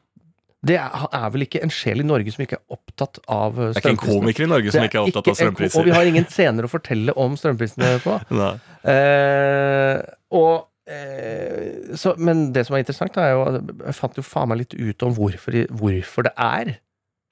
Det 0.60 0.76
er, 0.76 1.28
vel 1.32 1.46
ikke 1.46 1.62
en 1.64 1.72
sjel 1.72 2.02
i 2.04 2.08
Norge 2.08 2.32
som 2.36 2.44
ikke 2.44 2.58
er 2.58 2.76
opptatt 2.76 3.22
av 3.32 3.54
strømprisene. 3.56 3.74
Det 3.74 3.80
er 3.80 3.94
ikke 3.96 4.10
en 4.10 4.20
komiker 4.20 4.44
i 4.44 4.50
Norge 4.52 4.74
som 4.76 4.84
ikke 4.84 5.00
er 5.00 5.08
opptatt 5.08 5.30
av 5.32 5.38
strømpriser. 5.40 5.80
Og 5.80 5.88
vi 5.88 5.94
har 5.96 6.10
ingen 6.10 6.28
scener 6.28 6.68
å 6.68 6.72
fortelle 6.72 7.16
om 7.16 7.38
strømprisene 7.40 7.96
på. 8.04 8.20
Eh, 8.80 9.98
og 10.32 10.68
eh, 10.90 11.96
så, 12.00 12.16
Men 12.18 12.50
det 12.56 12.66
som 12.68 12.76
er 12.76 12.84
interessant, 12.84 13.18
er 13.22 13.34
jo 13.36 13.44
Jeg 13.86 13.98
fant 13.98 14.18
jo 14.18 14.26
faen 14.26 14.52
meg 14.52 14.64
litt 14.64 14.78
ut 14.78 15.08
om 15.08 15.16
hvorfor, 15.18 15.58
hvorfor 15.82 16.30
det 16.30 16.34
er. 16.36 16.78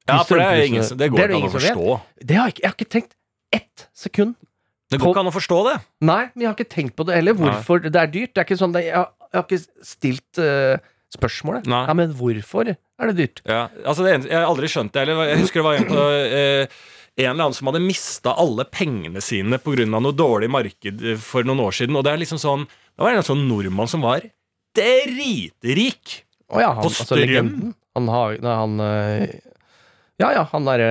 Ja, 0.08 0.22
for 0.24 0.39
det, 0.39 0.45
er 0.47 0.68
ingen, 0.70 0.84
det 0.84 1.10
går 1.12 1.18
Det 1.20 1.26
ikke 1.28 1.39
an 1.41 1.49
å 1.49 1.55
forstå. 1.55 1.95
Det 2.24 2.38
har 2.39 2.51
jeg, 2.51 2.62
jeg 2.62 2.70
har 2.70 2.78
ikke 2.78 2.91
tenkt 2.95 3.18
ett 3.55 3.88
sekund. 3.95 4.38
Det 4.88 4.99
går 5.01 5.12
ikke 5.12 5.24
an 5.26 5.30
å 5.32 5.36
forstå 5.36 5.58
det. 5.68 5.78
Nei, 6.08 6.22
men 6.32 6.43
jeg 6.43 6.47
har 6.47 6.55
ikke 6.55 6.74
tenkt 6.78 6.95
på 6.95 7.05
det 7.08 7.18
heller. 7.18 7.36
Hvorfor 7.36 7.82
det 7.84 7.91
er 7.99 8.12
dyrt. 8.12 8.32
Det 8.32 8.43
er 8.43 8.47
ikke 8.47 8.60
sånn 8.60 8.76
jeg, 8.80 8.93
har, 8.95 9.10
jeg 9.28 9.36
har 9.36 9.47
ikke 9.49 9.88
stilt 9.89 10.39
uh, 10.39 10.78
spørsmålet. 11.12 11.68
Nei. 11.68 11.82
Ja, 11.89 11.95
men 11.97 12.14
hvorfor 12.16 12.72
er 12.72 13.12
det 13.12 13.18
dyrt? 13.18 13.41
Ja, 13.47 13.66
altså 13.84 14.05
det 14.05 14.14
jeg 14.16 14.32
har 14.38 14.47
aldri 14.47 14.72
skjønt 14.72 14.95
det 14.95 15.03
heller. 15.03 15.26
Jeg 15.28 15.41
husker 15.43 15.60
det 15.60 15.68
var 15.68 15.82
en 15.82 15.89
på 15.91 16.05
uh, 16.08 16.80
en 17.18 17.32
eller 17.34 17.47
annen 17.47 17.58
som 17.58 17.68
hadde 17.72 17.82
mista 17.84 18.36
alle 18.38 18.64
pengene 18.70 19.22
sine 19.26 19.60
pga. 19.60 19.88
noe 19.89 20.16
dårlig 20.16 20.49
marked 20.53 21.03
for 21.20 21.47
noen 21.47 21.66
år 21.66 21.76
siden. 21.82 21.97
Og 21.97 22.05
det 22.05 22.14
er 22.14 22.22
liksom 22.22 22.39
sånn 22.39 22.68
Det 22.98 23.06
var 23.06 23.14
en 23.14 23.26
sånn 23.28 23.43
nordmann 23.48 23.88
som 23.91 24.02
var 24.02 24.24
dritrik. 24.78 26.24
Å 26.50 26.62
ja, 26.64 26.72
han, 26.74 26.82
På 26.84 26.89
altså 26.89 27.06
strøm? 27.06 27.22
legenden. 27.26 27.76
Han 27.98 28.08
har 28.14 28.38
nei, 28.43 28.56
han 28.62 28.80
eh, 28.86 29.36
Ja 30.22 30.30
ja, 30.34 30.43
han 30.52 30.66
derre 30.66 30.88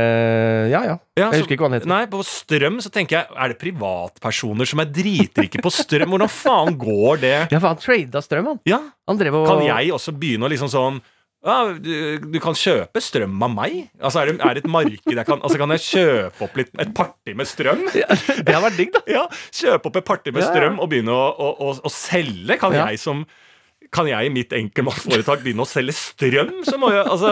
Ja 0.71 0.81
ja. 0.85 0.97
Ja, 1.17 1.31
Jeg 1.31 1.33
så- 1.33 1.39
husker 1.41 1.55
ikke 1.57 1.65
hva 1.65 1.71
han 1.71 1.77
heter. 1.81 1.91
Nei, 1.91 2.03
på 2.13 2.21
strøm 2.27 2.77
så 2.83 2.91
tenker 2.93 3.17
jeg 3.21 3.27
Er 3.37 3.49
det 3.55 3.59
privatpersoner 3.63 4.67
som 4.69 4.81
er 4.83 4.91
dritrike 4.93 5.63
på 5.65 5.73
strøm? 5.73 6.11
Hvordan 6.13 6.31
faen 6.31 6.77
går 6.79 7.21
det? 7.25 7.35
Ja, 7.51 7.59
for 7.59 7.69
han 7.73 7.81
trada 7.83 8.23
strøm, 8.23 8.47
han. 8.53 8.61
Ja, 8.67 8.81
Han 9.09 9.19
drev 9.19 9.35
og 9.35 9.47
Kan 9.49 9.65
jeg 9.67 9.91
også 9.95 10.13
begynne 10.19 10.47
å 10.47 10.51
liksom 10.53 10.69
sånn 10.71 11.01
ja, 11.47 11.57
du, 11.79 11.93
du 12.35 12.39
kan 12.43 12.57
kjøpe 12.59 13.01
strøm 13.03 13.39
av 13.47 13.53
meg? 13.55 13.77
Altså 14.03 14.23
Er 14.25 14.33
det, 14.33 14.37
er 14.43 14.59
det 14.59 14.65
et 14.65 14.71
marked 14.73 15.15
jeg 15.15 15.27
kan 15.29 15.41
Altså 15.47 15.59
kan 15.63 15.73
jeg 15.77 15.85
kjøpe 15.87 16.45
opp 16.49 16.57
litt, 16.59 16.73
et 16.83 16.93
parti 16.97 17.35
med 17.39 17.47
strøm? 17.49 17.85
Det 17.95 18.51
har 18.53 18.63
vært 18.67 18.77
digg, 18.81 18.93
da. 18.97 19.03
Ja, 19.11 19.25
Kjøpe 19.55 19.91
opp 19.93 20.01
et 20.03 20.09
parti 20.09 20.33
med 20.35 20.43
Ja, 20.43 20.49
ja. 20.49 20.55
strøm 20.57 20.81
og 20.83 20.91
begynne 20.93 21.15
å, 21.15 21.27
å, 21.31 21.51
å, 21.71 21.75
å 21.87 21.93
selge? 21.93 22.59
Kan 22.61 22.75
Ja. 22.77 22.89
jeg 22.91 22.99
som 23.03 23.23
kan 23.97 24.09
jeg 24.11 24.29
i 24.29 24.33
mitt 24.33 24.53
enkeltmannsforetak 24.57 25.41
begynne 25.45 25.65
å 25.65 25.69
selge 25.69 25.95
strøm? 25.97 26.51
Så 26.69 26.77
må 26.81 26.91
jeg, 26.93 27.07
altså, 27.09 27.31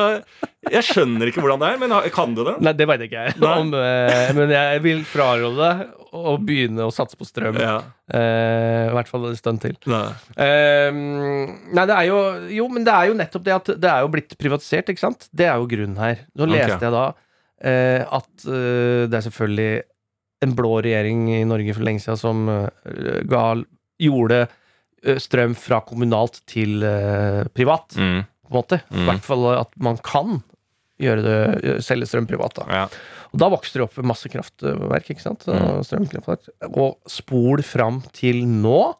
jeg 0.72 0.86
skjønner 0.88 1.28
ikke 1.30 1.42
hvordan 1.44 1.60
det 1.62 1.68
er, 1.74 1.80
men 1.82 1.92
kan 2.14 2.32
du 2.36 2.40
det? 2.46 2.54
Nei, 2.64 2.72
det 2.78 2.86
veit 2.88 3.04
ikke 3.04 3.26
jeg. 3.26 3.36
Om, 3.44 3.74
eh, 3.76 4.30
men 4.38 4.54
jeg 4.54 4.82
vil 4.86 5.02
fraråde 5.08 5.68
å 6.14 6.36
begynne 6.40 6.86
å 6.86 6.92
satse 6.94 7.18
på 7.20 7.28
strøm. 7.28 7.60
Ja, 7.60 7.80
Eh, 8.04 8.90
I 8.90 8.92
hvert 8.92 9.08
fall 9.08 9.22
en 9.30 9.36
stund 9.38 9.62
til. 9.62 9.72
nei. 9.88 10.10
Eh, 10.36 10.90
nei, 10.92 11.84
det 11.88 11.94
er 11.96 12.04
jo 12.10 12.18
Jo, 12.52 12.66
men 12.68 12.84
det 12.84 12.92
er 12.92 13.06
jo 13.08 13.14
nettopp 13.16 13.46
det 13.46 13.54
at 13.54 13.70
det 13.80 13.88
er 13.88 14.02
jo 14.04 14.10
blitt 14.12 14.34
privatisert, 14.36 14.90
ikke 14.92 15.00
sant? 15.06 15.24
Det 15.32 15.46
er 15.48 15.56
jo 15.56 15.68
grunnen 15.70 15.96
her. 15.96 16.20
Nå 16.36 16.44
leste 16.50 16.66
leste 16.74 16.84
jeg 16.90 16.92
da 16.92 17.06
eh, 17.64 18.04
at 18.04 18.44
eh, 18.44 19.06
det 19.08 19.16
er 19.18 19.24
selvfølgelig 19.24 19.70
en 20.44 20.52
blå 20.58 20.74
regjering 20.84 21.22
i 21.38 21.40
Norge 21.48 21.72
for 21.78 21.86
lenge 21.88 22.04
siden 22.04 22.20
som 22.20 22.44
eh, 22.52 23.22
ga 23.30 23.46
gjorde 24.04 24.42
strøm 25.20 25.54
fra 25.58 25.80
kommunalt 25.86 26.40
til 26.50 26.82
eh, 26.86 27.44
privat, 27.54 27.94
Mm, 27.96 28.22
på 28.44 28.50
en 28.52 28.58
måte. 28.58 28.80
I 28.90 28.96
Mm. 29.00 29.06
hvert 29.08 29.24
fall 29.24 29.46
at 29.58 29.70
man 29.80 29.96
kan 30.04 30.42
gjøre 31.00 31.22
det, 31.24 31.84
selge 31.84 32.06
strøm 32.06 32.26
privat. 32.30 32.54
da. 32.54 32.64
ja. 32.70 32.84
Og 33.34 33.40
da 33.40 33.48
vokste 33.50 33.80
det 33.80 33.82
opp 33.88 33.96
masse 34.06 34.28
kraftverk, 34.30 35.08
ikke 35.10 35.20
sant? 35.24 35.42
Og 35.50 35.80
strømkraftverk. 35.84 36.52
Og 36.76 36.98
spol 37.10 37.62
fram 37.66 38.02
til 38.14 38.44
nå, 38.46 38.94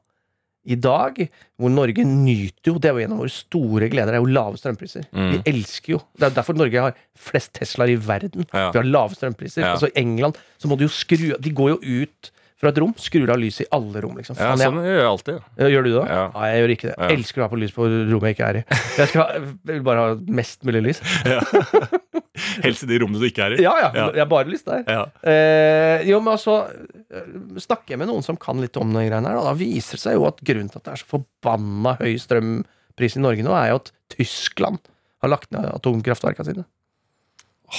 i 0.66 0.74
dag, 0.80 1.18
hvor 1.60 1.68
Norge 1.70 2.00
nyter 2.08 2.70
jo 2.72 2.78
Det 2.80 2.88
er 2.88 2.94
jo 2.96 3.04
en 3.04 3.12
av 3.12 3.18
våre 3.20 3.28
store 3.34 3.88
gleder, 3.92 4.14
det 4.14 4.16
er 4.16 4.22
jo 4.24 4.32
lave 4.32 4.56
strømpriser. 4.56 5.04
Mm. 5.12 5.30
Vi 5.34 5.42
elsker 5.52 5.92
jo 5.92 5.98
Det 6.16 6.24
er 6.24 6.30
derfor 6.38 6.56
Norge 6.56 6.80
har 6.80 6.94
flest 7.14 7.52
Teslaer 7.52 7.92
i 7.92 7.96
verden. 8.00 8.46
Ja. 8.50 8.70
Vi 8.72 8.78
har 8.80 8.88
lave 8.88 9.12
strømpriser. 9.14 9.60
Ja. 9.60 9.74
Altså 9.76 9.90
i 9.92 10.00
England 10.00 10.38
så 10.58 10.66
må 10.66 10.78
du 10.80 10.86
jo 10.86 10.88
skru 10.88 11.36
De 11.38 11.50
går 11.52 11.74
jo 11.76 12.00
ut 12.06 12.30
fra 12.64 12.72
et 12.72 12.80
rom, 12.82 12.94
skrur 13.00 13.30
av 13.34 13.40
lyset 13.40 13.66
i 13.66 13.68
alle 13.76 14.02
rom, 14.02 14.16
liksom. 14.18 14.38
ja 14.40 14.54
sånn 14.58 14.80
gjør 14.80 14.98
jeg 14.98 15.08
alltid. 15.10 15.42
Ja. 15.60 15.68
gjør 15.74 15.86
du 15.86 15.90
det? 15.92 16.04
Ja. 16.08 16.24
Nei, 16.34 16.48
jeg 16.50 16.62
gjør 16.62 16.72
ikke 16.74 16.88
det. 16.88 16.94
Ja. 16.96 17.10
Elsker 17.14 17.42
å 17.42 17.44
ha 17.44 17.52
på 17.52 17.60
lys 17.60 17.74
på 17.76 17.88
rommet 17.90 18.30
jeg 18.30 18.36
ikke 18.38 18.48
er 18.50 18.58
i. 18.60 18.64
Jeg, 18.98 19.10
skal, 19.12 19.34
jeg 19.36 19.70
vil 19.70 19.84
bare 19.86 20.04
ha 20.04 20.16
mest 20.40 20.64
mulig 20.68 20.82
lys. 20.88 21.02
Helst 22.64 22.82
i 22.82 22.88
de 22.90 22.98
rommene 23.02 23.22
du 23.22 23.28
ikke 23.28 23.44
er 23.46 23.56
i. 23.56 23.62
Ja, 23.62 23.74
ja. 23.78 23.90
Jeg 24.10 24.22
har 24.24 24.30
bare 24.30 24.50
lyst 24.50 24.66
der. 24.66 24.82
Eh, 25.22 26.04
jo, 26.08 26.18
men 26.24 26.34
altså 26.34 26.56
eh, 26.66 27.28
Snakker 27.62 27.94
jeg 27.94 28.00
med 28.02 28.10
noen 28.10 28.24
som 28.26 28.38
kan 28.40 28.58
litt 28.62 28.74
om 28.80 28.90
de 28.90 29.04
greiene 29.06 29.30
her, 29.30 29.38
da, 29.38 29.52
da 29.52 29.58
viser 29.58 29.98
det 30.00 30.04
seg 30.06 30.18
jo 30.18 30.26
at 30.26 30.40
grunnen 30.42 30.72
til 30.72 30.80
at 30.80 30.88
det 30.88 30.96
er 30.96 31.02
så 31.04 31.10
forbanna 31.14 31.94
høy 32.00 32.16
strømpris 32.20 33.18
i 33.18 33.22
Norge 33.22 33.46
nå, 33.46 33.54
er 33.54 33.70
jo 33.70 33.82
at 33.84 33.92
Tyskland 34.16 34.82
har 35.22 35.32
lagt 35.32 35.54
ned 35.54 35.68
atomkraftverkene 35.76 36.48
sine. 36.50 36.66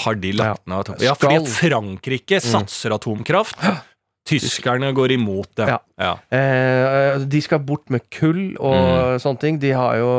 Har 0.04 0.16
de 0.20 0.32
lagt 0.36 0.64
ned 0.68 0.80
atomkraft? 0.82 1.06
Ja, 1.06 1.18
fordi 1.20 1.52
Frankrike 1.60 2.40
satser 2.44 2.96
atomkraft. 2.96 3.60
Tyskerne 4.26 4.90
går 4.98 5.12
imot 5.16 5.52
det. 5.56 5.68
Ja. 5.70 5.80
Ja. 6.02 6.14
Eh, 6.34 7.20
de 7.30 7.42
skal 7.46 7.60
bort 7.60 7.90
med 7.94 8.02
kull 8.10 8.56
og 8.58 9.20
sånne 9.22 9.40
ting. 9.40 9.60
De 9.62 9.70
har 9.78 10.00
jo 10.02 10.10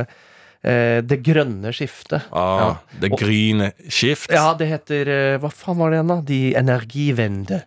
eh, 0.00 1.00
det 1.04 1.18
grønne 1.26 1.72
skiftet. 1.76 2.24
Ah, 2.32 2.78
Det 3.00 3.12
Og- 3.12 3.18
grüne 3.20 3.72
skift. 3.88 4.30
Ja, 4.32 4.54
det 4.54 4.68
heter 4.68 5.08
eh, 5.08 5.38
Hva 5.38 5.50
faen 5.52 5.76
var 5.76 5.90
det 5.92 5.98
igjen, 6.00 6.08
da? 6.14 6.20
De 6.32 6.40
energivende. 6.56 7.60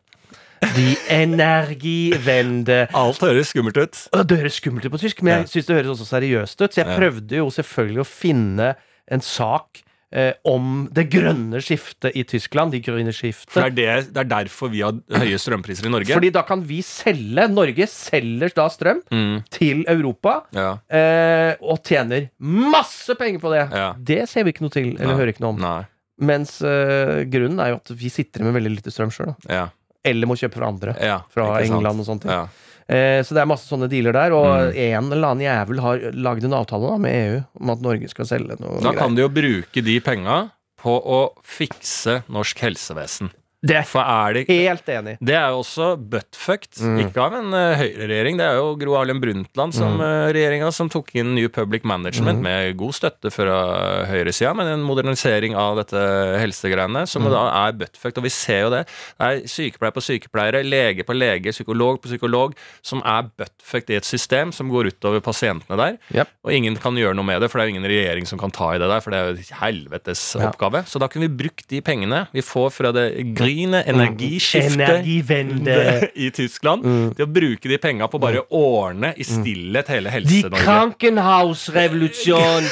De 0.73 0.95
energivende. 1.11 2.87
Alt 2.97 3.21
høres 3.21 3.51
skummelt 3.53 3.77
ut. 3.77 4.01
Det 4.29 4.37
høres 4.39 4.57
skummelt 4.61 4.85
ut 4.87 4.93
på 4.95 5.01
tysk, 5.01 5.21
men 5.21 5.33
Ja. 5.33 5.39
jeg 5.43 5.51
syns 5.53 5.67
det 5.69 5.75
høres 5.77 5.93
også 5.97 6.09
seriøst 6.15 6.61
ut. 6.61 6.71
Så 6.73 6.81
jeg 6.83 6.87
Ja. 6.87 6.97
prøvde 6.97 7.35
jo 7.41 7.49
selvfølgelig 7.53 8.01
å 8.01 8.07
finne 8.07 8.75
en 9.11 9.21
sak 9.21 9.83
eh, 10.13 10.31
om 10.47 10.85
det 10.93 11.07
grønne 11.11 11.61
skiftet 11.63 12.15
i 12.15 12.23
Tyskland. 12.27 12.73
De 12.73 12.81
grønne 12.83 13.13
For 13.13 13.69
det 13.73 13.85
er, 13.87 14.03
det, 14.03 14.13
det 14.13 14.21
er 14.23 14.29
derfor 14.29 14.71
vi 14.73 14.83
har 14.85 14.97
høye 15.17 15.39
strømpriser 15.41 15.89
i 15.89 15.93
Norge. 15.93 16.13
Fordi 16.13 16.31
da 16.33 16.45
kan 16.47 16.63
vi 16.67 16.81
selge 16.85 17.47
Norge 17.51 17.87
selger 17.89 18.53
da 18.55 18.67
strøm 18.71 19.01
mm, 19.09 19.37
til 19.53 19.85
Europa. 19.89 20.41
ja. 20.53 20.73
Eh, 20.93 21.53
og 21.63 21.81
tjener 21.85 22.27
masse 22.39 23.13
penger 23.19 23.41
på 23.41 23.51
det. 23.53 23.63
Ja. 23.71 23.93
Det 23.97 24.23
ser 24.29 24.45
vi 24.45 24.53
ikke 24.53 24.65
noe 24.65 24.73
til, 24.73 24.93
eller 24.93 25.13
Nei. 25.13 25.19
hører 25.19 25.31
ikke 25.33 25.43
noe 25.45 25.53
om. 25.55 25.61
Nei. 25.63 25.79
Mens 26.23 26.57
eh, 26.65 27.23
grunnen 27.31 27.61
er 27.63 27.73
jo 27.73 27.79
at 27.81 27.93
vi 27.97 28.11
sitter 28.13 28.45
med 28.45 28.55
veldig 28.57 28.75
lite 28.77 28.93
strøm 28.93 29.11
sjøl. 29.13 29.33
Ja. 29.49 29.67
Eller 30.05 30.29
må 30.29 30.37
kjøpe 30.39 30.59
fra 30.59 30.69
andre. 30.69 30.95
Fra? 31.33 31.47
England 31.63 32.03
og 32.03 32.07
sånne 32.07 32.25
ting. 32.25 32.63
Eh, 32.89 33.21
så 33.23 33.33
det 33.33 33.41
er 33.43 33.45
masse 33.49 33.67
sånne 33.69 33.87
dealer 33.89 34.13
der. 34.13 34.33
Og 34.33 34.73
Mm. 34.73 34.75
en 34.75 35.11
eller 35.11 35.27
annen 35.31 35.45
jævel 35.45 35.79
har 35.81 35.97
lagd 36.13 36.43
en 36.43 36.53
avtale 36.53 36.89
da, 36.89 36.97
med 36.97 37.11
EU 37.13 37.43
om 37.61 37.69
at 37.69 37.81
Norge 37.81 38.09
skal 38.09 38.25
selge 38.25 38.59
noe 38.59 38.79
Da 38.81 38.89
greier. 38.91 38.97
kan 38.99 39.15
de 39.15 39.21
jo 39.21 39.29
bruke 39.29 39.83
de 39.83 39.99
penga 39.99 40.51
på 40.83 40.97
å 41.05 41.31
fikse 41.43 42.23
norsk 42.29 42.59
helsevesen. 42.59 43.31
Det 43.63 43.77
er 43.79 43.85
For 43.87 44.03
er 44.03 44.33
det 44.35 44.41
helt 44.49 44.89
enig. 44.91 45.13
Det 45.23 45.35
er 45.39 45.49
jo 45.53 45.61
også 45.63 45.93
buttfucked, 45.97 46.81
Mm. 46.83 46.97
ikke 47.05 47.21
av 47.23 47.33
en 47.37 47.53
uh, 47.53 47.75
høyreregjering. 47.79 48.35
Det 48.37 48.43
er 48.49 48.57
jo 48.59 48.75
Gro 48.75 48.95
Harlem 48.97 49.21
Brundtland 49.23 49.73
som 49.73 49.93
Mm. 49.97 50.01
uh, 50.03 50.31
regjeringa 50.35 50.71
som 50.73 50.89
tok 50.89 51.13
inn 51.15 51.33
New 51.35 51.47
Public 51.47 51.83
Management 51.87 52.41
med 52.43 52.75
god 52.75 52.91
støtte 52.93 53.31
fra 53.31 54.05
høyresida, 54.09 54.53
men 54.55 54.67
en 54.67 54.83
modernisering 54.83 55.55
av 55.55 55.77
dette 55.79 55.95
helsegreiene, 56.41 57.05
som 57.07 57.23
Mm. 57.23 57.31
da 57.31 57.67
er 57.67 57.71
buttfucked. 57.73 58.17
Og 58.17 58.23
vi 58.23 58.29
ser 58.29 58.61
jo 58.63 58.69
det. 58.69 58.85
Det 59.17 59.27
er 59.29 59.47
sykepleier 59.47 59.93
på 59.95 60.03
sykepleiere, 60.03 60.63
lege 60.67 61.03
på 61.07 61.15
lege, 61.15 61.51
psykolog 61.55 62.01
på 62.01 62.09
psykolog, 62.11 62.53
som 62.81 63.01
er 63.05 63.29
buttfucked 63.37 63.89
i 63.91 63.95
et 63.95 64.03
system 64.05 64.51
som 64.51 64.69
går 64.69 64.91
utover 64.91 65.21
pasientene 65.21 65.77
der. 65.77 65.97
Yep. 66.13 66.27
Og 66.43 66.51
ingen 66.51 66.75
kan 66.75 66.93
gjøre 66.95 67.15
noe 67.15 67.23
med 67.25 67.39
det, 67.41 67.49
for 67.49 67.59
det 67.59 67.63
er 67.63 67.71
jo 67.71 67.75
ingen 67.79 67.89
regjering 67.89 68.27
som 68.27 68.37
kan 68.39 68.51
ta 68.51 68.73
i 68.73 68.77
det 68.77 68.89
der, 68.91 68.99
for 68.99 69.11
det 69.11 69.19
er 69.19 69.31
jo 69.31 69.55
helvetes 69.63 70.35
Ja. 70.35 70.51
oppgave. 70.51 70.83
Så 70.85 70.99
da 70.99 71.07
kunne 71.07 71.29
vi 71.29 71.43
brukt 71.47 71.67
de 71.69 71.79
pengene 71.81 72.27
vi 72.33 72.41
får 72.41 72.71
fra 72.73 72.91
det 72.91 73.33
grine 73.53 73.83
energiskiftet 73.85 74.89
Energivende. 74.89 76.09
i 76.25 76.31
Tyskland 76.33 76.83
til 77.15 77.25
å 77.25 77.27
bruke 77.29 77.69
de 77.69 77.77
penga 77.81 78.07
på 78.09 78.19
bare 78.21 78.39
å 78.43 78.45
ordne 78.81 79.13
i 79.17 79.23
stillhet 79.27 79.87
hele 79.93 80.09
Die 80.09 80.15
Helse-Norge. 80.17 80.63
Krankenhausrevolution 80.63 82.63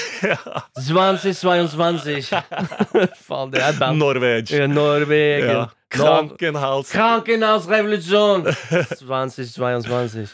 2022. 0.81 2.41
Faen, 3.27 3.51
det 3.53 3.61
er 3.61 3.73
band. 3.79 3.97
Norweg. 4.01 4.51
Ja, 4.51 4.67
Norwegen. 4.67 5.49
Ja. 5.49 5.69
Krankenhaus-revolusjon 5.91 8.43
2022. 8.47 10.27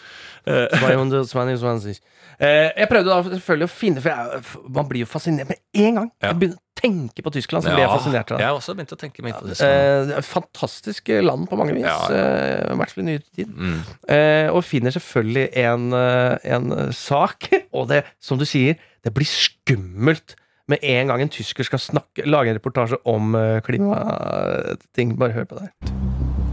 222. 0.47 1.99
Eh, 2.37 2.69
jeg 2.77 2.87
prøvde 2.91 3.09
da 3.09 3.17
selvfølgelig 3.25 3.65
å 3.65 3.71
finne 3.73 4.01
For 4.03 4.13
jeg, 4.13 4.41
man 4.69 4.85
blir 4.89 5.01
jo 5.01 5.09
fascinert 5.09 5.49
med 5.49 5.61
en 5.81 5.99
gang. 6.01 6.09
Ja. 6.21 6.29
Jeg 6.29 6.39
begynner 6.41 6.59
å 6.59 6.77
tenke 6.77 7.23
på 7.25 7.31
Tyskland, 7.33 7.65
så 7.65 7.73
blir 7.73 7.81
jeg 7.81 7.89
fascinert 7.89 8.31
av 8.31 8.37
det. 8.37 8.43
Jeg 8.45 8.51
har 8.51 8.59
også 8.59 8.75
begynt 8.77 8.93
å 8.93 8.99
tenke 9.01 9.25
meg 9.25 9.37
på 9.39 9.49
det. 9.49 9.57
Eh, 9.65 10.11
fantastisk 10.25 11.09
land 11.25 11.47
på 11.49 11.57
mange 11.57 11.73
vis. 11.73 11.87
Ja, 11.87 11.97
ja. 12.13 12.17
eh, 12.21 12.73
I 12.75 12.77
hvert 12.77 12.93
fall 12.93 13.03
i 13.03 13.07
nyere 13.09 13.25
tid. 13.25 13.53
Mm. 13.53 13.79
Eh, 14.17 14.49
og 14.53 14.65
finner 14.67 14.93
selvfølgelig 14.93 15.47
en, 15.65 15.87
eh, 15.97 16.51
en 16.55 16.75
eh, 16.77 16.91
sak. 16.93 17.49
Og 17.77 17.89
det, 17.89 18.03
som 18.21 18.37
du 18.37 18.45
sier, 18.45 18.77
det 19.05 19.13
blir 19.17 19.29
skummelt 19.29 20.37
med 20.67 20.83
en 20.83 21.07
gang 21.07 21.23
en 21.23 21.31
tysker 21.31 21.63
skal 21.63 21.79
snakke, 21.79 22.25
lage 22.27 22.51
en 22.51 22.59
reportasje 22.59 22.99
om 23.07 23.33
eh, 23.39 23.61
klimating. 23.65 25.17
Bare 25.17 25.33
hør 25.39 25.49
på 25.49 25.61
det 25.61 25.69
her. 25.69 26.46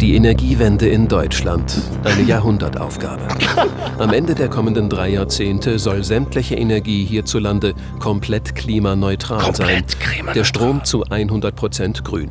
Die 0.00 0.14
Energiewende 0.14 0.88
in 0.88 1.08
Deutschland. 1.08 1.76
Eine 2.04 2.22
Jahrhundertaufgabe. 2.22 3.28
Am 3.98 4.14
Ende 4.14 4.34
der 4.34 4.48
kommenden 4.48 4.88
drei 4.88 5.10
Jahrzehnte 5.10 5.78
soll 5.78 6.04
sämtliche 6.04 6.54
Energie 6.54 7.04
hierzulande 7.04 7.74
komplett 7.98 8.54
klimaneutral 8.54 9.54
sein. 9.54 9.84
Der 10.34 10.44
Strom 10.44 10.82
zu 10.84 11.04
100% 11.04 12.02
grün. 12.02 12.30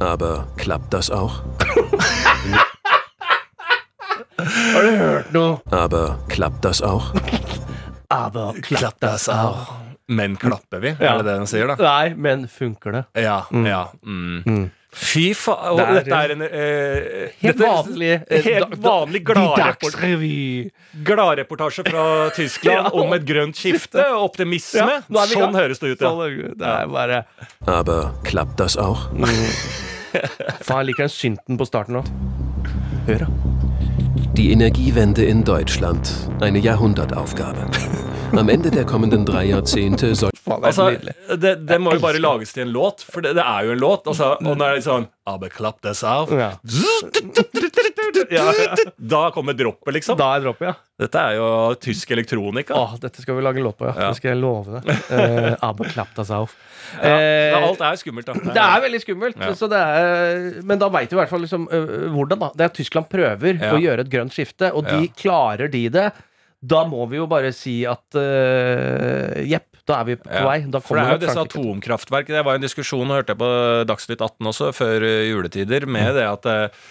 Aber 0.00 0.48
klappt 0.56 0.92
das 0.92 1.08
auch? 1.08 1.42
Aber 5.70 6.18
klappt 6.26 6.64
das 6.64 6.82
auch? 6.82 7.14
Aber 8.08 8.54
klappt 8.60 9.04
das 9.04 9.28
auch? 9.28 9.68
Men 10.08 10.38
klapper 10.38 10.80
vi? 10.80 10.96
Ja. 10.98 11.16
Er 11.16 11.16
det 11.18 11.26
det 11.26 11.38
den 11.38 11.46
sier, 11.46 11.66
da? 11.66 11.76
Nei, 11.76 12.14
men 12.16 12.48
funker 12.48 12.92
det? 12.92 13.04
Ja. 13.14 13.46
ja 13.52 13.92
mm. 14.02 14.70
Fy 14.98 15.28
faen. 15.38 15.78
Og 15.78 15.92
dette 15.94 16.10
er 16.18 16.32
en 16.34 16.42
eh, 16.42 17.28
Helt 17.38 17.54
dette- 17.58 17.68
vanlig 17.68 18.08
eh, 18.26 18.42
Helt 18.42 18.64
da- 18.64 18.68
da- 18.74 18.82
vanlig 18.88 19.20
gladreportasje 19.28 21.82
glad 21.86 21.92
fra 21.92 22.04
Tyskland 22.34 22.76
Ja. 22.88 22.90
om 23.02 23.12
et 23.14 23.24
grønt 23.28 23.54
skifte 23.56 24.02
og 24.16 24.24
optimisme. 24.32 24.96
Ja, 25.08 25.26
sånn 25.30 25.54
høres 25.54 25.78
det 25.82 25.88
ut, 25.94 26.00
ja. 26.02 26.08
Sånn 26.10 26.36
det. 26.36 26.58
Det 26.58 26.66
er 26.74 26.86
bare 26.92 27.22
Aber 27.66 28.10
klappt 28.26 28.56
das 28.58 28.76
auch? 28.76 29.06
Faen, 30.64 30.80
jeg 30.82 30.86
liker 30.90 31.02
den 31.06 31.14
synten 31.14 31.58
på 31.60 31.64
starten 31.68 31.94
nå. 32.00 32.04
Hør, 33.06 33.18
da. 33.26 33.30
Die 34.34 34.50
Energiewende 34.52 35.24
in 35.26 35.44
Deutschland. 35.44 36.08
Eine 36.42 36.58
Jahrhundertaufgabe. 36.58 37.68
Am 38.36 38.48
Ende 38.50 38.70
der 38.70 38.84
kommenden 38.84 39.24
drei 39.26 39.46
Jahrzehnte 39.48 40.10
soll 40.16 40.30
Altså, 40.48 40.90
det, 41.40 41.54
det 41.68 41.76
må 41.80 41.92
jo 41.96 42.00
bare 42.00 42.20
lages 42.22 42.52
til 42.54 42.62
en 42.66 42.70
låt, 42.72 43.02
for 43.04 43.20
det, 43.24 43.34
det 43.36 43.42
er 43.44 43.66
jo 43.66 43.72
en 43.74 43.80
låt. 43.82 44.06
Altså, 44.08 44.30
og 44.40 44.54
når 44.56 44.62
det 44.62 44.78
er 44.78 44.84
sånn 44.86 45.06
Aber 45.28 45.50
klapp 45.52 45.80
das 45.84 46.00
auf. 46.08 46.30
Ja. 46.32 46.54
Ja, 48.32 48.44
ja. 48.62 48.76
Da 48.96 49.20
kommer 49.34 49.52
droppet, 49.58 49.92
liksom. 49.98 50.16
Da 50.20 50.30
er 50.38 50.44
droppet, 50.46 50.70
ja. 50.70 50.74
Dette 51.04 51.20
er 51.20 51.36
jo 51.36 51.48
tysk 51.84 52.10
elektronika. 52.16 52.76
Åh, 52.78 52.94
dette 53.02 53.20
skal 53.24 53.36
vi 53.38 53.44
lage 53.44 53.60
en 53.60 53.66
låt 53.68 53.76
på, 53.80 53.88
ja. 53.90 54.08
Det 54.08 54.20
skal 54.20 54.32
jeg 54.34 54.40
love 54.42 54.78
deg. 54.78 54.88
Uh, 55.18 55.54
Aber 55.64 55.88
klapp 55.92 56.14
das 56.16 56.30
auf. 56.34 56.54
Ja, 57.02 57.12
Eh, 57.18 57.52
alt 57.58 57.80
er 57.84 57.98
skummelt, 58.00 58.28
da. 58.28 58.32
det 58.54 58.62
er 58.64 58.80
veldig 58.86 59.00
skummelt, 59.02 59.36
Ja. 59.40 59.50
så 59.56 59.68
det 59.68 59.76
er, 59.80 60.38
men 60.64 60.80
da 60.80 60.88
veit 60.92 61.10
vi 61.12 61.16
i 61.16 61.20
hvert 61.20 61.28
fall 61.32 61.42
liksom, 61.44 61.66
uh, 61.68 62.08
hvordan. 62.14 62.40
da 62.40 62.48
Det 62.56 62.64
er 62.64 62.70
at 62.72 62.78
Tyskland 62.78 63.08
prøver 63.12 63.58
Ja. 63.60 63.74
å 63.76 63.80
gjøre 63.82 64.04
et 64.06 64.10
grønt 64.12 64.32
skifte, 64.36 64.70
og 64.72 64.86
de 64.88 65.02
Ja. 65.04 65.12
klarer 65.20 65.68
de 65.72 65.82
det. 65.92 66.06
Da 66.60 66.84
må 66.90 67.04
vi 67.10 67.20
jo 67.20 67.26
bare 67.30 67.52
si 67.54 67.84
at 67.86 68.16
uh, 68.18 69.38
jepp, 69.46 69.76
da 69.86 70.00
er 70.00 70.08
vi 70.08 70.16
på 70.18 70.30
Ja. 70.32 70.44
vei. 70.48 70.60
Da 70.66 70.80
For 70.82 70.98
det 70.98 71.04
er 71.06 71.12
jo 71.14 71.20
disse 71.22 71.36
Frankrike. 71.38 71.60
atomkraftverk 71.62 72.26
Det 72.34 72.44
var 72.44 72.54
en 72.58 72.64
diskusjon, 72.66 73.06
hørte 73.14 73.32
jeg 73.36 73.38
på 73.38 73.50
Dagsnytt 73.86 74.20
18 74.24 74.50
også, 74.50 74.72
før 74.74 75.06
eh, 75.06 75.28
juletider, 75.30 75.86
med 75.86 76.14
det 76.18 76.26
at 76.26 76.48
uh, 76.50 76.90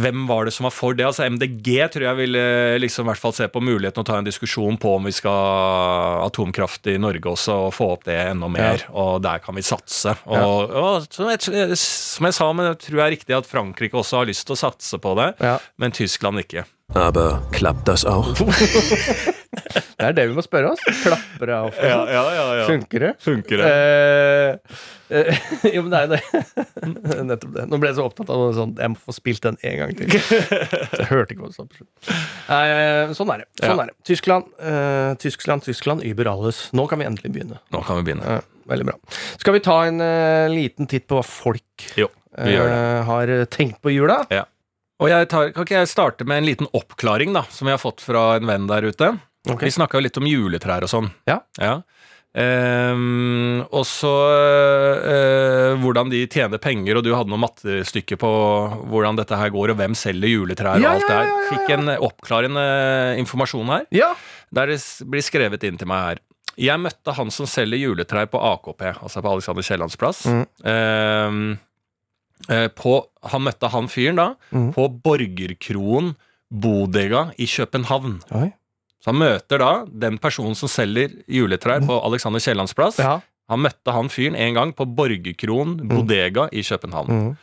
hvem 0.00 0.22
var 0.26 0.46
det 0.48 0.54
som 0.56 0.64
var 0.64 0.72
for 0.72 0.94
det? 0.96 1.04
Altså 1.04 1.26
MDG 1.28 1.68
tror 1.92 2.06
jeg 2.06 2.16
vil 2.22 2.38
eh, 2.40 2.78
liksom 2.80 3.04
i 3.04 3.10
hvert 3.10 3.20
fall 3.20 3.34
se 3.36 3.48
på 3.52 3.60
muligheten 3.60 4.00
å 4.00 4.06
ta 4.08 4.16
en 4.16 4.24
diskusjon 4.24 4.78
på 4.80 4.94
om 4.96 5.04
vi 5.04 5.12
skal 5.12 5.36
ha 5.36 6.24
atomkraft 6.24 6.88
i 6.88 6.96
Norge 6.96 7.28
også, 7.34 7.58
og 7.68 7.74
få 7.76 7.90
opp 7.98 8.06
det 8.08 8.16
enda 8.30 8.48
mer. 8.48 8.86
Og 8.96 9.20
der 9.22 9.42
kan 9.44 9.54
vi 9.58 9.60
satse. 9.66 10.16
Og, 10.24 10.72
og 10.72 11.04
som, 11.12 11.28
jeg, 11.28 11.76
som 11.76 12.30
jeg 12.30 12.38
sa, 12.38 12.48
men 12.56 12.70
jeg 12.72 12.80
tror 12.86 13.02
jeg 13.02 13.04
er 13.10 13.14
riktig 13.18 13.36
at 13.36 13.50
Frankrike 13.50 14.00
også 14.00 14.22
har 14.22 14.30
lyst 14.32 14.48
til 14.48 14.56
å 14.56 14.62
satse 14.64 14.96
på 15.04 15.12
det, 15.20 15.34
Ja. 15.44 15.58
men 15.76 15.92
Tyskland 15.92 16.40
ikke. 16.46 16.64
Aber 16.94 17.40
klappt 17.52 17.86
das 17.88 18.04
auch? 18.04 18.34
Det 20.02 20.08
er 20.08 20.14
det 20.16 20.24
vi 20.30 20.34
må 20.34 20.42
spørre 20.42 20.72
oss. 20.72 20.80
Klapper 21.04 21.46
det 21.46 21.54
av? 21.54 21.76
ja, 21.78 22.22
ja. 22.34 22.64
Funker 22.66 23.04
det? 23.04 23.10
Funker 23.22 23.60
det? 23.60 23.68
Eh, 23.70 25.18
eh, 25.20 25.42
jo, 25.76 25.84
men 25.84 25.92
det 25.92 26.00
er 26.00 26.08
det. 26.10 26.20
Nettopp 27.28 27.52
det. 27.54 27.66
Nå 27.70 27.78
ble 27.78 27.92
jeg 27.92 27.98
så 28.00 28.06
opptatt 28.08 28.32
av 28.34 28.42
sånn 28.56 28.72
Jeg 28.80 28.92
må 28.94 28.98
få 29.04 29.14
spilt 29.14 29.44
den 29.46 29.58
en 29.62 29.76
gang 29.78 29.92
til. 30.00 30.16
Så 30.18 30.40
jeg 30.98 31.08
hørte 31.12 31.36
ikke 31.36 31.44
hva 31.44 31.52
du 31.52 31.54
sa 31.54 31.66
på 31.68 31.78
slutten. 31.78 32.16
Eh, 32.56 33.12
sånn 33.18 33.30
er 33.36 33.44
det. 33.44 33.48
Sånn 33.62 33.76
Ja. 33.76 33.84
er 33.86 33.92
det. 33.92 33.96
Tyskland, 34.10 34.50
eh, 34.58 35.12
Tyskland, 35.22 35.66
Tyskland, 35.68 36.06
über 36.10 36.32
alles. 36.32 36.64
Nå 36.74 36.88
kan 36.90 36.98
vi 36.98 37.06
endelig 37.06 37.30
begynne. 37.36 37.60
Nå 37.76 37.84
kan 37.86 38.00
vi 38.00 38.08
begynne. 38.10 38.38
Eh, 38.40 38.48
veldig 38.74 38.88
bra. 38.90 38.98
Skal 39.38 39.54
vi 39.54 39.62
ta 39.68 39.78
en 39.86 40.02
eh, 40.02 40.48
liten 40.50 40.90
titt 40.90 41.06
på 41.06 41.20
hva 41.20 41.26
folk 41.28 41.86
Jo, 42.00 42.10
eh, 42.34 42.98
har 43.06 43.36
tenkt 43.54 43.78
på 43.84 43.94
jula? 43.94 44.24
Og 45.02 45.10
jeg 45.10 45.28
tar, 45.32 45.50
Kan 45.54 45.66
ikke 45.66 45.80
jeg 45.80 45.90
starte 45.90 46.26
med 46.28 46.42
en 46.42 46.46
liten 46.48 46.70
oppklaring 46.72 47.34
da, 47.34 47.42
som 47.50 47.68
jeg 47.68 47.76
har 47.76 47.82
fått 47.82 48.04
fra 48.04 48.36
en 48.38 48.46
venn 48.48 48.68
der 48.70 48.86
ute? 48.86 49.12
Okay. 49.48 49.66
Vi 49.66 49.74
snakka 49.74 49.98
jo 49.98 50.06
litt 50.06 50.20
om 50.20 50.28
juletrær 50.30 50.86
og 50.86 50.90
sånn. 50.92 51.08
Ja. 51.26 51.40
Ehm, 52.32 53.60
og 53.74 53.82
så 53.84 54.10
uh, 55.04 55.74
hvordan 55.82 56.08
de 56.12 56.22
tjener 56.32 56.60
penger, 56.62 56.96
og 56.96 57.04
du 57.04 57.10
hadde 57.12 57.28
noen 57.32 57.42
mattestykker 57.44 58.16
på 58.22 58.30
hvordan 58.88 59.18
dette 59.18 59.36
her 59.36 59.52
går, 59.52 59.74
og 59.74 59.80
hvem 59.82 59.96
selger 59.98 60.32
juletrær 60.32 60.80
Ja, 60.80 60.94
og 60.94 61.02
alt 61.02 61.04
ja, 61.04 61.08
det 61.08 61.16
ja, 61.16 61.18
her. 61.18 61.28
ja, 61.28 61.40
ja. 61.42 61.48
Fikk 61.50 61.74
en 61.76 61.92
oppklarende 62.08 62.66
informasjon 63.20 63.74
her, 63.74 63.88
Ja. 63.92 64.12
der 64.54 64.72
det 64.72 64.80
blir 65.12 65.26
skrevet 65.26 65.66
inn 65.68 65.76
til 65.80 65.90
meg 65.92 66.06
her. 66.06 66.22
Jeg 66.60 66.80
møtte 66.84 67.14
han 67.16 67.30
som 67.32 67.48
selger 67.48 67.80
juletrær 67.80 68.28
på 68.32 68.40
AKP, 68.40 68.82
altså 69.02 69.22
på 69.24 69.30
Alexander 69.34 69.64
Kiellands 69.64 69.96
plass. 70.00 70.24
Mm. 70.28 70.42
Eh, 70.68 71.38
på, 72.74 72.96
han 73.32 73.42
møtte 73.46 73.68
han 73.70 73.88
fyren 73.88 74.16
da 74.16 74.34
Mm. 74.52 74.72
på 74.74 74.88
Borgerkroen 75.02 76.14
Bodega 76.52 77.30
i 77.38 77.46
København. 77.46 78.20
Oi. 78.36 78.50
Så 79.02 79.10
han 79.10 79.18
møter 79.18 79.58
da 79.58 79.70
den 80.06 80.18
personen 80.18 80.54
som 80.54 80.68
selger 80.68 81.10
juletrær 81.28 81.80
på 81.86 81.96
Alexander 82.06 82.40
Kiellands 82.40 82.74
plass. 82.74 82.98
Ja. 83.02 83.20
Han 83.50 83.60
møtte 83.64 83.92
han 83.92 84.08
fyren 84.08 84.36
en 84.38 84.54
gang 84.54 84.72
på 84.76 84.84
Borgerkroen 84.86 85.76
Bodega 85.88 86.48
i 86.52 86.62
København. 86.62 87.08
Mm. 87.08 87.36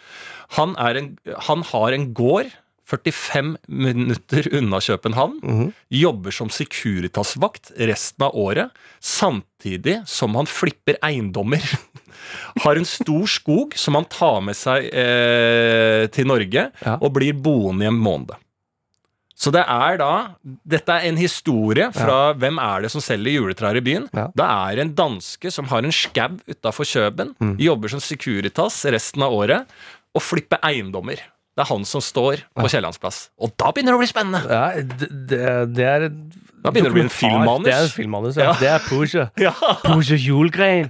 Han, 0.58 0.76
en, 0.80 1.10
han 1.50 1.62
har 1.64 1.92
en 1.94 2.14
gård 2.14 2.48
45 2.90 3.56
minutter 3.68 4.48
unna 4.58 4.80
København. 4.82 5.40
Mhm. 5.44 5.72
Jobber 5.94 6.32
som 6.34 6.50
Securitas-vakt 6.50 7.72
resten 7.78 8.26
av 8.26 8.36
året, 8.36 8.72
samtidig 9.00 10.00
som 10.10 10.36
han 10.40 10.50
flipper 10.50 10.98
eiendommer. 11.06 11.62
Har 12.64 12.76
en 12.78 12.86
stor 12.86 13.26
skog 13.30 13.74
som 13.80 13.96
han 13.98 14.06
tar 14.12 14.42
med 14.46 14.58
seg 14.58 14.90
eh, 14.94 16.06
til 16.14 16.28
Norge, 16.30 16.70
Ja. 16.86 16.98
og 17.00 17.14
blir 17.16 17.34
boende 17.34 17.86
i 17.86 17.90
en 17.90 17.98
måned. 18.00 18.34
Så 19.40 19.54
det 19.56 19.62
er 19.72 19.96
da 20.02 20.08
Dette 20.68 20.92
er 21.00 21.06
en 21.08 21.16
historie 21.16 21.86
fra 21.96 22.34
hvem 22.36 22.58
er 22.60 22.82
det 22.84 22.90
som 22.92 23.00
selger 23.02 23.38
juletrær 23.38 23.78
i 23.80 23.84
byen. 23.86 24.10
Ja. 24.12 24.26
Det 24.36 24.44
er 24.46 24.82
en 24.84 24.92
danske 24.98 25.52
som 25.56 25.70
har 25.72 25.86
en 25.88 25.96
skau 25.96 26.36
utafor 26.50 26.84
Kjøben, 26.90 27.32
Mm. 27.40 27.56
jobber 27.58 27.88
som 27.94 28.02
Securitas 28.04 28.82
resten 28.92 29.24
av 29.24 29.32
året, 29.32 29.66
og 30.14 30.22
flipper 30.26 30.60
eiendommer. 30.62 31.22
Det 31.60 31.66
er 31.66 31.74
han 31.74 31.82
som 31.84 32.00
står 32.00 32.40
på 32.56 32.70
Kiellands 32.72 33.00
plass. 33.04 33.18
Og 33.36 33.52
da 33.60 33.74
begynner 33.76 33.92
det 33.92 33.98
å 33.98 34.00
bli 34.00 34.08
spennende! 34.08 34.40
Ja, 34.48 34.80
det, 34.80 35.10
det, 35.76 35.88
er 35.90 36.06
Da 36.08 36.72
begynner 36.72 36.88
det 36.88 36.94
å 36.94 36.96
bli 36.96 37.04
en 37.04 37.12
filmmanus. 37.12 37.66
Det 37.66 37.74
er 37.74 37.84
en 37.84 37.92
filmmanus, 37.92 38.38
ja. 38.40 38.46
Ja. 38.48 38.54
Det 38.62 38.70
er 38.72 38.86
Porsche. 38.86 39.26
Ja, 39.44 39.52
Porsche 39.84 40.16
Julgrein. 40.16 40.88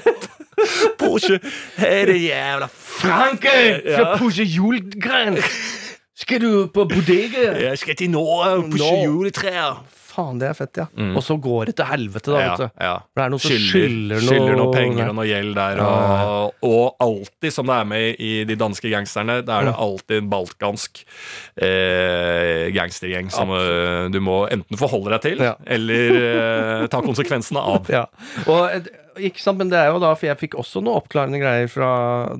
Porsche, 1.02 1.36
her 1.76 2.14
er 2.14 2.16
jævla 2.16 2.70
Franke! 2.72 3.52
Ja. 3.84 3.98
Ja. 3.98 4.06
Porsche 4.16 4.48
Julgrein. 4.48 5.36
Skal 6.16 6.40
du 6.40 6.66
på 6.72 6.86
bodega? 6.88 7.50
Jeg 7.60 7.78
skal 7.84 8.00
til 8.00 8.10
Norge 8.14 8.56
og 8.56 8.70
pushe 8.72 8.94
juletrær. 9.04 9.82
Faen, 10.14 10.38
det 10.38 10.46
er 10.46 10.54
fett, 10.54 10.78
ja. 10.78 10.84
Og 11.16 11.22
så 11.26 11.34
går 11.42 11.66
det 11.70 11.74
til 11.80 11.88
helvete, 11.90 12.30
da, 12.30 12.38
Ja, 12.44 12.50
vet 12.54 12.60
du. 12.62 12.82
ja. 12.86 12.92
For 13.02 13.18
det 13.18 13.24
er 13.24 13.32
noen 13.34 13.42
som 13.42 13.54
Skylder, 13.64 14.20
skylder 14.22 14.58
noe- 14.60 14.74
penger 14.76 15.08
og 15.10 15.16
noe 15.18 15.26
gjeld 15.26 15.54
der. 15.58 15.80
Og, 15.82 16.54
og 16.70 17.02
alltid, 17.02 17.50
som 17.56 17.66
det 17.66 17.78
er 17.80 17.88
med 17.90 18.20
i 18.22 18.32
de 18.46 18.56
danske 18.60 18.92
gangsterne, 18.92 19.40
da 19.48 19.58
er 19.60 19.70
det 19.70 19.74
alltid 19.88 20.20
en 20.22 20.28
balkansk 20.30 21.02
eh, 21.64 22.68
gangstergjeng 22.74 23.30
som 23.34 23.50
eh, 23.56 24.06
du 24.14 24.20
må 24.24 24.44
enten 24.52 24.78
forholde 24.80 25.12
deg 25.16 25.24
til, 25.26 25.42
Ja. 25.44 25.54
eller 25.66 26.18
eh, 26.20 26.86
ta 26.92 27.02
konsekvensene 27.04 27.62
av. 27.74 27.90
Ja. 27.92 28.04
Og, 28.46 28.62
eh, 28.70 28.92
ikke 29.30 29.42
sant, 29.42 29.58
men 29.60 29.70
det 29.72 29.78
er 29.80 29.92
jo 29.92 30.00
da, 30.02 30.14
for 30.18 30.30
jeg 30.30 30.40
fikk 30.40 30.56
også 30.60 30.82
noen 30.82 30.98
oppklarende 31.02 31.38
greier 31.42 31.70
fra 31.70 31.90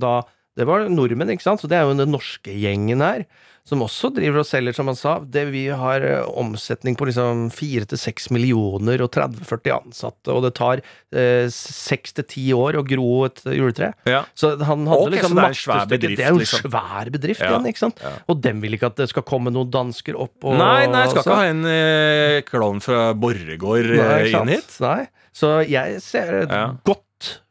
da 0.01 0.20
Det 0.55 0.66
var 0.68 0.85
nordmenn, 0.87 1.33
ikke 1.35 1.43
sant? 1.43 1.59
Så 1.62 1.66
det 1.66 1.75
er 1.81 1.83
jo 1.89 1.97
den 1.99 2.12
norske 2.14 2.53
gjengen 2.55 3.01
her. 3.03 3.25
Som 3.65 3.81
også 3.81 4.11
driver 4.12 4.43
og 4.43 4.45
selger, 4.45 4.75
som 4.77 4.91
han 4.91 4.97
sa. 4.99 5.15
Det 5.25 5.47
Vi 5.49 5.62
har 5.73 6.05
eh, 6.05 6.27
omsetning 6.37 6.99
på 7.01 7.07
liksom 7.09 7.47
4-6 7.55 8.27
millioner 8.37 9.01
og 9.01 9.09
30-40 9.15 9.73
ansatte, 9.79 10.29
og 10.35 10.43
det 10.45 10.51
tar 10.59 10.83
eh, 11.17 11.47
6-10 11.49 12.51
år 12.59 12.77
å 12.77 12.83
gro 12.85 13.07
et 13.25 13.41
juletre. 13.49 13.95
Ja. 14.05 14.21
Så 14.37 14.51
han 14.61 14.85
hadde 14.85 15.07
okay, 15.07 15.15
liksom 15.17 15.39
maktestykket. 15.39 15.89
bedrift, 15.95 16.21
Det 16.21 16.27
er 16.27 16.35
jo 16.35 16.37
en 16.41 16.45
liksom. 16.45 16.67
svær 16.69 17.11
bedrift 17.17 17.41
Ja, 17.41 17.55
igjen, 17.55 17.71
ikke 17.73 17.83
sant? 17.87 18.05
ja. 18.05 18.12
Og 18.29 18.43
dem 18.45 18.61
vil 18.61 18.77
ikke 18.77 18.93
at 18.93 19.01
det 19.01 19.09
skal 19.15 19.25
komme 19.33 19.55
noen 19.55 19.73
dansker 19.73 20.19
opp 20.21 20.45
og 20.45 20.59
Nei, 20.61 20.85
nei, 20.93 21.07
skal 21.09 21.23
så- 21.23 21.31
ikke 21.33 21.41
ha 21.41 21.49
en 21.55 21.65
eh, 21.73 22.43
klovn 22.45 22.85
fra 22.85 23.15
Borregaard 23.17 23.97
eh, 23.97 24.29
inn 24.35 24.53
hit. 24.59 24.77
Nei. 24.85 25.07
Så 25.35 25.57
jeg 25.67 26.03
ser 26.05 26.43
et 26.45 26.53
godt 26.87 27.01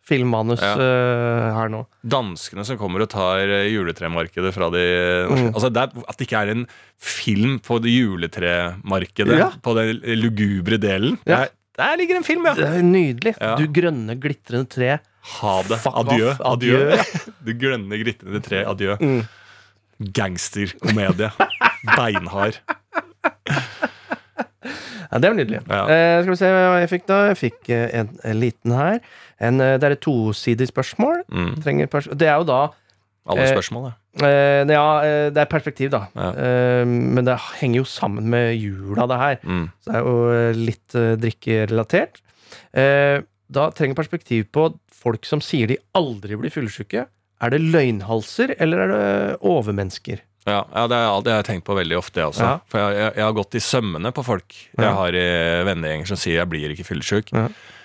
filmmanus 0.03 0.59
Ja. 0.61 0.73
uh, 0.75 1.53
her 1.55 1.69
nå. 1.71 1.85
Danskene 2.03 2.65
som 2.67 2.77
kommer 2.77 3.05
og 3.05 3.09
tar 3.13 3.39
eh, 3.47 3.69
juletremarkedet 3.71 4.51
fra 4.55 4.67
de 4.73 4.81
Mm. 5.29 5.53
Altså 5.53 5.69
det 5.71 5.81
er, 5.85 6.03
At 6.09 6.17
det 6.19 6.27
ikke 6.27 6.41
er 6.43 6.51
en 6.51 6.65
film 6.99 7.59
på 7.63 7.79
det 7.81 7.93
juletremarkedet, 7.95 9.37
Ja. 9.39 9.49
på 9.63 9.73
den 9.77 10.01
lugubre 10.19 10.77
delen. 10.77 11.17
Ja. 11.25 11.45
Der, 11.77 11.95
ligger 11.97 12.17
en 12.19 12.23
film, 12.27 12.45
ja! 12.45 12.53
Det 12.53 12.67
er 12.67 12.83
nydelig. 12.85 13.33
Du 13.57 13.65
grønne, 13.73 14.13
glitrende 14.21 14.67
tre. 14.69 14.99
Ha 15.39 15.53
det. 15.63 15.79
Fuck 15.81 15.95
Adjø. 16.03 16.27
off. 16.29 16.41
Adjø. 16.51 16.75
Adjø. 16.91 17.23
Du 17.47 17.53
grønne, 17.57 17.97
glitrende 18.03 18.41
tre. 18.45 18.59
Adjø. 18.69 18.97
Mm. 19.01 19.23
Gangsterkomedie. 20.13 21.31
Beinhard. 21.97 22.59
Ja, 25.11 25.19
det 25.21 25.27
er 25.29 25.35
nydelig. 25.37 25.59
Ja. 25.69 25.81
Uh, 25.85 26.21
skal 26.23 26.31
vi 26.33 26.37
se 26.39 26.49
hva 26.53 26.77
jeg 26.81 26.89
fikk, 26.93 27.03
da. 27.09 27.17
Jeg 27.29 27.37
fikk 27.41 27.69
uh, 27.69 27.83
en, 27.99 28.13
en 28.25 28.39
liten 28.41 28.73
her. 28.73 28.99
En, 29.43 29.59
eh, 29.61 29.75
det 29.81 29.89
er 29.89 29.95
et 29.97 30.03
tosidig 30.05 30.67
spørsmål. 30.69 31.23
Mm. 31.29 31.87
Pers 31.91 32.07
det 32.13 32.29
er 32.29 32.39
jo 32.41 32.47
da 32.49 32.61
Alle 33.25 33.45
Eh, 33.45 33.53
spørsmål, 33.55 33.85
ja. 33.87 34.27
eh, 34.27 34.65
Ja, 34.67 34.85
eh, 35.07 35.29
det 35.31 35.39
er 35.43 35.47
perspektiv, 35.51 35.89
da. 35.93 36.01
Ja. 36.15 36.31
Eh, 36.35 36.85
men 36.85 37.23
det 37.23 37.37
henger 37.61 37.77
jo 37.81 37.85
sammen 37.87 38.27
med 38.29 38.57
jula, 38.59 39.05
det 39.07 39.19
her. 39.21 39.37
Mm. 39.47 39.69
Så 39.79 39.91
det 39.91 39.95
er 39.95 40.03
jo 40.03 40.57
litt 40.59 40.95
eh, 40.99 41.13
drikkerelatert. 41.23 42.19
Eh, 42.75 43.21
da 43.53 43.69
trenger 43.71 43.95
perspektiv 43.95 44.49
på 44.51 44.73
folk 44.91 45.25
som 45.25 45.39
sier 45.43 45.67
de 45.71 45.77
aldri 45.95 46.35
blir 46.39 46.51
fyllesyke. 46.51 47.05
Er 47.43 47.49
det 47.51 47.61
løgnhalser, 47.61 48.55
eller 48.59 48.77
er 48.85 48.91
det 48.91 49.37
overmennesker? 49.41 50.19
Ja, 50.47 50.65
ja 50.75 50.87
det, 50.91 50.97
er, 50.99 51.21
det 51.23 51.31
har 51.31 51.39
jeg 51.41 51.47
tenkt 51.53 51.65
på 51.67 51.75
veldig 51.79 51.97
ofte, 51.99 52.25
også. 52.27 52.43
Ja. 52.43 52.57
For 52.67 52.79
jeg, 52.83 52.97
jeg, 52.99 53.13
jeg 53.21 53.23
har 53.23 53.35
gått 53.39 53.55
i 53.55 53.63
sømmene 53.63 54.11
på 54.15 54.23
folk 54.27 54.55
jeg 54.75 54.93
har 54.99 55.15
i 55.15 55.27
vennegjenger 55.69 56.11
som 56.11 56.19
sier 56.19 56.41
'jeg 56.41 56.49
blir 56.51 56.75
ikke 56.75 56.87
fyllesyk'. 56.91 57.31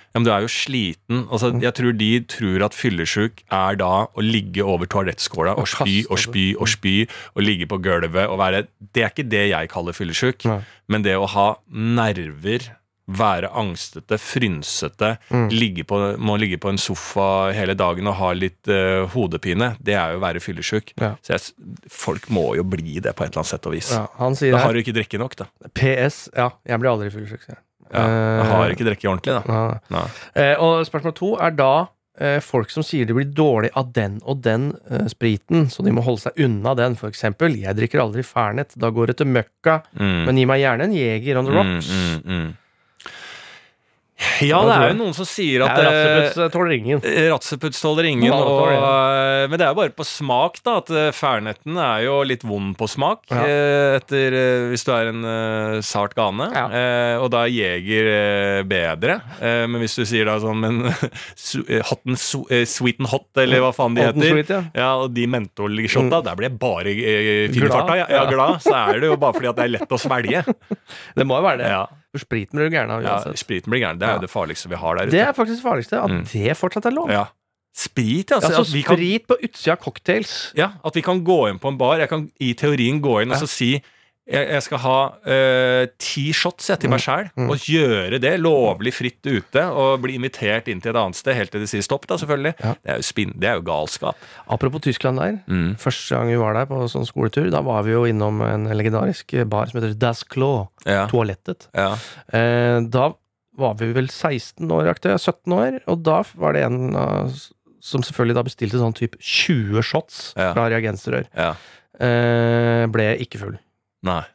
Ja. 0.08 0.14
Ja, 0.14 0.20
men 0.20 0.24
du 0.24 0.30
er 0.32 0.40
jo 0.40 0.48
sliten. 0.48 1.26
Altså, 1.30 1.52
jeg 1.60 1.74
tror 1.74 1.92
de 1.98 2.20
tror 2.26 2.64
at 2.64 2.74
fyllesyk 2.74 3.42
er 3.52 3.76
da 3.76 4.06
å 4.08 4.20
ligge 4.24 4.64
over 4.64 4.86
toalettskåla 4.86 5.52
og 5.54 5.66
Og 5.66 5.68
spy 5.68 6.04
og 6.10 6.18
spy 6.18 6.46
og 6.58 6.68
spy 6.68 6.94
og 7.36 7.42
ligge 7.44 7.66
på 7.68 7.78
gulvet 7.84 8.26
og 8.28 8.38
være 8.40 8.66
Det 8.94 9.02
er 9.04 9.10
ikke 9.12 9.28
det 9.28 9.48
jeg 9.50 9.68
kaller 9.68 9.92
fyllesyk. 9.92 10.44
Men 10.88 11.02
det 11.02 11.14
å 11.20 11.26
ha 11.28 11.54
nerver, 11.70 12.70
være 13.08 13.48
angstete, 13.56 14.18
frynsete, 14.20 15.18
Mm. 15.30 15.48
ligge 15.50 15.84
på, 15.84 16.16
må 16.18 16.36
ligge 16.38 16.58
på 16.58 16.68
en 16.68 16.76
sofa 16.78 17.52
hele 17.52 17.74
dagen 17.74 18.06
og 18.06 18.14
ha 18.18 18.32
litt 18.32 18.68
uh, 18.68 19.06
hodepine, 19.14 19.76
det 19.80 19.94
er 19.94 20.12
jo 20.12 20.18
å 20.18 20.24
være 20.24 20.40
fyllesyk. 20.40 20.92
Ja. 21.00 21.14
Så 21.22 21.36
jeg, 21.36 21.54
folk 21.88 22.28
må 22.28 22.54
jo 22.56 22.64
bli 22.64 22.98
det 23.00 23.14
på 23.16 23.24
et 23.24 23.30
eller 23.32 23.40
annet 23.44 23.52
sett 23.54 23.66
og 23.66 23.72
vis. 23.72 23.92
Ja, 23.92 24.06
Da 24.52 24.58
har 24.64 24.72
du 24.72 24.80
ikke 24.82 24.92
drikke 24.96 25.18
nok, 25.18 25.36
da. 25.36 25.46
PS. 25.74 26.28
Ja, 26.36 26.50
jeg 26.66 26.80
blir 26.80 26.90
aldri 26.96 27.10
fyllesyk. 27.10 27.46
han. 27.48 27.56
Ja, 27.92 28.06
jeg 28.42 28.50
har 28.52 28.74
ikke 28.74 28.86
drukket 28.88 29.08
ordentlig, 29.10 29.36
da. 29.38 29.42
Ja. 29.48 29.78
Nei. 29.94 30.02
Eh, 30.34 30.54
og 30.62 30.84
spørsmål 30.88 31.14
to 31.16 31.30
er 31.40 31.50
da 31.56 31.70
eh, 32.20 32.38
folk 32.44 32.70
som 32.74 32.82
sier 32.82 33.06
de 33.06 33.14
blir 33.16 33.28
dårlig 33.32 33.70
av 33.78 33.92
den 33.94 34.18
og 34.28 34.40
den 34.44 34.72
eh, 34.90 35.06
spriten, 35.08 35.68
så 35.70 35.84
de 35.86 35.92
må 35.94 36.02
holde 36.02 36.24
seg 36.26 36.40
unna 36.44 36.74
den. 36.78 36.96
For 36.98 37.08
eksempel, 37.08 37.54
jeg 37.60 37.76
drikker 37.78 38.02
aldri 38.02 38.24
Fernet, 38.26 38.74
da 38.76 38.90
går 38.90 39.12
det 39.12 39.16
til 39.22 39.30
møkka, 39.30 39.82
Mm. 39.98 40.24
men 40.26 40.36
gi 40.36 40.44
meg 40.50 40.60
gjerne 40.64 40.88
en 40.88 40.96
Jeger 40.96 41.38
on 41.38 41.46
the 41.48 41.52
rocks. 41.54 41.88
Mm, 41.90 42.08
mm, 42.24 42.40
mm. 42.42 42.48
Ja, 44.44 44.60
det 44.66 44.74
er 44.76 44.90
jo 44.92 44.96
noen 45.00 45.14
som 45.16 45.26
sier 45.28 45.64
at 45.66 45.78
er 45.78 45.86
eh, 45.88 45.96
Ratseputz 46.28 46.52
tåler 46.54 46.74
ingen. 46.76 47.00
Ratseputs 47.32 47.80
tåler 47.82 48.08
ingen, 48.10 48.32
og, 48.32 48.68
eh, 48.70 49.44
men 49.50 49.58
det 49.58 49.66
er 49.66 49.72
jo 49.72 49.78
bare 49.80 49.94
på 49.96 50.06
smak, 50.06 50.60
da. 50.66 50.76
At 50.82 50.92
eh, 50.94 51.08
Fernetten 51.16 51.78
er 51.80 52.04
jo 52.06 52.18
litt 52.28 52.44
vond 52.46 52.76
på 52.78 52.88
smak. 52.90 53.24
Ja. 53.32 53.42
eh, 53.44 53.96
Etter, 53.98 54.36
eh, 54.38 54.66
hvis 54.72 54.84
du 54.86 54.92
er 54.94 55.10
en 55.10 55.24
uh, 55.26 55.78
sart 55.84 56.14
gane. 56.18 56.48
Ja. 56.54 56.64
Eh, 56.68 57.14
og 57.22 57.30
da 57.34 57.44
er 57.46 57.52
Jeger 57.54 58.10
uh, 58.12 58.62
bedre. 58.68 59.18
Eh, 59.42 59.64
men 59.70 59.82
hvis 59.82 59.96
du 59.98 60.04
sier 60.08 60.28
da 60.28 60.36
sånn 60.42 60.60
Men 60.62 60.80
eh, 60.88 61.82
hot 61.88 62.02
and 62.06 62.18
so, 62.20 62.44
eh, 62.52 62.64
sweet 62.68 62.98
and 63.02 63.10
hot, 63.12 63.26
eller 63.38 63.62
hva 63.64 63.72
faen 63.76 63.96
de 63.98 64.06
Hot 64.06 64.16
heter. 64.18 64.34
sweet, 64.36 64.52
ja. 64.54 64.62
Ja, 64.78 64.90
og 65.02 65.12
de 65.16 65.26
mentolshotta, 65.30 66.22
der 66.26 66.38
blir 66.38 66.48
jeg 66.50 66.58
bare 66.62 66.94
uh, 66.94 67.44
fin 67.54 67.66
i 67.68 67.72
farta. 67.72 67.96
Ja, 68.04 68.06
ja, 68.18 68.24
glad. 68.30 68.60
Så 68.64 68.74
er 68.78 69.00
det 69.02 69.10
jo 69.10 69.16
bare 69.20 69.34
fordi 69.38 69.50
at 69.52 69.58
det 69.58 69.66
er 69.68 69.74
lett 69.78 69.94
å 69.94 70.00
svelge. 70.00 70.44
Det 71.18 71.26
må 71.26 71.38
jo 71.40 71.46
være 71.48 71.62
det. 71.64 71.70
Ja, 71.72 71.84
For 72.14 72.22
spriten 72.24 72.56
blir 72.58 72.70
du 72.70 72.76
gæren 72.76 72.90
av 72.90 73.02
ja. 73.04 73.16
Spriten 73.36 73.70
blir 73.70 73.82
gæren. 73.82 73.98
Det 74.00 74.08
er 74.08 74.14
jo 74.16 74.20
det 74.24 74.30
farligste 74.32 74.68
vi 74.70 74.76
har 74.80 74.96
der 74.96 75.06
ute. 75.10 75.12
Det 75.12 75.20
er 75.26 75.32
faktisk 75.36 75.58
det 75.60 75.66
farligste, 75.66 75.98
at 76.00 76.10
Mm. 76.10 76.24
det 76.32 76.56
fortsatt 76.56 76.86
er 76.86 76.90
lov. 76.96 77.10
Ja. 77.12 77.26
Sprit, 77.76 78.32
altså. 78.32 78.50
Ja, 78.50 78.64
sprit 78.64 78.86
kan, 78.86 78.96
på 79.28 79.36
utsida 79.44 79.72
av 79.76 79.78
cocktails. 79.82 80.52
ja, 80.56 80.70
at 80.84 80.94
vi 80.96 81.02
kan 81.02 81.20
gå 81.24 81.48
inn 81.50 81.58
på 81.60 81.68
en 81.68 81.76
bar. 81.78 81.98
Jeg 81.98 82.08
kan 82.08 82.30
i 82.40 82.54
teorien 82.54 83.00
gå 83.00 83.20
inn 83.22 83.30
og 83.30 83.36
så 83.38 83.46
si 83.46 83.82
jeg, 84.28 84.44
jeg 84.52 84.62
skal 84.66 84.80
ha 84.82 84.96
eh, 85.32 85.84
ti 85.98 86.26
shots 86.36 86.68
jeg, 86.68 86.80
til 86.82 86.90
meg 86.92 87.00
sjæl, 87.00 87.30
Mm. 87.38 87.48
og 87.54 87.64
gjøre 87.64 88.18
det 88.20 88.32
lovlig 88.42 88.92
fritt 88.92 89.24
ute. 89.24 89.62
Og 89.72 90.02
bli 90.04 90.16
invitert 90.18 90.68
inn 90.68 90.82
til 90.84 90.92
et 90.92 90.98
annet 91.00 91.16
sted 91.16 91.34
helt 91.38 91.50
til 91.54 91.62
de 91.64 91.68
sier 91.70 91.84
stopp, 91.86 92.04
da, 92.10 92.18
selvfølgelig. 92.20 92.54
Ja. 92.60 92.74
Det, 92.82 92.94
er 92.98 93.04
spinn, 93.06 93.32
det 93.40 93.48
er 93.48 93.56
jo 93.60 93.64
galskap. 93.68 94.16
Apropos 94.48 94.84
Tyskland 94.84 95.18
der. 95.22 95.38
Mm. 95.48 95.70
Første 95.80 96.14
gang 96.18 96.28
vi 96.32 96.36
var 96.40 96.58
der 96.58 96.68
på 96.70 96.82
sånn 96.92 97.06
skoletur, 97.08 97.48
da 97.54 97.62
var 97.64 97.86
vi 97.88 97.94
jo 97.96 98.04
innom 98.10 98.42
en 98.44 98.68
legendarisk 98.76 99.32
bar 99.48 99.70
som 99.70 99.80
heter 99.80 99.96
Das 99.96 100.24
Klo. 100.28 100.68
Ja. 100.84 101.06
Toalettet. 101.10 101.70
Ja. 101.76 101.94
Uh, 102.34 102.84
da 102.92 103.12
var 103.58 103.74
vi 103.80 103.88
vel 103.96 104.06
16 104.12 104.68
år, 104.70 104.86
aktig, 104.92 105.16
17 105.18 105.56
år, 105.56 105.80
og 105.90 106.04
da 106.06 106.20
var 106.38 106.54
det 106.54 106.66
en 106.68 106.92
uh, 106.94 107.32
som 107.82 108.02
selvfølgelig 108.04 108.36
da 108.36 108.44
bestilte 108.46 108.78
sånn 108.78 108.94
type 108.94 109.18
20 109.22 109.82
shots 109.86 110.20
fra 110.36 110.68
reagensrør. 110.68 111.26
ja. 111.34 111.54
Eh, 111.98 112.84
ble 112.94 113.08
ikke 113.24 113.40
full. 113.40 113.56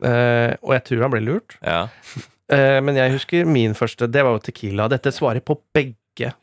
Eh, 0.03 0.55
og 0.63 0.74
jeg 0.78 0.84
tror 0.89 1.01
han 1.07 1.11
ble 1.17 1.24
lurt. 1.26 1.57
Ja. 1.65 1.88
Eh, 2.53 2.82
men 2.84 2.93
jeg 2.99 3.13
husker 3.15 3.45
min 3.49 3.71
første, 3.74 4.05
det 4.11 4.21
var 4.21 4.36
jo 4.36 4.41
Tequila. 4.43 4.86
Dette 4.91 5.09
svarer 5.15 5.39
på 5.41 5.55
begge 5.74 5.95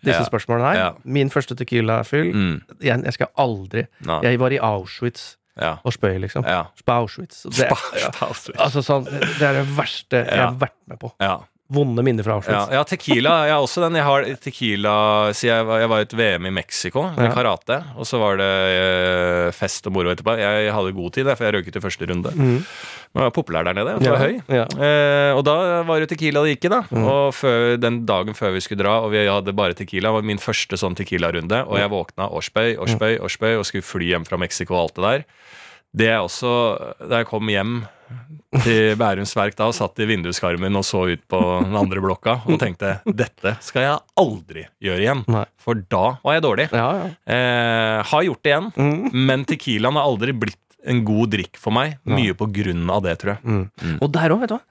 disse 0.03 0.17
Ja. 0.17 0.25
spørsmålene 0.27 0.71
her. 0.73 0.79
Ja. 0.81 0.87
Min 1.05 1.29
første 1.31 1.55
Tequila-fyll. 1.55 2.33
Mm. 2.35 2.55
Jeg, 2.83 3.05
jeg 3.05 3.13
skal 3.15 3.29
aldri 3.39 3.85
Nei. 4.09 4.17
Jeg 4.25 4.41
var 4.41 4.51
i 4.57 4.59
Auschwitz 4.59 5.37
Ja. 5.61 5.77
og 5.85 5.93
spøy, 5.93 6.17
liksom. 6.25 6.43
Ja. 6.49 6.65
På 6.89 6.97
Auschwitz. 7.05 7.43
Det, 7.53 7.69
Spa- 7.69 8.01
spa- 8.01 8.57
altså 8.65 8.83
sånn, 8.83 9.05
det 9.05 9.45
er 9.45 9.61
det 9.61 9.67
verste 9.77 10.25
jeg 10.25 10.41
har 10.41 10.57
vært 10.59 10.75
med 10.89 10.99
på. 11.05 11.13
ja. 11.21 11.37
Vonde 11.71 12.03
minner 12.03 12.27
fra 12.27 12.35
Ja, 12.35 12.41
Auschwitz. 12.41 12.73
ja, 12.75 12.83
tequila. 12.85 13.35
Jeg 13.47 13.55
har 13.55 13.63
også 13.63 13.83
den. 13.85 13.95
Jeg 13.95 14.05
har 14.05 14.25
tequila 14.43 14.95
jeg 15.31 15.67
var, 15.69 15.79
jeg 15.85 15.89
var 15.93 15.99
i 16.03 16.07
et 16.09 16.15
VM 16.19 16.47
i 16.47 16.51
Mexico 16.51 17.05
i 17.15 17.23
Ja. 17.29 17.31
karate. 17.35 17.77
Og 17.97 18.05
så 18.11 18.19
var 18.19 18.37
det 18.41 18.49
eh, 18.75 19.51
fest 19.55 19.87
og 19.87 19.93
moro 19.95 20.11
etterpå. 20.11 20.35
Jeg 20.41 20.73
hadde 20.75 20.93
god 20.97 21.13
tid, 21.15 21.31
for 21.37 21.45
jeg 21.47 21.55
røyket 21.55 21.77
i 21.79 21.83
første 21.85 22.09
runde. 22.11 22.33
Mm. 22.35 22.59
Men 23.11 23.23
jeg 23.23 23.31
var 23.31 23.35
populær 23.35 23.65
der 23.65 23.75
nede. 23.79 23.95
Jeg 24.03 24.13
var 24.13 24.19
høy. 24.19 24.35
Ja. 24.51 24.65
Eh, 24.67 25.33
og 25.39 25.45
da 25.47 25.83
var 25.87 26.01
det 26.03 26.11
tequila 26.11 26.43
det 26.43 26.57
gikk 26.59 26.67
i, 26.67 26.73
da. 26.75 26.83
Og 27.07 27.35
før, 27.35 27.77
den 27.79 28.05
dagen 28.07 28.35
før 28.35 28.53
vi 28.55 28.61
skulle 28.67 28.83
dra, 28.83 29.01
og 29.07 29.11
vi 29.15 29.25
hadde 29.27 29.55
bare 29.55 29.75
tequila, 29.79 30.11
var 30.13 30.23
min 30.27 30.39
første 30.43 30.75
sånn 30.79 30.95
tequila-runde. 30.99 31.63
Og 31.71 31.79
jeg 31.79 31.91
våkna 31.91 32.27
årsbøy, 32.31 32.77
årsbøy, 32.83 33.19
årsbøy, 33.23 33.55
og 33.55 33.61
og 33.61 33.67
skulle 33.67 33.85
fly 33.87 34.07
hjem 34.15 34.25
fra 34.27 34.39
Mexico 34.41 34.75
og 34.75 34.81
alt 34.89 34.95
det 34.97 35.05
der. 35.05 35.25
Det 35.95 36.07
er 36.09 36.21
også 36.23 36.51
Da 37.09 37.19
jeg 37.23 37.27
kom 37.27 37.47
hjem 37.51 37.87
til 38.65 38.97
Bærums 39.01 39.35
Verk 39.39 39.57
da, 39.59 39.69
satt 39.77 40.01
i 40.03 40.07
vinduskarmen 40.11 40.77
og 40.81 40.85
så 40.87 41.05
ut 41.13 41.23
på 41.31 41.41
den 41.65 41.77
andre 41.79 42.03
blokka 42.03 42.39
og 42.47 42.59
tenkte 42.63 42.97
dette 43.07 43.57
skal 43.65 43.87
jeg 43.87 43.99
aldri 44.21 44.65
gjøre 44.83 45.05
igjen. 45.05 45.23
Nei. 45.31 45.45
For 45.63 45.75
da 45.93 46.17
var 46.25 46.37
jeg 46.39 46.47
dårlig. 46.47 46.69
Ja, 46.75 46.89
ja. 46.99 47.13
Eh, 47.37 48.01
har 48.11 48.27
gjort 48.27 48.43
det 48.43 48.55
igjen, 48.55 48.73
mm. 48.75 49.15
men 49.31 49.47
tequilaen 49.49 50.01
har 50.01 50.09
aldri 50.11 50.35
blitt 50.47 50.59
en 50.89 51.03
god 51.05 51.31
drikk 51.35 51.59
for 51.61 51.77
meg. 51.77 51.99
Mye 52.09 52.33
på 52.35 52.49
grunn 52.57 52.87
av 52.91 53.03
det, 53.05 53.19
tror 53.21 53.37
jeg. 53.37 53.45
Mm. 53.45 53.97
Og 54.01 54.13
der 54.17 54.33
òg, 54.33 54.41
vet 54.45 54.53
du 54.53 54.57
hva. 54.57 54.63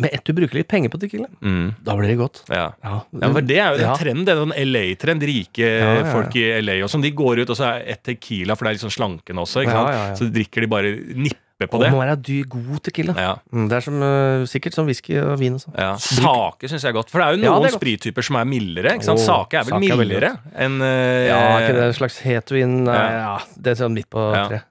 Med 0.00 0.14
ett 0.14 0.24
du 0.24 0.32
bruker 0.32 0.54
litt 0.56 0.68
penger 0.70 0.88
på 0.92 1.00
tequila, 1.02 1.26
Mm. 1.42 1.74
da 1.82 1.94
blir 1.98 2.08
det 2.08 2.18
godt. 2.18 2.42
Ja. 2.48 2.72
Ja, 2.82 3.00
Ja, 3.20 3.28
for 3.32 3.40
Det 3.42 3.58
er 3.58 3.68
jo 3.74 3.74
en 3.74 3.80
Ja. 3.90 3.96
trend, 3.96 4.24
det 4.26 4.36
er 4.36 4.42
en 4.42 4.54
LA-trend. 4.72 5.22
Rike 5.22 5.58
ja, 5.66 5.94
ja. 5.98 6.12
folk 6.12 6.34
i 6.36 6.44
LA 6.62 6.82
og 6.84 6.88
sånn. 6.90 7.02
De 7.02 7.10
går 7.10 7.40
ut, 7.42 7.50
og 7.50 7.56
så 7.56 7.66
er 7.74 7.88
ett 7.90 8.02
tequila, 8.04 8.56
for 8.56 8.64
det 8.64 8.70
er 8.70 8.74
litt 8.78 8.86
sånn 8.86 8.98
slankende 8.98 9.42
også. 9.42 9.64
Ja, 9.64 9.90
ja, 9.90 10.06
ja. 10.10 10.14
Så 10.14 10.30
drikker 10.32 10.60
de 10.62 10.66
bare 10.66 10.94
nipper 11.14 11.38
på 11.68 11.74
Og 11.76 11.82
det. 11.82 11.88
Og 11.92 11.98
må 11.98 12.00
være 12.06 12.16
dyr, 12.16 12.44
god 12.48 12.80
tequila. 12.86 13.14
Ja, 13.18 13.34
Mm, 13.52 13.68
det 13.68 13.76
er 13.76 13.80
som, 13.80 14.02
øh, 14.02 14.46
sikkert 14.46 14.74
som 14.74 14.86
whisky 14.86 15.18
og 15.20 15.38
vin 15.38 15.54
og 15.54 15.60
sånn. 15.60 15.74
ja. 15.76 15.94
Sake 15.96 16.68
syns 16.70 16.82
jeg 16.82 16.88
er 16.90 16.96
godt. 16.96 17.10
For 17.10 17.18
det 17.20 17.26
er 17.26 17.36
jo 17.36 17.42
noen 17.50 17.62
ja, 17.62 17.68
er 17.68 17.76
sprittyper 17.76 18.22
som 18.22 18.36
er 18.36 18.44
mildere. 18.44 18.94
Ikke 18.96 19.04
sant? 19.04 19.20
Sake 19.20 19.54
er 19.60 19.64
vel 19.64 19.74
sake 19.76 19.92
er 19.92 19.96
mildere 20.00 20.32
enn 20.56 20.80
uh, 20.80 21.26
Ja, 21.28 21.58
ikke 21.60 21.74
det 21.76 21.84
en 21.90 21.92
slags 22.00 22.18
hetvin? 22.24 22.84
Nei, 22.84 22.94
Ja. 22.96 23.36
ja, 23.36 23.38
det 23.60 23.72
er 23.76 23.84
sånn 23.84 23.92
midt 23.92 24.08
på 24.10 24.24
Ja. 24.34 24.46
tre. 24.48 24.62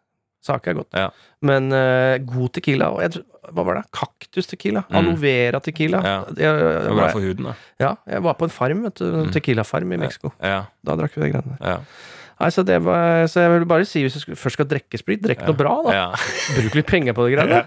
Sake 0.42 0.68
er 0.72 0.74
godt. 0.74 0.88
Ja. 0.96 1.10
Men 1.44 1.72
uh, 1.72 2.18
god 2.24 2.54
tequila 2.54 2.90
og 2.96 3.02
jeg, 3.02 3.22
Hva 3.54 3.64
var 3.66 3.76
det? 3.80 3.84
Kaktus-tequila? 3.92 4.84
Mm. 4.90 4.96
Aloe. 4.96 5.16
Jeg, 5.20 5.54
jeg, 5.54 6.36
Det 6.38 6.46
er 6.46 6.96
bra 6.96 7.08
for 7.12 7.20
huden, 7.20 7.44
da. 7.50 7.54
ja, 7.82 7.96
jeg 8.08 8.22
var 8.24 8.34
på 8.36 8.44
en 8.46 8.50
farm, 8.54 8.84
vet 8.84 8.96
du. 8.96 9.06
Mm. 9.26 9.32
tequila-farm 9.34 9.92
i 9.94 9.98
Mexico. 9.98 10.32
Ja, 10.42 10.66
Da 10.86 10.96
drakk 10.96 11.16
vi 11.18 11.22
de 11.24 11.32
greiene 11.34 11.58
der. 11.60 11.80
Ja, 12.40 12.46
Nei, 12.46 12.52
så, 12.56 12.64
det 12.64 12.78
var, 12.86 13.26
så 13.28 13.42
jeg 13.44 13.52
vil 13.52 13.66
bare 13.68 13.84
si, 13.86 14.00
hvis 14.06 14.14
du 14.16 14.36
først 14.40 14.56
skal 14.56 14.68
drikke 14.72 14.98
sprit, 15.02 15.20
drikk 15.20 15.42
noe 15.44 15.58
bra, 15.60 15.74
da. 15.84 15.96
Bruk 16.56 16.78
litt 16.80 16.88
penger 16.88 17.12
på 17.18 17.26
de 17.28 17.34
greiene. 17.36 17.58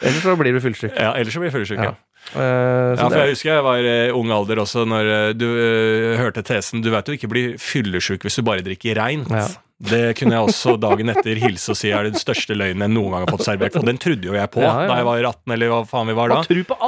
Ellers 0.00 0.22
så 0.24 0.34
blir 0.40 0.56
du 0.56 0.58
fullsyk. 0.64 0.96
ja 0.98 1.12
ellers 1.14 1.36
så 1.36 1.42
blir 1.42 1.52
du 1.52 1.54
fyllesyk. 1.54 1.78
Ja. 1.86 1.92
Eh, 2.34 2.96
Ja, 2.98 3.06
for 3.08 3.18
jeg 3.18 3.34
husker 3.36 3.50
jeg 3.54 3.62
var 3.66 3.78
i 3.86 3.94
ung 4.14 4.30
alder 4.34 4.60
også 4.62 4.84
når 4.86 5.10
eh, 5.14 5.32
du 5.34 5.46
eh, 5.48 6.18
hørte 6.20 6.42
tesen 6.46 6.82
Du 6.84 6.90
vet 6.92 7.06
du 7.06 7.16
ikke 7.16 7.30
blir 7.30 7.56
fyllesyk 7.58 8.22
hvis 8.26 8.38
du 8.38 8.42
bare 8.46 8.62
drikker 8.66 8.98
reint. 8.98 9.30
Ja. 9.30 9.46
Det 9.82 10.02
kunne 10.18 10.36
jeg 10.36 10.46
også 10.46 10.76
dagen 10.78 11.10
etter 11.10 11.40
hilse 11.42 11.72
og 11.74 11.78
si 11.78 11.90
er 11.90 12.06
den 12.06 12.18
største 12.18 12.54
løgnen 12.54 12.84
jeg 12.86 12.92
noen 12.94 13.14
gang 13.16 13.24
har 13.24 13.32
fått 13.34 13.46
servert. 13.48 13.76
Og 13.80 13.88
den 13.88 13.98
trodde 14.02 14.28
jo 14.30 14.36
jeg 14.36 14.50
på 14.54 14.62
Ja, 14.62 14.70
ja. 14.84 14.86
da 14.92 15.00
jeg 15.00 15.08
var 15.08 15.26
18, 15.32 15.54
eller 15.56 15.72
hva 15.72 15.80
faen 15.90 16.12
vi 16.12 16.16
var 16.18 16.32
da. 16.32 16.38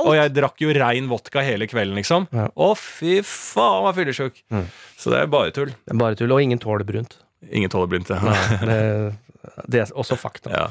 Og 0.05 0.15
jeg 0.15 0.35
drakk 0.37 0.63
jo 0.63 0.77
rein 0.79 1.11
vodka 1.11 1.43
hele 1.45 1.67
kvelden, 1.71 1.99
liksom. 1.99 2.29
Ja. 2.35 2.47
Å, 2.55 2.71
fy 2.79 3.19
faen, 3.27 3.83
var 3.89 3.99
fyllesyk. 3.99 4.45
Mm. 4.55 4.69
Så 5.01 5.11
det 5.15 5.25
er 5.25 5.31
bare 5.35 5.55
tull. 5.57 5.75
Det 5.75 5.97
er 5.97 6.01
bare 6.05 6.19
tull, 6.21 6.35
og 6.37 6.45
ingen 6.45 6.63
tåler 6.63 6.87
brunt. 6.87 7.19
Ingen 7.51 7.73
tåler 7.73 7.91
blinde. 7.91 8.17
Det, 8.65 8.79
det 9.69 9.83
er 9.83 9.91
også 9.93 10.17
fakta. 10.17 10.53
Ja. 10.55 10.65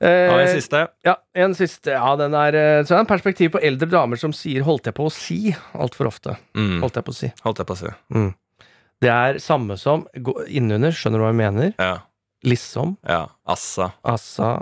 Eh, 0.00 0.32
en 0.32 0.48
siste? 0.54 0.86
Ja, 1.04 1.16
en 1.36 1.54
siste. 1.58 1.92
Ja, 1.92 2.14
den 2.16 2.34
er, 2.38 2.56
eh, 2.56 2.80
så 2.84 2.94
er 2.94 3.00
det 3.00 3.04
en 3.04 3.10
perspektiv 3.10 3.52
på 3.56 3.60
eldre 3.64 3.90
damer 3.92 4.20
som 4.20 4.32
sier 4.32 4.64
'holdt 4.64 4.88
jeg 4.88 4.96
på 4.96 5.08
å 5.08 5.12
si' 5.12 5.54
altfor 5.74 6.08
ofte. 6.08 6.36
Mm. 6.56 6.80
Holdt 6.80 6.96
jeg 6.96 7.04
på 7.04 7.12
å 7.12 7.18
si. 7.20 7.32
Holdt 7.44 7.60
jeg 7.60 7.68
på 7.68 7.76
å 7.76 7.82
si. 7.82 7.92
Det 9.02 9.10
er 9.12 9.38
samme 9.44 9.76
som 9.78 10.06
innunder, 10.48 10.94
skjønner 10.96 11.20
du 11.20 11.24
hva 11.26 11.32
jeg 11.34 11.40
mener? 11.42 11.74
Ja. 11.78 11.98
Liksom. 12.46 12.96
ja. 13.06 13.26
Assa. 13.48 13.90
Assa. 14.06 14.54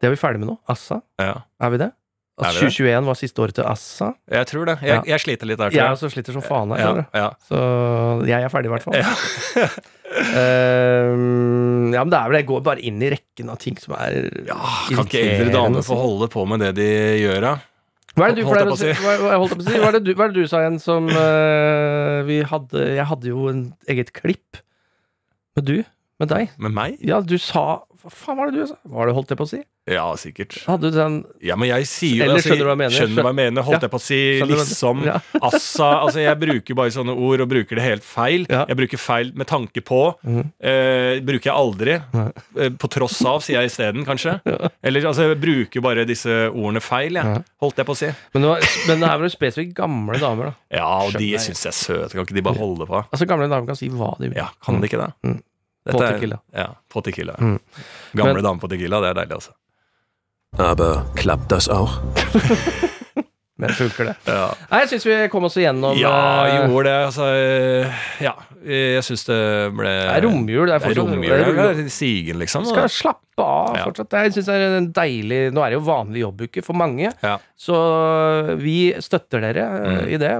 Det 0.00 0.08
er 0.08 0.14
vi 0.14 0.20
ferdig 0.20 0.40
med 0.40 0.48
nå. 0.52 0.58
Assa. 0.68 1.00
Ja. 1.20 1.42
Er 1.60 1.70
vi 1.74 1.78
det? 1.82 1.90
At 2.40 2.48
Er 2.48 2.64
2021 2.66 3.04
var 3.06 3.14
siste 3.14 3.42
året 3.44 3.54
til 3.54 3.66
Assa. 3.70 4.08
Jeg 4.30 4.46
tror 4.50 4.66
det. 4.66 4.78
Jeg, 4.82 4.90
Ja. 4.96 5.02
jeg 5.06 5.20
sliter 5.22 5.46
litt 5.46 5.58
der, 5.60 5.70
Jeg 5.70 5.78
tror 5.78 5.86
jeg. 5.86 5.98
også 5.98 6.10
sliter 6.10 6.32
som 6.34 6.42
faen 6.42 6.72
her. 6.74 6.80
Ja, 6.80 7.04
ja. 7.14 7.28
Så 7.46 8.26
jeg 8.26 8.42
er 8.42 8.48
ferdig, 8.50 8.66
i 8.66 8.74
hvert 8.74 8.82
fall. 8.82 9.74
Ehm, 10.14 11.92
ja, 11.94 12.02
men 12.04 12.10
det 12.12 12.18
er 12.18 12.28
vel 12.30 12.36
det 12.38 12.46
går 12.48 12.60
bare 12.66 12.82
inn 12.86 13.00
i 13.02 13.10
rekken 13.14 13.48
av 13.50 13.58
ting 13.62 13.76
som 13.82 13.96
er 13.98 14.28
Ja, 14.46 14.58
kan 14.94 15.06
ikke 15.08 15.22
eldre 15.24 15.52
damer 15.54 15.82
få 15.86 15.96
holde 15.98 16.28
på 16.32 16.44
med 16.48 16.62
det 16.62 16.72
de 16.78 16.88
gjør, 17.22 17.40
da? 17.44 17.54
Hva 18.14 18.28
er 18.28 18.34
det 18.34 18.44
du 18.44 18.48
Holdt 18.48 18.62
jeg 18.62 18.78
si? 18.78 18.90
si. 18.94 19.02
Hva, 19.02 19.48
si? 19.50 19.74
Er 19.74 19.96
det 19.96 20.02
du, 20.06 20.12
hva 20.14 20.28
er 20.28 20.34
det 20.34 20.44
du 20.44 20.50
sa 20.50 20.60
igjen 20.62 20.78
som 20.82 21.08
uh, 21.10 22.22
vi 22.28 22.40
hadde 22.46 22.84
Jeg 22.94 23.06
hadde 23.10 23.32
jo 23.32 23.48
en 23.50 23.64
eget 23.90 24.12
klipp 24.14 24.60
med 25.58 25.66
du. 25.66 25.76
Med 26.22 26.30
deg. 26.30 26.54
Med 26.62 26.74
meg? 26.74 26.98
Ja, 27.02 27.20
du 27.22 27.36
sa 27.42 27.84
Hva 28.02 28.10
faen 28.10 28.38
var 28.38 28.50
det 28.50 28.62
du 28.62 28.70
sa? 28.70 28.78
Hva 28.86 29.02
var 29.02 29.10
det 29.10 29.16
holdt 29.18 29.34
jeg 29.34 29.40
på 29.40 29.46
å 29.48 29.50
si? 29.50 29.62
Ja, 29.84 30.06
sikkert. 30.16 30.54
Hadde 30.64 30.88
du 30.88 30.96
den 30.96 31.16
Ja, 31.44 31.56
men 31.60 31.68
jeg 31.68 31.84
sier 31.90 32.14
jo 32.16 32.22
Eller 32.24 32.38
altså, 32.38 32.48
skjønner 32.54 32.64
du 32.64 32.64
hva 32.64 32.72
jeg 32.72 32.78
mener? 32.80 32.94
Skjønner 32.96 33.26
hva 33.26 33.30
jeg 33.34 33.36
mener? 33.36 33.64
Holdt 33.66 33.74
Ja. 33.76 33.80
jeg 33.84 33.92
på 33.92 33.98
å 33.98 34.00
si 34.00 34.20
Skjønner 34.40 34.56
liksom, 34.56 35.02
Ja. 35.04 35.16
assa 35.50 35.88
Altså, 36.00 36.20
jeg 36.24 36.38
bruker 36.40 36.74
bare 36.78 36.94
sånne 36.94 37.12
ord 37.12 37.42
og 37.44 37.48
bruker 37.50 37.76
det 37.76 37.84
helt 37.84 38.02
feil. 38.08 38.46
Ja. 38.48 38.62
Jeg 38.70 38.78
bruker 38.80 38.96
feil 39.02 39.32
med 39.36 39.46
tanke 39.50 39.82
på. 39.84 39.98
Mm. 40.24 40.40
Eh, 40.56 41.20
bruker 41.20 41.50
jeg 41.50 41.54
aldri. 41.54 41.98
Eh, 42.56 42.70
på 42.80 42.88
tross 42.96 43.18
av, 43.28 43.42
sier 43.44 43.60
jeg 43.60 43.72
isteden, 43.74 44.06
kanskje. 44.08 44.38
Eller 44.86 45.04
altså, 45.04 45.28
jeg 45.28 45.40
bruker 45.44 45.84
bare 45.84 46.06
disse 46.08 46.32
ordene 46.48 46.80
feil, 46.80 47.20
jeg. 47.20 47.34
Ja. 47.36 47.44
Holdt 47.60 47.76
jeg 47.76 47.86
på 47.90 47.92
å 47.92 48.00
si. 48.00 48.08
Men 48.32 48.40
det, 48.46 48.48
var, 48.54 48.68
men 48.88 49.00
det 49.04 49.08
her 49.12 49.18
var 49.20 49.28
jo 49.28 49.34
spesifikt 49.36 49.74
gamle 49.76 50.16
damer, 50.22 50.54
da. 50.54 50.78
Ja, 50.80 50.88
og 51.04 51.12
de 51.12 51.18
Skjønner 51.18 51.32
jeg. 51.36 51.44
syns 51.50 51.66
jeg 51.68 51.74
er 51.74 51.80
søte. 51.84 52.12
Kan 52.16 52.24
ikke 52.24 52.38
de 52.40 52.46
bare 52.48 52.56
holde 52.64 52.88
på? 52.88 53.04
Altså 53.04 53.28
Gamle 53.28 53.50
damer 53.52 53.68
kan 53.68 53.76
si 53.76 53.90
hva 53.92 54.14
de 54.16 54.30
vil. 54.32 54.38
Ja, 54.40 54.48
kan 54.64 54.80
de 54.80 54.88
ikke 54.88 55.02
det? 55.04 55.10
Mm. 55.28 55.42
Dette 55.84 55.98
På 55.98 56.00
er- 56.06 56.14
tequila. 56.16 56.38
Ja, 56.56 56.70
på 56.88 57.02
tequila. 57.04 57.34
Mm. 57.36 57.58
Gamle 58.16 58.32
Men- 58.40 58.42
damer 58.48 58.60
på 58.64 58.70
tequila, 58.72 59.02
det 59.04 59.10
er 59.12 59.20
deilig, 59.20 59.36
altså. 59.36 59.52
Aber 60.56 61.06
klappt 61.14 61.50
das 61.52 61.68
auch? 61.68 62.00
Men 63.56 63.70
funker 63.70 64.08
det? 64.10 64.14
Ja. 64.34 64.48
Nei, 64.70 64.80
jeg 64.82 64.88
syns 64.94 65.04
vi 65.06 65.16
kom 65.30 65.44
oss 65.46 65.54
igjennom 65.60 65.94
Ja, 66.00 66.10
eh, 66.48 66.64
gjorde 66.66 66.88
det. 66.90 66.94
Altså, 67.06 67.26
ja. 68.24 68.32
Jeg 68.64 69.04
syns 69.04 69.22
det 69.28 69.36
ble 69.76 69.90
Det 69.92 70.14
er 70.16 70.24
romjul. 70.24 70.66
Det 70.70 70.74
er 70.74 70.82
fortsatt 70.82 71.12
romjul. 71.12 71.82
Sigen, 71.92 72.40
liksom. 72.40 72.64
Skal 72.66 72.88
slappe 72.90 73.44
av 73.44 73.76
Ja. 73.76 73.84
fortsatt. 73.86 74.16
Jeg 74.24 74.32
synes 74.34 74.46
det 74.48 74.54
er 74.58 74.76
en 74.78 74.88
deilig 74.96 75.40
Nå 75.54 75.62
er 75.62 75.70
det 75.74 75.78
jo 75.78 75.84
vanlig 75.86 76.22
jobbuke 76.24 76.64
for 76.66 76.74
mange, 76.78 77.12
Ja. 77.22 77.36
så 77.58 77.78
vi 78.58 78.92
støtter 78.98 79.40
dere 79.46 79.64
eh, 79.68 79.94
Mm. 79.94 80.08
i 80.08 80.16
det. 80.18 80.32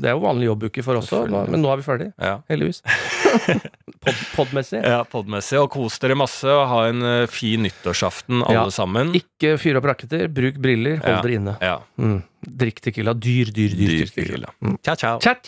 Det 0.00 0.08
er 0.08 0.16
jo 0.16 0.20
vanlig 0.24 0.48
jobbuke 0.48 0.82
for 0.84 0.96
oss 0.96 1.10
òg, 1.12 1.28
men 1.50 1.60
nå 1.60 1.72
er 1.72 1.76
vi 1.76 1.82
ferdig. 1.82 2.08
Heldigvis. 2.48 2.80
Pod, 4.02 4.14
podmessig. 4.34 4.80
ja, 4.82 5.02
podmessig. 5.04 5.58
Og 5.60 5.68
kos 5.70 5.98
dere 6.02 6.16
masse, 6.18 6.48
og 6.48 6.64
ha 6.72 6.80
en 6.88 7.02
eh, 7.06 7.26
fin 7.30 7.62
nyttårsaften, 7.62 8.42
alle 8.48 8.70
sammen. 8.74 9.12
Ikke 9.18 9.56
fyr 9.60 9.78
opp 9.78 9.84
raketter, 9.92 10.28
bruk 10.32 10.56
briller, 10.62 10.98
hold 11.04 11.22
dere 11.26 11.36
inne. 11.38 11.56
Ja. 11.62 11.76
Mm. 12.00 12.22
Drikk 12.46 12.80
tequila. 12.80 13.14
Dyr, 13.14 13.52
dyr, 13.52 13.76
dyr, 13.76 13.88
Dyr 13.88 14.10
tequila. 14.10 14.54
tequila. 14.60 14.78
Ciao, 14.82 14.96
ciao. 14.96 15.18
Chat, 15.20 15.42